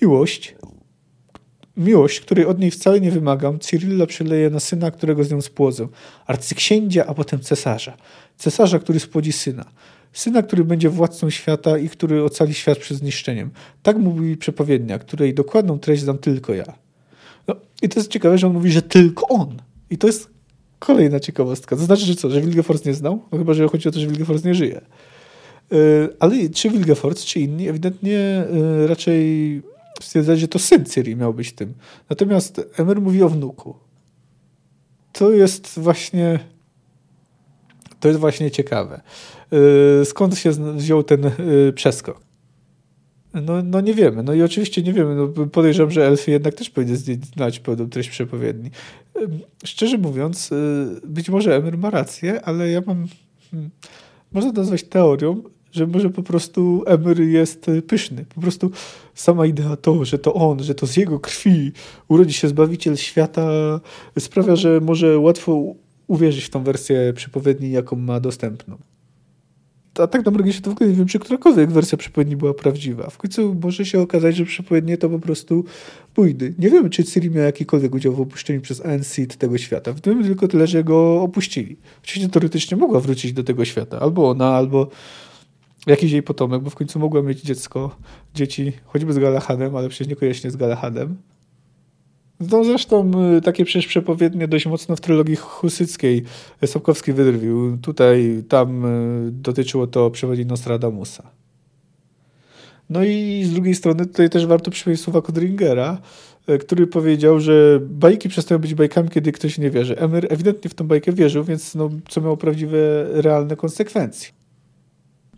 [0.02, 0.54] Miłość,
[1.78, 5.88] miłość, której od niej wcale nie wymagam, Cyrilla przeleje na syna, którego z nią spłodzę.
[6.26, 7.96] Arcyksięcia, a potem cesarza.
[8.36, 9.64] Cesarza, który spłodzi syna.
[10.12, 13.50] Syna, który będzie władcą świata i który ocali świat przed zniszczeniem.
[13.82, 16.74] Tak mówi przepowiednia, której dokładną treść znam tylko ja.
[17.48, 19.62] No, I to jest ciekawe, że on mówi, że tylko on.
[19.90, 20.38] I to jest
[20.78, 21.76] Kolejna ciekawostka.
[21.76, 23.22] To znaczy, że co, że Wilgefortz nie znał?
[23.32, 24.80] No chyba, że chodzi o to, że Wilgefortz nie żyje.
[25.70, 25.78] Yy,
[26.20, 29.62] ale czy Wilgefortz, czy inni ewidentnie yy, raczej
[30.00, 31.74] stwierdzali, że to syn Ciri miał być tym.
[32.10, 33.74] Natomiast Emer mówi o wnuku.
[35.12, 36.38] To jest właśnie
[38.00, 39.00] to jest właśnie ciekawe.
[39.50, 41.30] Yy, skąd się wziął ten
[41.74, 42.28] przeskok?
[43.34, 44.22] No, no nie wiemy.
[44.22, 45.14] No i oczywiście nie wiemy.
[45.14, 46.96] No podejrzewam, że elfy jednak też powinny
[47.34, 48.70] znać pełną treść przepowiedni.
[49.64, 53.06] Szczerze mówiąc, y, być może Emir ma rację, ale ja mam...
[53.50, 53.70] Hmm,
[54.32, 55.42] można to nazwać teorią,
[55.72, 58.24] że może po prostu Emir jest pyszny.
[58.34, 58.70] Po prostu
[59.14, 61.72] sama idea to, że to on, że to z jego krwi
[62.08, 63.50] urodzi się Zbawiciel świata
[64.18, 65.74] sprawia, że może łatwo
[66.06, 68.78] uwierzyć w tą wersję przepowiedni, jaką ma dostępną
[69.98, 73.10] a tak na się to w ogóle nie wiem, czy którakolwiek wersja przepowiedni była prawdziwa.
[73.10, 75.64] W końcu może się okazać, że przepowiednie to po prostu
[76.14, 76.54] pójdy.
[76.58, 79.92] Nie wiemy, czy Ciri miał jakikolwiek udział w opuszczeniu przez Ancient tego świata.
[79.92, 81.76] W tym tylko tyle, że go opuścili.
[82.02, 84.00] Oczywiście teoretycznie mogła wrócić do tego świata.
[84.00, 84.88] Albo ona, albo
[85.88, 87.96] jakiś jej potomek, bo w końcu mogła mieć dziecko,
[88.34, 91.16] dzieci, choćby z Galahadem, ale przecież niekoniecznie z Galahadem.
[92.40, 96.22] No zresztą y, takie przecież przepowiednie dość mocno w trylogii husyckiej
[96.66, 97.78] Sapkowski wydrwił.
[97.82, 101.30] Tutaj, tam y, dotyczyło to przepowiedni Nostradamusa.
[102.90, 105.98] No i z drugiej strony tutaj też warto przypomnieć słowa Kodringera,
[106.48, 109.98] y, który powiedział, że bajki przestają być bajkami, kiedy ktoś nie wierzy.
[109.98, 112.78] Emir ewidentnie w tę bajkę wierzył, więc no, co miało prawdziwe,
[113.10, 114.37] realne konsekwencje.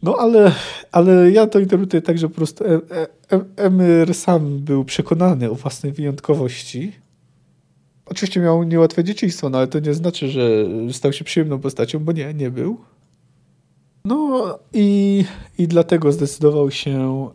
[0.03, 0.53] No ale,
[0.93, 2.81] ale ja to interpretuję tak, że po prostu e,
[3.33, 6.93] e, Emir sam był przekonany o własnej wyjątkowości.
[8.07, 10.43] Oczywiście miał niełatwe dzieciństwo, no ale to nie znaczy, że
[10.93, 12.79] stał się przyjemną postacią, bo nie, nie był.
[14.05, 15.25] No i,
[15.59, 17.29] i dlatego zdecydował się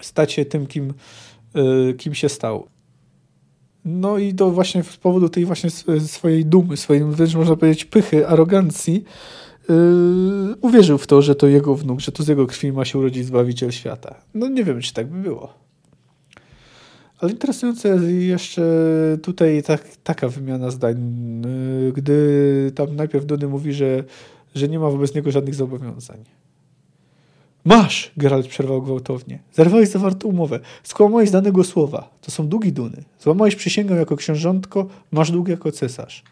[0.00, 0.94] stać się tym, kim,
[1.98, 2.66] kim się stał.
[3.84, 5.70] No i to właśnie z powodu tej właśnie
[6.06, 9.04] swojej dumy, swojej wręcz można powiedzieć pychy, arogancji,
[10.60, 13.26] uwierzył w to, że to jego wnuk, że to z jego krwi ma się urodzić
[13.26, 14.14] Zbawiciel świata.
[14.34, 15.64] No nie wiem, czy tak by było.
[17.18, 18.62] Ale interesujące jeszcze
[19.22, 20.96] tutaj tak, taka wymiana zdań,
[21.84, 24.04] yy, gdy tam najpierw Duny mówi, że,
[24.54, 26.24] że nie ma wobec niego żadnych zobowiązań.
[27.64, 28.12] Masz!
[28.16, 29.38] Geralt przerwał gwałtownie.
[29.52, 30.60] Zerwałeś zawartą umowę.
[30.82, 32.10] Skłamałeś danego słowa.
[32.20, 33.04] To są długi Duny.
[33.20, 36.22] Złamałeś przysięgę jako książątko, masz dług jako cesarz.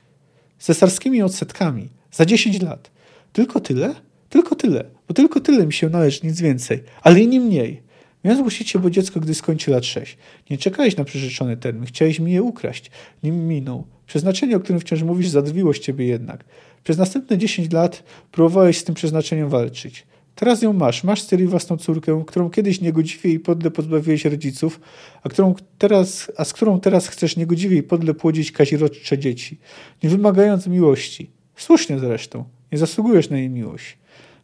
[0.58, 1.88] Z cesarskimi odsetkami.
[2.12, 2.90] Za 10 lat.
[3.32, 3.94] Tylko tyle?
[4.28, 7.82] Tylko tyle, bo tylko tyle mi się należy, nic więcej, ale i nie mniej.
[8.24, 10.18] Miałem zgłosić się, bo dziecko, gdy skończy lat sześć.
[10.50, 12.90] Nie czekałeś na przyrzeczony termin, chciałeś mi je ukraść.
[13.22, 13.84] Nim minął.
[14.06, 16.44] Przeznaczenie, o którym wciąż mówisz, zadrwiło ciebie jednak.
[16.84, 18.02] Przez następne dziesięć lat
[18.32, 20.06] próbowałeś z tym przeznaczeniem walczyć.
[20.34, 21.04] Teraz ją masz.
[21.04, 24.80] Masz Ciri własną córkę, którą kiedyś niegodziwie i podle pozbawiłeś rodziców,
[25.22, 29.58] a, którą teraz, a z którą teraz chcesz niegodziwie i podle płodzić kazirodcze dzieci,
[30.02, 31.30] nie wymagając miłości.
[31.56, 32.44] Słusznie zresztą.
[32.72, 33.98] Nie zasługujesz na jej miłość.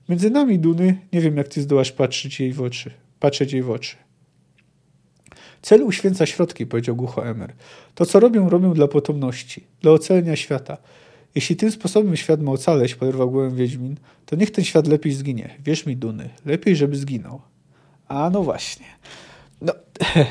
[0.08, 2.90] Między nami, Duny, nie wiem, jak ty zdołasz patrzeć jej w oczy.
[3.20, 3.96] Patrzeć jej w oczy.
[5.62, 7.52] Cel uświęca środki, powiedział głucho Emer.
[7.94, 10.76] To, co robią, robią dla potomności, dla ocalenia świata.
[11.34, 13.96] Jeśli tym sposobem świat ma ocaleć, poderwał głowę Wiedźmin,
[14.26, 15.54] to niech ten świat lepiej zginie.
[15.64, 17.40] Wierz mi, Duny, lepiej, żeby zginął.
[18.08, 18.86] A no właśnie.
[19.60, 19.72] No,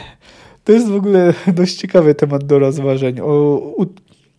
[0.63, 3.61] to jest w ogóle dość ciekawy temat do rozważań o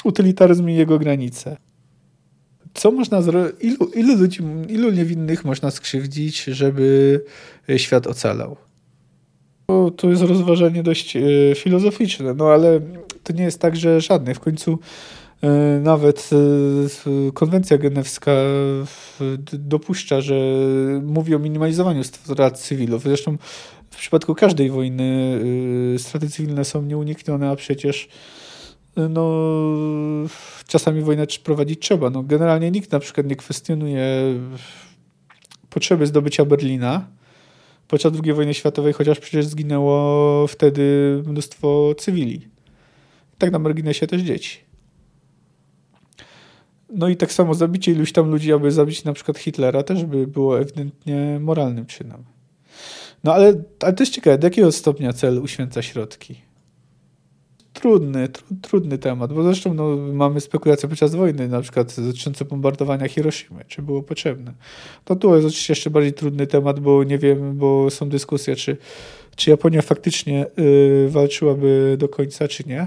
[0.04, 1.56] utylitaryzm i jego granice
[2.78, 7.20] co można zrobić, ilu, ilu ludzi, ilu niewinnych można skrzywdzić, żeby
[7.70, 8.56] e, świat ocalał?
[9.96, 11.20] To, jest rozważanie dość e,
[11.54, 12.80] filozoficzne, no ale
[13.22, 14.36] to nie jest tak, że żadnych.
[14.36, 14.78] W końcu
[15.42, 15.48] e,
[15.82, 16.30] nawet
[17.34, 18.32] konwencja genewska
[19.52, 20.34] dopuszcza, że
[21.02, 23.02] mówi o minimalizowaniu strat cywilów.
[23.02, 23.38] Zresztą
[23.90, 25.40] w przypadku każdej wojny
[25.98, 28.08] straty cywilne są nieuniknione, a przecież
[29.08, 29.48] no,
[30.66, 32.10] czasami wojnę prowadzić trzeba.
[32.10, 34.04] No, generalnie nikt na przykład nie kwestionuje
[35.70, 37.06] potrzeby zdobycia Berlina
[37.88, 40.82] podczas II wojny światowej, chociaż przecież zginęło wtedy
[41.26, 42.48] mnóstwo cywili.
[43.38, 44.58] Tak na marginesie też dzieci.
[46.94, 50.26] No i tak samo zabicie iluś tam ludzi, aby zabić na przykład Hitlera, też by
[50.26, 52.24] było ewidentnie moralnym czynem.
[53.24, 56.47] No ale, ale to jest ciekawe, do jakiego stopnia cel uświęca środki?
[57.72, 63.08] Trudny, tr trudny temat, bo zresztą no, mamy spekulacje podczas wojny, na przykład dotyczące bombardowania
[63.08, 64.52] Hiroshimy, czy było potrzebne.
[65.08, 68.76] No tu jest oczywiście jeszcze bardziej trudny temat, bo nie wiem, bo są dyskusje, czy,
[69.36, 72.86] czy Japonia faktycznie y, walczyłaby do końca, czy nie.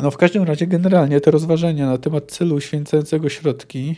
[0.00, 3.96] No w każdym razie generalnie te rozważania na temat celu uświęcającego środki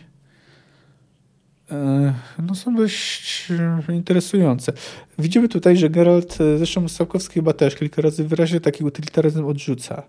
[2.43, 3.49] no są dość
[3.89, 4.73] e, interesujące.
[5.19, 10.03] Widzimy tutaj, że Geralt, e, zresztą Sałkowski chyba też kilka razy wyraźnie taki utylitaryzm odrzuca.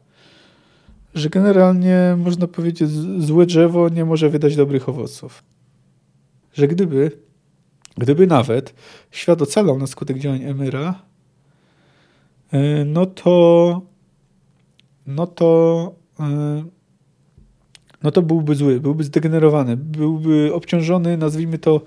[1.15, 2.89] Że generalnie można powiedzieć,
[3.19, 5.43] złe drzewo nie może wydać dobrych owoców.
[6.53, 7.11] Że gdyby,
[7.97, 8.73] gdyby nawet
[9.11, 11.01] świat ocalał na skutek działań Emyra,
[12.85, 13.81] no to
[15.07, 15.93] no to
[18.03, 21.81] no to byłby zły, byłby zdegenerowany, byłby obciążony, nazwijmy to,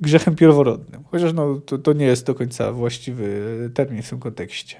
[0.00, 1.04] grzechem pierworodnym.
[1.10, 4.76] Chociaż no, to, to nie jest do końca właściwy termin w tym kontekście.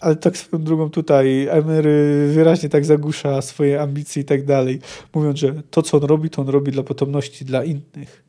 [0.00, 4.80] Ale tak swoją drugą tutaj Emery wyraźnie tak zagłusza swoje ambicje i tak dalej,
[5.14, 8.24] mówiąc, że to, co on robi, to on robi dla potomności, dla innych.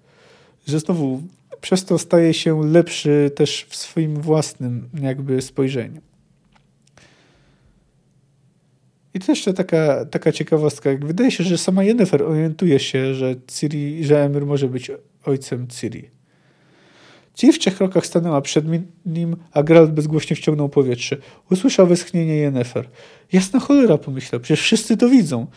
[0.68, 1.22] Że znowu
[1.62, 6.02] przez to staje się lepszy też w swoim własnym jakby spojrzeniu.
[9.18, 10.90] I to jeszcze taka, taka ciekawostka.
[11.02, 14.92] Wydaje się, że sama Jennifer orientuje się, że, Ciri, że Emir może być
[15.26, 16.10] ojcem Ciri.
[17.34, 18.66] Ciri w trzech krokach stanęła przed
[19.06, 21.18] nim, a Geralt bezgłośnie wciągnął powietrze.
[21.52, 22.90] Usłyszał westchnienie Jennifer.
[23.32, 25.48] Jasna cholera, pomyślał, przecież wszyscy to widzą.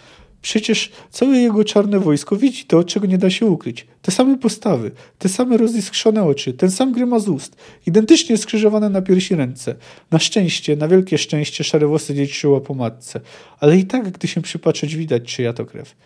[0.43, 3.87] Przecież całe jego czarne wojsko widzi to, czego nie da się ukryć.
[4.03, 7.57] Te same postawy, te same roziskrzone oczy, ten sam grymas ust,
[7.87, 9.75] identycznie skrzyżowane na piersi ręce.
[10.11, 13.21] Na szczęście, na wielkie szczęście, szare włosy dziedziczyła po matce.
[13.61, 15.97] Ale i tak, gdy się przypatrzeć, widać, czyja to krew.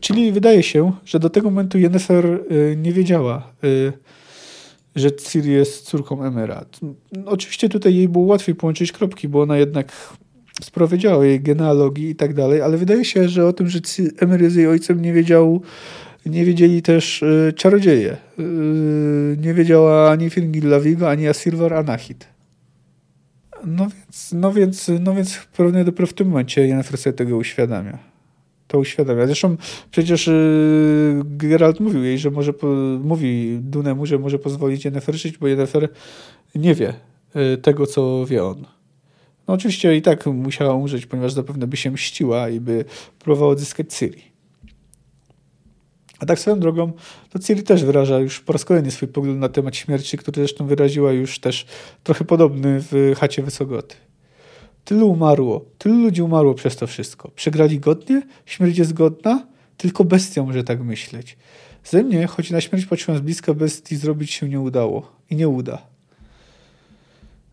[0.00, 3.92] Czyli wydaje się, że do tego momentu Yennefer y, nie wiedziała, y,
[4.96, 6.64] że Ciri jest córką Emera.
[7.26, 9.92] Oczywiście tutaj jej było łatwiej połączyć kropki, bo ona jednak
[10.62, 13.80] sprowadziła jej genealogii i tak dalej, ale wydaje się, że o tym, że
[14.18, 15.62] Emer jest jej ojcem nie wiedział
[16.26, 18.16] nie wiedzieli też y, czarodzieje.
[18.38, 22.26] Y, nie wiedziała ani Fingillavigo, ani Asilvar Anahit.
[23.64, 27.98] No więc, no więc, no więc pewnie dopiero w tym momencie Yennefer sobie tego uświadamia.
[28.66, 29.26] To uświadamia.
[29.26, 29.56] Zresztą
[29.90, 32.66] przecież y, Geralt mówił jej, że może, po,
[33.02, 35.88] mówi Dunemu, że może pozwolić Yennefer żyć, bo Yennefer
[36.54, 36.94] nie wie
[37.36, 38.66] y, tego, co wie on.
[39.50, 42.84] No oczywiście i tak musiała umrzeć, ponieważ zapewne by się mściła i by
[43.18, 44.22] próbowała odzyskać Ciri.
[46.18, 46.92] A tak swoją drogą,
[47.30, 50.66] to Ciri też wyraża już po raz kolejny swój pogląd na temat śmierci, który zresztą
[50.66, 51.66] wyraziła już też
[52.04, 53.96] trochę podobny w chacie Wysogoty.
[54.84, 57.30] Tylu umarło, tylu ludzi umarło przez to wszystko.
[57.30, 58.22] Przegrali godnie?
[58.46, 59.46] Śmierć jest godna?
[59.76, 61.36] Tylko bestia może tak myśleć.
[61.84, 65.12] Ze mnie, choć na śmierć patrzyłem z bliska bestii, zrobić się nie udało.
[65.30, 65.90] I nie uda.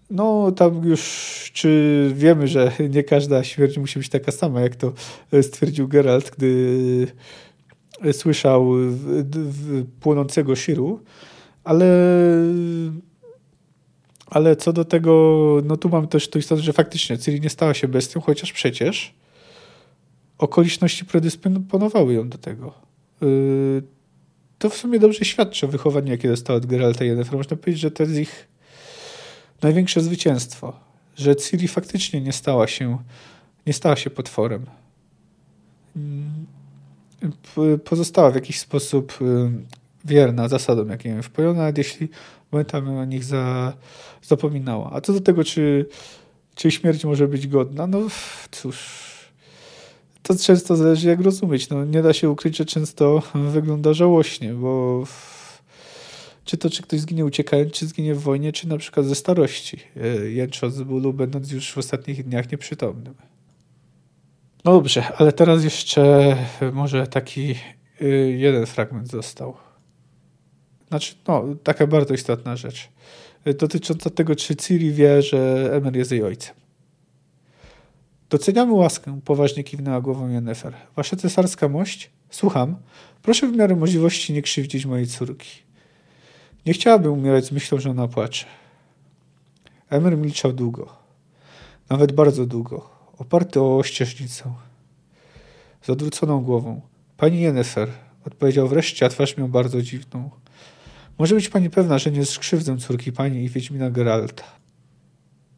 [0.09, 4.93] No, tam już, czy wiemy, że nie każda śmierć musi być taka sama, jak to
[5.41, 7.07] stwierdził Geralt, gdy
[8.11, 8.71] słyszał
[9.99, 10.99] płonącego Shiru,
[11.63, 11.87] ale
[14.29, 17.73] ale co do tego, no tu mamy też to istotę, że faktycznie Ciri nie stała
[17.73, 19.13] się bestią, chociaż przecież
[20.37, 22.73] okoliczności predysponowały ją do tego.
[23.23, 23.83] Y,
[24.57, 27.37] to w sumie dobrze świadczy o wychowaniu, jakie dostała od Geralta i Yennefer.
[27.37, 28.47] Można powiedzieć, że to jest ich
[29.61, 30.79] największe zwycięstwo,
[31.15, 32.97] że Ciri faktycznie nie stała się,
[33.67, 34.65] nie stała się potworem.
[37.83, 39.49] Pozostała w jakiś sposób y,
[40.05, 42.09] wierna zasadom, jakie miałem wpojone, nawet jeśli
[42.51, 43.73] momentami o nich za,
[44.23, 44.91] zapominała.
[44.93, 45.85] A co do tego, czy,
[46.55, 47.99] czy śmierć może być godna, no
[48.51, 49.07] cóż,
[50.23, 51.69] to często zależy jak rozumieć.
[51.69, 55.03] No, nie da się ukryć, że często wygląda żałośnie, bo
[56.47, 59.79] czy to, czy ktoś zginie uciekając, czy zginie w wojnie, czy na przykład ze starości,
[59.97, 63.13] e, jęcząc z bólu, będąc już w ostatnich dniach nieprzytomnym.
[64.65, 66.35] No dobrze, ale teraz jeszcze
[66.73, 67.55] może taki
[68.01, 69.53] e, jeden fragment został.
[70.87, 72.89] Znaczy, no, taka bardzo istotna rzecz.
[73.45, 76.55] E, dotycząca tego, czy Ciri wie, że Emer jest jej ojcem.
[78.29, 80.73] Doceniamy łaskę, poważnie kiwnęła głową Jennefer.
[80.95, 82.11] Wasza cesarska mość?
[82.29, 82.75] Słucham.
[83.21, 85.66] Proszę w miarę możliwości nie krzywdzić mojej córki.
[86.67, 88.45] Nie chciałabym umierać z myślą, że ona płacze.
[89.89, 90.95] Emer milczał długo.
[91.89, 92.89] Nawet bardzo długo.
[93.17, 94.53] Oparty o ścieżnicę.
[95.81, 96.81] Z odwróconą głową.
[97.17, 97.89] Pani Jennefer,
[98.25, 100.29] odpowiedział wreszcie, a twarz miał bardzo dziwną.
[101.17, 104.43] Może być pani pewna, że nie skrzywdzę córki pani i Wiedźmina Geralta.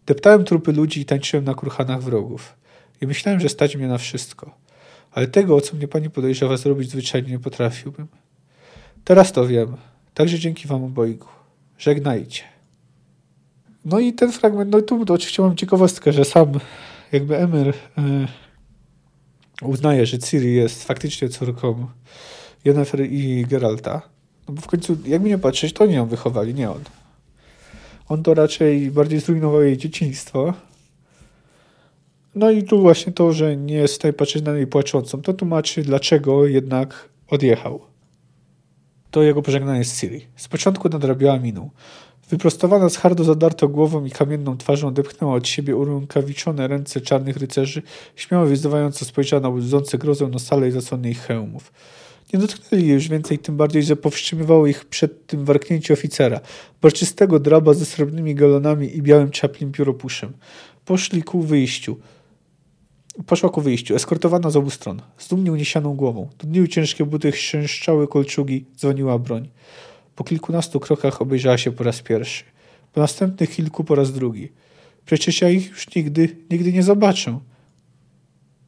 [0.05, 2.57] Deptałem trupy ludzi i tańczyłem na kruchanach wrogów.
[3.01, 4.57] I myślałem, że stać mnie na wszystko.
[5.11, 8.07] Ale tego, o co mnie pani podejrzewa zrobić, zwyczajnie nie potrafiłbym.
[9.03, 9.77] Teraz to wiem.
[10.13, 11.27] Także dzięki wam obojgu.
[11.77, 12.43] Żegnajcie.
[13.85, 16.59] No i ten fragment, no tu to oczywiście mam ciekawostkę, że sam
[17.11, 17.73] jakby Emir y,
[19.61, 21.87] uznaje, że Ciri jest faktycznie córką
[22.65, 24.01] Yennefer i Geralta.
[24.47, 26.81] No bo w końcu, jakby nie patrzeć, to nie ją wychowali, nie on.
[28.07, 30.53] On to raczej bardziej zrujnował jej dzieciństwo.
[32.35, 35.83] No i tu właśnie to, że nie jest stanie patrzeć na niej płaczącą, to tłumaczy,
[35.83, 37.88] dlaczego jednak odjechał
[39.11, 40.25] to jego pożegnanie z Ciri.
[40.35, 41.69] Z początku nadrabiała miną.
[42.29, 47.81] Wyprostowana z hardo zadartą głową i kamienną twarzą odepchnęła od siebie urękawiczone ręce czarnych rycerzy,
[48.15, 51.71] śmiało wyzywająco spojrzała na łudzące grozą na salę i zasłony ich hełmów.
[52.33, 56.39] Nie dotknęli jej już więcej, tym bardziej, że powstrzymywało ich przed tym warknięcie oficera,
[56.81, 60.33] barczystego draba ze srebrnymi galonami i białym czaplim pióropuszem.
[60.85, 61.97] Poszli ku wyjściu.
[63.25, 66.29] Poszła ku wyjściu, eskortowana z obu stron, z dumnie uniesioną głową.
[66.39, 69.49] Dudniły ciężkie buty, chrzęszczały kolczugi, dzwoniła broń.
[70.15, 72.43] Po kilkunastu krokach obejrzała się po raz pierwszy.
[72.93, 74.49] Po następnych kilku po raz drugi.
[75.05, 77.39] Przecież ja ich już nigdy, nigdy nie zobaczę.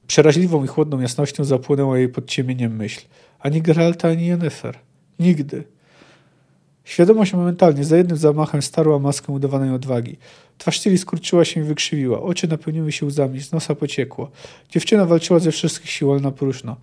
[0.08, 3.02] Przeraźliwą i chłodną jasnością zapłynęła jej pod ciemieniem myśl.
[3.40, 4.80] Ani Geralta, ani Yennefer.
[5.20, 5.64] Nigdy.
[6.84, 10.18] Świadomość momentalnie, za jednym zamachem starła maskę udawanej odwagi.
[10.58, 12.22] Twarz Ciri skurczyła się i wykrzywiła.
[12.22, 14.32] Oczy napełniły się łzami, z nosa pociekło.
[14.70, 16.76] Dziewczyna walczyła ze wszystkich sił, ale na próżno.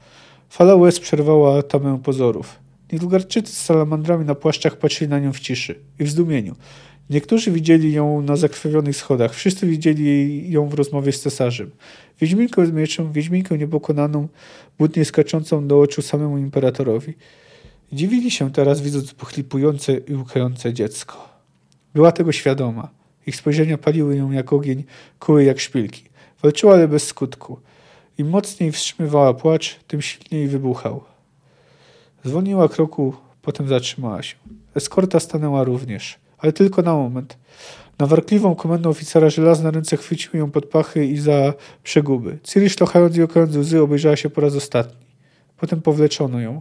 [0.51, 2.57] Fala łez przerwała tamę pozorów.
[2.93, 6.55] Nilfgaardczycy z salamandrami na płaszczach patrzyli na nią w ciszy i w zdumieniu.
[7.11, 11.71] Niektórzy widzieli ją na zakrwawionych schodach, wszyscy widzieli ją w rozmowie z cesarzem.
[12.21, 14.29] Wiedźminkę z mieczem, wiedźminkę niepokonaną,
[14.79, 17.15] butnie skaczącą do oczu samemu imperatorowi.
[17.93, 21.29] Dziwili się teraz, widząc pochlipujące i łkające dziecko.
[21.95, 22.89] Była tego świadoma.
[23.27, 24.85] Ich spojrzenia paliły ją jak ogień,
[25.19, 26.03] kuły jak szpilki.
[26.43, 27.59] Walczyła, ale bez skutku.
[28.19, 31.05] Im mocniej wstrzymywała płacz, tym silniej wybuchał.
[32.25, 34.37] Zwolniła kroku, potem zatrzymała się.
[34.75, 37.39] Eskorta stanęła również, ale tylko na moment.
[37.99, 42.39] Na warkliwą komendę oficera żelazne ręce chwyciły ją pod pachy i za przeguby.
[42.43, 45.07] Ciri szlochając i okając łzy obejrzała się po raz ostatni.
[45.57, 46.61] Potem powleczono ją.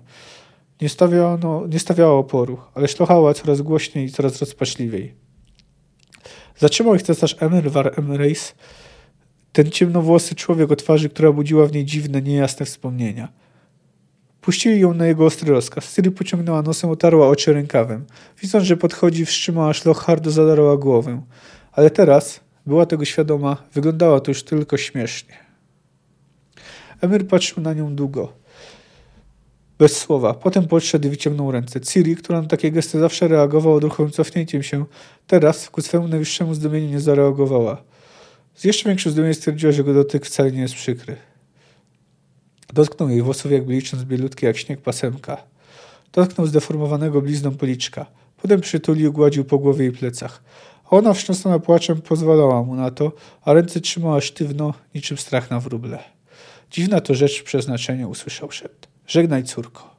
[0.82, 5.14] Nie, stawiano, nie stawiała oporu, ale szlochała coraz głośniej i coraz rozpaczliwiej.
[6.58, 8.56] Zatrzymał ich cesarz Emir War Emreis,
[9.54, 13.28] ten ciemnowłosy człowiek o twarzy, która budziła w niej dziwne, niejasne wspomnienia.
[14.42, 15.96] Puścili ją na jego ostry rozkaz.
[15.96, 18.06] Ciri pociągnęła nosem, otarła oczy rękawem.
[18.42, 21.22] Widząc, że podchodzi, wstrzymała szloch, hardo zadarła głowę.
[21.72, 25.34] Ale teraz, była tego świadoma, wyglądała to już tylko śmiesznie.
[27.02, 28.34] Emir patrzył na nią długo.
[29.80, 30.34] Bez słowa.
[30.34, 31.82] Potem podszedł i wyciągnął ręce.
[31.82, 34.86] Ciri, która na takie gesty zawsze reagowała odruchowym cofnięciem się,
[35.28, 37.84] teraz ku swemu najwyższemu zdumieniu nie zareagowała.
[38.56, 41.16] Z jeszcze większym zdumieniem stwierdziła, że go dotyk wcale nie jest przykry.
[42.74, 45.38] Dotknął jej włosów, jakby licząc bielutkie jak śnieg pasemka.
[46.14, 48.06] Dotknął zdeformowanego blizną policzka.
[48.42, 50.44] Potem przytulił, gładził po głowie i plecach.
[50.86, 55.60] A ona wstrząsnęła płaczem pozwalała mu na to, a ręce trzymała sztywno, niczym strach na
[55.60, 56.00] wróble.
[56.72, 58.97] Dziwna to rzecz w przeznaczeniu, usłyszał szept.
[59.08, 59.96] Żegnaj, córko.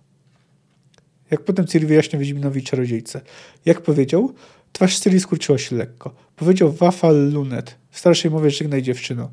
[1.30, 3.20] Jak potem Ciri wyjaśniał Wiedźminowi czarodziejce.
[3.64, 4.32] Jak powiedział,
[4.72, 6.14] twarz Ciri skurczyła się lekko.
[6.36, 7.76] Powiedział wafal lunet.
[7.90, 9.30] W starszej mowie żegnaj dziewczyno.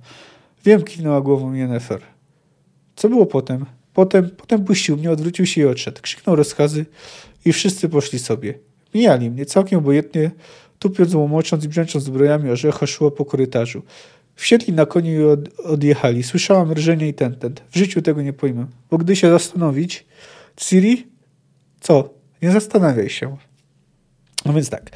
[0.65, 2.01] Wiem, kiwnęła głową Yennefer.
[2.95, 3.65] Co było potem?
[3.93, 6.01] Potem, potem puścił mnie, odwrócił się i odszedł.
[6.01, 6.85] Krzyknął rozkazy
[7.45, 8.59] i wszyscy poszli sobie.
[8.93, 10.31] Mijali mnie całkiem obojętnie,
[10.79, 13.81] tupiąc, łomocząc i brzęcząc zbrojami orzecha szło po korytarzu.
[14.35, 16.23] Wsiedli na koni i od, odjechali.
[16.23, 17.63] Słyszałam rżenie i tentent.
[17.71, 18.67] W życiu tego nie pojmę.
[18.89, 20.05] Bo gdy się zastanowić...
[20.55, 21.07] Ciri?
[21.79, 22.13] Co?
[22.41, 23.37] Nie zastanawiaj się.
[24.45, 24.91] No więc tak.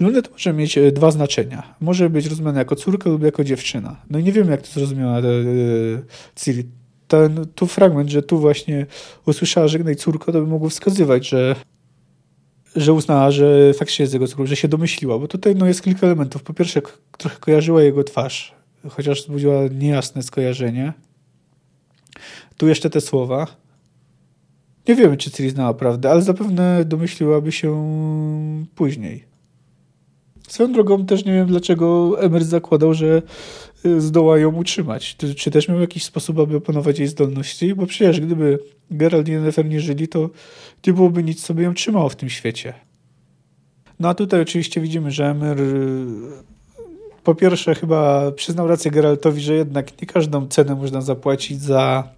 [0.00, 1.74] Lunet może mieć e, dwa znaczenia.
[1.80, 4.02] Może być rozumiana jako córka lub jako dziewczyna.
[4.10, 5.22] No i nie wiem, jak to zrozumiała e,
[6.36, 6.64] Ciri.
[7.08, 8.86] Ten tu fragment, że tu właśnie
[9.26, 11.56] usłyszała żegnaj córko, to by mogło wskazywać, że
[12.76, 16.06] że uznała, że faktycznie jest jego córką, że się domyśliła, bo tutaj no, jest kilka
[16.06, 16.42] elementów.
[16.42, 16.82] Po pierwsze,
[17.18, 18.54] trochę kojarzyła jego twarz,
[18.88, 20.92] chociaż wzbudziła niejasne skojarzenie.
[22.56, 23.46] Tu jeszcze te słowa.
[24.88, 27.70] Nie wiemy, czy Ciri znała prawdę, ale zapewne domyśliłaby się
[28.74, 29.24] później.
[30.48, 33.22] Swoją drogą też nie wiem, dlaczego Emer zakładał, że
[33.86, 35.16] y, zdoła ją utrzymać.
[35.36, 37.74] Czy też miał jakiś sposób, aby opanować jej zdolności?
[37.74, 38.58] Bo przecież gdyby
[38.90, 40.30] Geralt i Yennefer nie żyli, to
[40.86, 42.74] nie byłoby nic, co by ją trzymało w tym świecie.
[44.00, 46.06] No a tutaj oczywiście widzimy, że Emer y,
[47.24, 52.08] po pierwsze chyba przyznał rację Geraltowi, że jednak nie każdą cenę można zapłacić za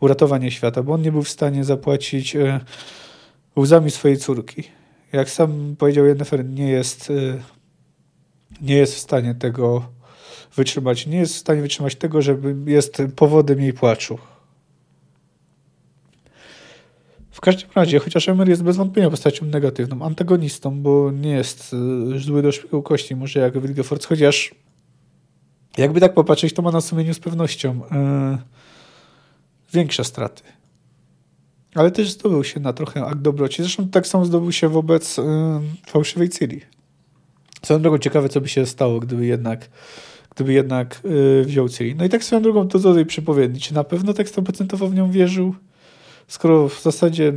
[0.00, 2.60] uratowanie świata, bo on nie był w stanie zapłacić y,
[3.56, 4.62] łzami swojej córki.
[5.12, 7.12] Jak sam powiedział Yennefer, nie jest
[8.60, 9.88] nie jest w stanie tego
[10.56, 11.06] wytrzymać.
[11.06, 14.18] Nie jest w stanie wytrzymać tego, żeby jest powodem jej płaczu.
[17.36, 21.74] W każdym razie, chociaż Emer jest bez wątpienia postacią negatywną, antagonistą, bo nie jest
[22.14, 24.54] y, zły do szpiku kości, może jak Wilgefortz, chociaż
[25.78, 28.38] jakby tak popatrzeć, to ma na sumieniu z pewnością yy,
[29.72, 30.42] większe straty.
[31.74, 33.62] Ale też zdobył się na trochę akt dobroci.
[33.62, 35.24] Zresztą tak samo zdobył się wobec yy,
[35.86, 36.60] fałszywej Ciri.
[37.62, 39.68] Swoją drogą ciekawe, co by się stało, gdyby jednak
[40.34, 41.94] gdyby jednak yy, wziął Ciri.
[41.94, 43.60] No i tak swoją drogą to do tej przepowiedni.
[43.60, 45.54] Czy na pewno tak 100% w nią wierzył?
[46.28, 47.32] Skoro w zasadzie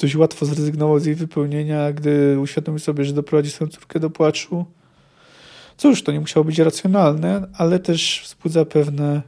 [0.00, 4.64] dość łatwo zrezygnował z jej wypełnienia, gdy uświadomił sobie, że doprowadzi swoją córkę do płaczu.
[5.76, 9.22] Cóż, to nie musiało być racjonalne, ale też wzbudza pewne,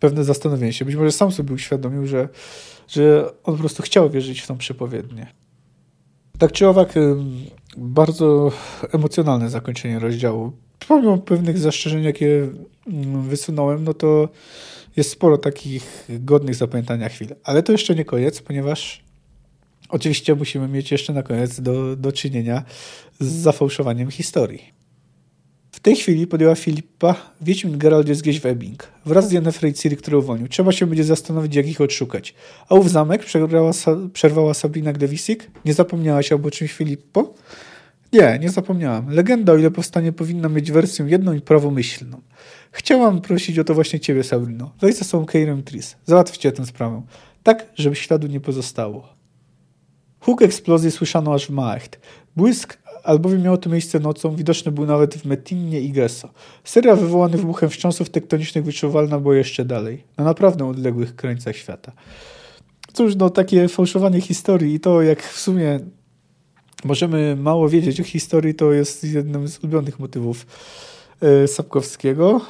[0.00, 0.84] pewne zastanowienie się.
[0.84, 2.28] Być może sam sobie uświadomił, że,
[2.88, 5.26] że on po prostu chciał wierzyć w tą przepowiednię.
[6.38, 6.94] Tak czy owak,
[7.76, 8.52] bardzo
[8.92, 10.52] emocjonalne zakończenie rozdziału.
[10.88, 12.48] Pomimo pewnych zastrzeżeń, jakie
[12.86, 14.28] mm, wysunąłem, no to
[14.98, 17.28] jest sporo takich godnych zapamiętania chwil.
[17.44, 19.08] Ale to jeszcze nie koniec, ponieważ
[19.88, 22.62] Oczywiście musimy mieć jeszcze na koniec do, do czynienia
[23.20, 24.78] z zafałszowaniem historii.
[25.72, 28.88] W tej chwili podjęła Filipa, Wiedźmin Geralt jest gdzieś w Ebbing.
[29.06, 30.48] Wraz z Yennefer i Ciri, który uwolnił.
[30.48, 32.34] Trzeba się będzie zastanowić, jak ich odszukać.
[32.68, 33.24] A ów zamek
[34.12, 35.50] przerwała, Sabrina Glewisik?
[35.64, 37.34] Nie zapomniałaś o czymś, Filippo?
[38.12, 39.10] Nie, nie zapomniałam.
[39.10, 42.20] Legenda, o ile powstanie, powinna mieć wersję jedną i prawomyślną.
[42.72, 44.72] Chciałam prosić o to właśnie ciebie, Sabrino.
[44.80, 45.96] Weź ze sobą Keirem Tris.
[46.06, 47.02] Załatwcie tę sprawę.
[47.42, 49.08] Tak, żeby śladu nie pozostało.
[50.20, 52.00] Huk eksplozji słyszano aż w Maacht.
[52.36, 56.28] Błysk albowiem miało to miejsce nocą, widoczny był nawet w Metinnie i Gesso.
[56.64, 61.92] Seria wywołany wybuchem wstrząsów tektonicznych wyczuwalna była jeszcze dalej, na naprawdę odległych krańcach świata.
[62.92, 65.80] Cóż, no takie fałszowanie historii i to jak w sumie
[66.84, 70.46] możemy mało wiedzieć o historii, to jest jednym z ulubionych motywów
[71.22, 72.40] yy, Sapkowskiego.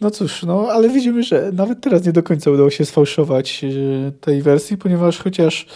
[0.00, 4.12] No cóż, no ale widzimy, że nawet teraz nie do końca udało się sfałszować yy,
[4.20, 5.66] tej wersji, ponieważ chociaż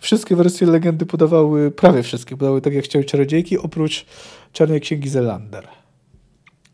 [0.00, 4.06] wszystkie wersje legendy podawały, prawie wszystkie podawały tak jak chciały czarodziejki, oprócz
[4.52, 5.68] Czarnej Księgi Zelander.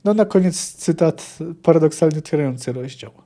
[0.05, 3.22] No na koniec cytat paradoksalnie otwierający rozdział.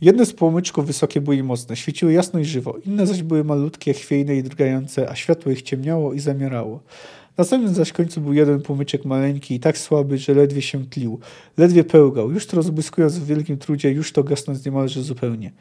[0.00, 3.92] Jedne z płomyczków wysokie były i mocne, świeciły jasno i żywo, inne zaś były malutkie,
[3.92, 6.80] chwiejne i drgające, a światło ich ciemniało i zamierało.
[7.38, 11.20] Na samym zaś końcu był jeden płomyczek maleńki i tak słaby, że ledwie się tlił,
[11.56, 15.52] ledwie pełgał, już to rozbłyskując w wielkim trudzie, już to gasnąc niemalże zupełnie.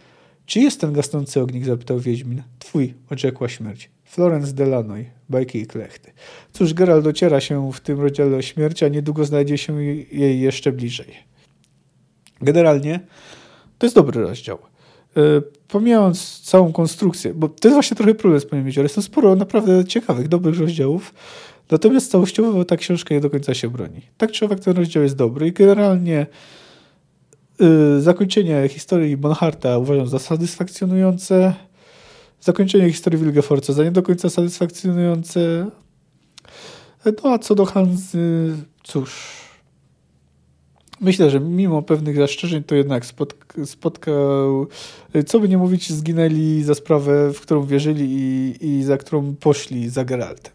[0.45, 1.65] Czy jest ten gasnący ognik?
[1.65, 2.43] zapytał Wiedźmin.
[2.59, 3.89] Twój, odrzekła śmierć.
[4.03, 6.11] Florence Delanoy, bajki i klechty.
[6.53, 10.71] Cóż, Geralt dociera się w tym rozdziale o śmierci, a niedługo znajdzie się jej jeszcze
[10.71, 11.07] bliżej.
[12.41, 12.99] Generalnie
[13.83, 14.57] to jest dobry rozdział.
[15.15, 19.01] Yy, pomijając całą konstrukcję, bo to jest właśnie trochę problem z Panią ale jest to
[19.01, 21.13] sporo naprawdę ciekawych, dobrych rozdziałów,
[21.71, 24.01] natomiast całościowo ta książka nie do końca się broni.
[24.17, 26.25] Tak czy owak ten rozdział jest dobry i generalnie
[27.61, 31.53] Y, zakończenie historii Bonharta uważam za satysfakcjonujące.
[32.41, 35.69] Zakończenie historii Wilgefortza za nie do końca satysfakcjonujące.
[37.05, 39.42] No a co do Hansy, cóż.
[41.03, 44.67] Myślę, że mimo pewnych zastrzeżeń to jednak spotka, spotkał,
[45.25, 49.89] co by nie mówić, zginęli za sprawę, w którą wierzyli i, i za którą poszli
[49.89, 50.53] za Geraltem.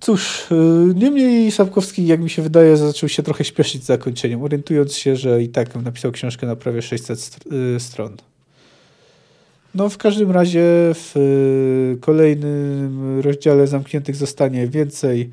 [0.00, 4.96] Cóż, y, niemniej Sapkowski, jak mi się wydaje, zaczął się trochę śpieszyć z zakończeniem, orientując
[4.96, 7.38] się, że i tak napisał książkę na prawie 600
[7.76, 8.16] y, stron.
[9.74, 10.62] No, w każdym razie
[10.94, 15.30] w y, kolejnym rozdziale zamkniętych zostanie więcej.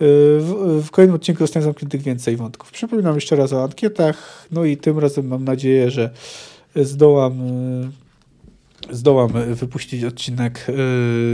[0.00, 2.70] W, w kolejnym odcinku zostanie zamkniętych więcej wątków.
[2.72, 4.46] Przypominam jeszcze raz o ankietach.
[4.52, 6.10] No i tym razem mam nadzieję, że
[6.76, 7.34] zdołam,
[8.90, 10.66] zdołam wypuścić odcinek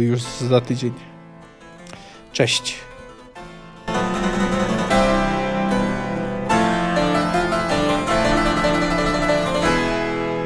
[0.01, 0.93] już za tydzień.
[2.33, 2.75] Cześć.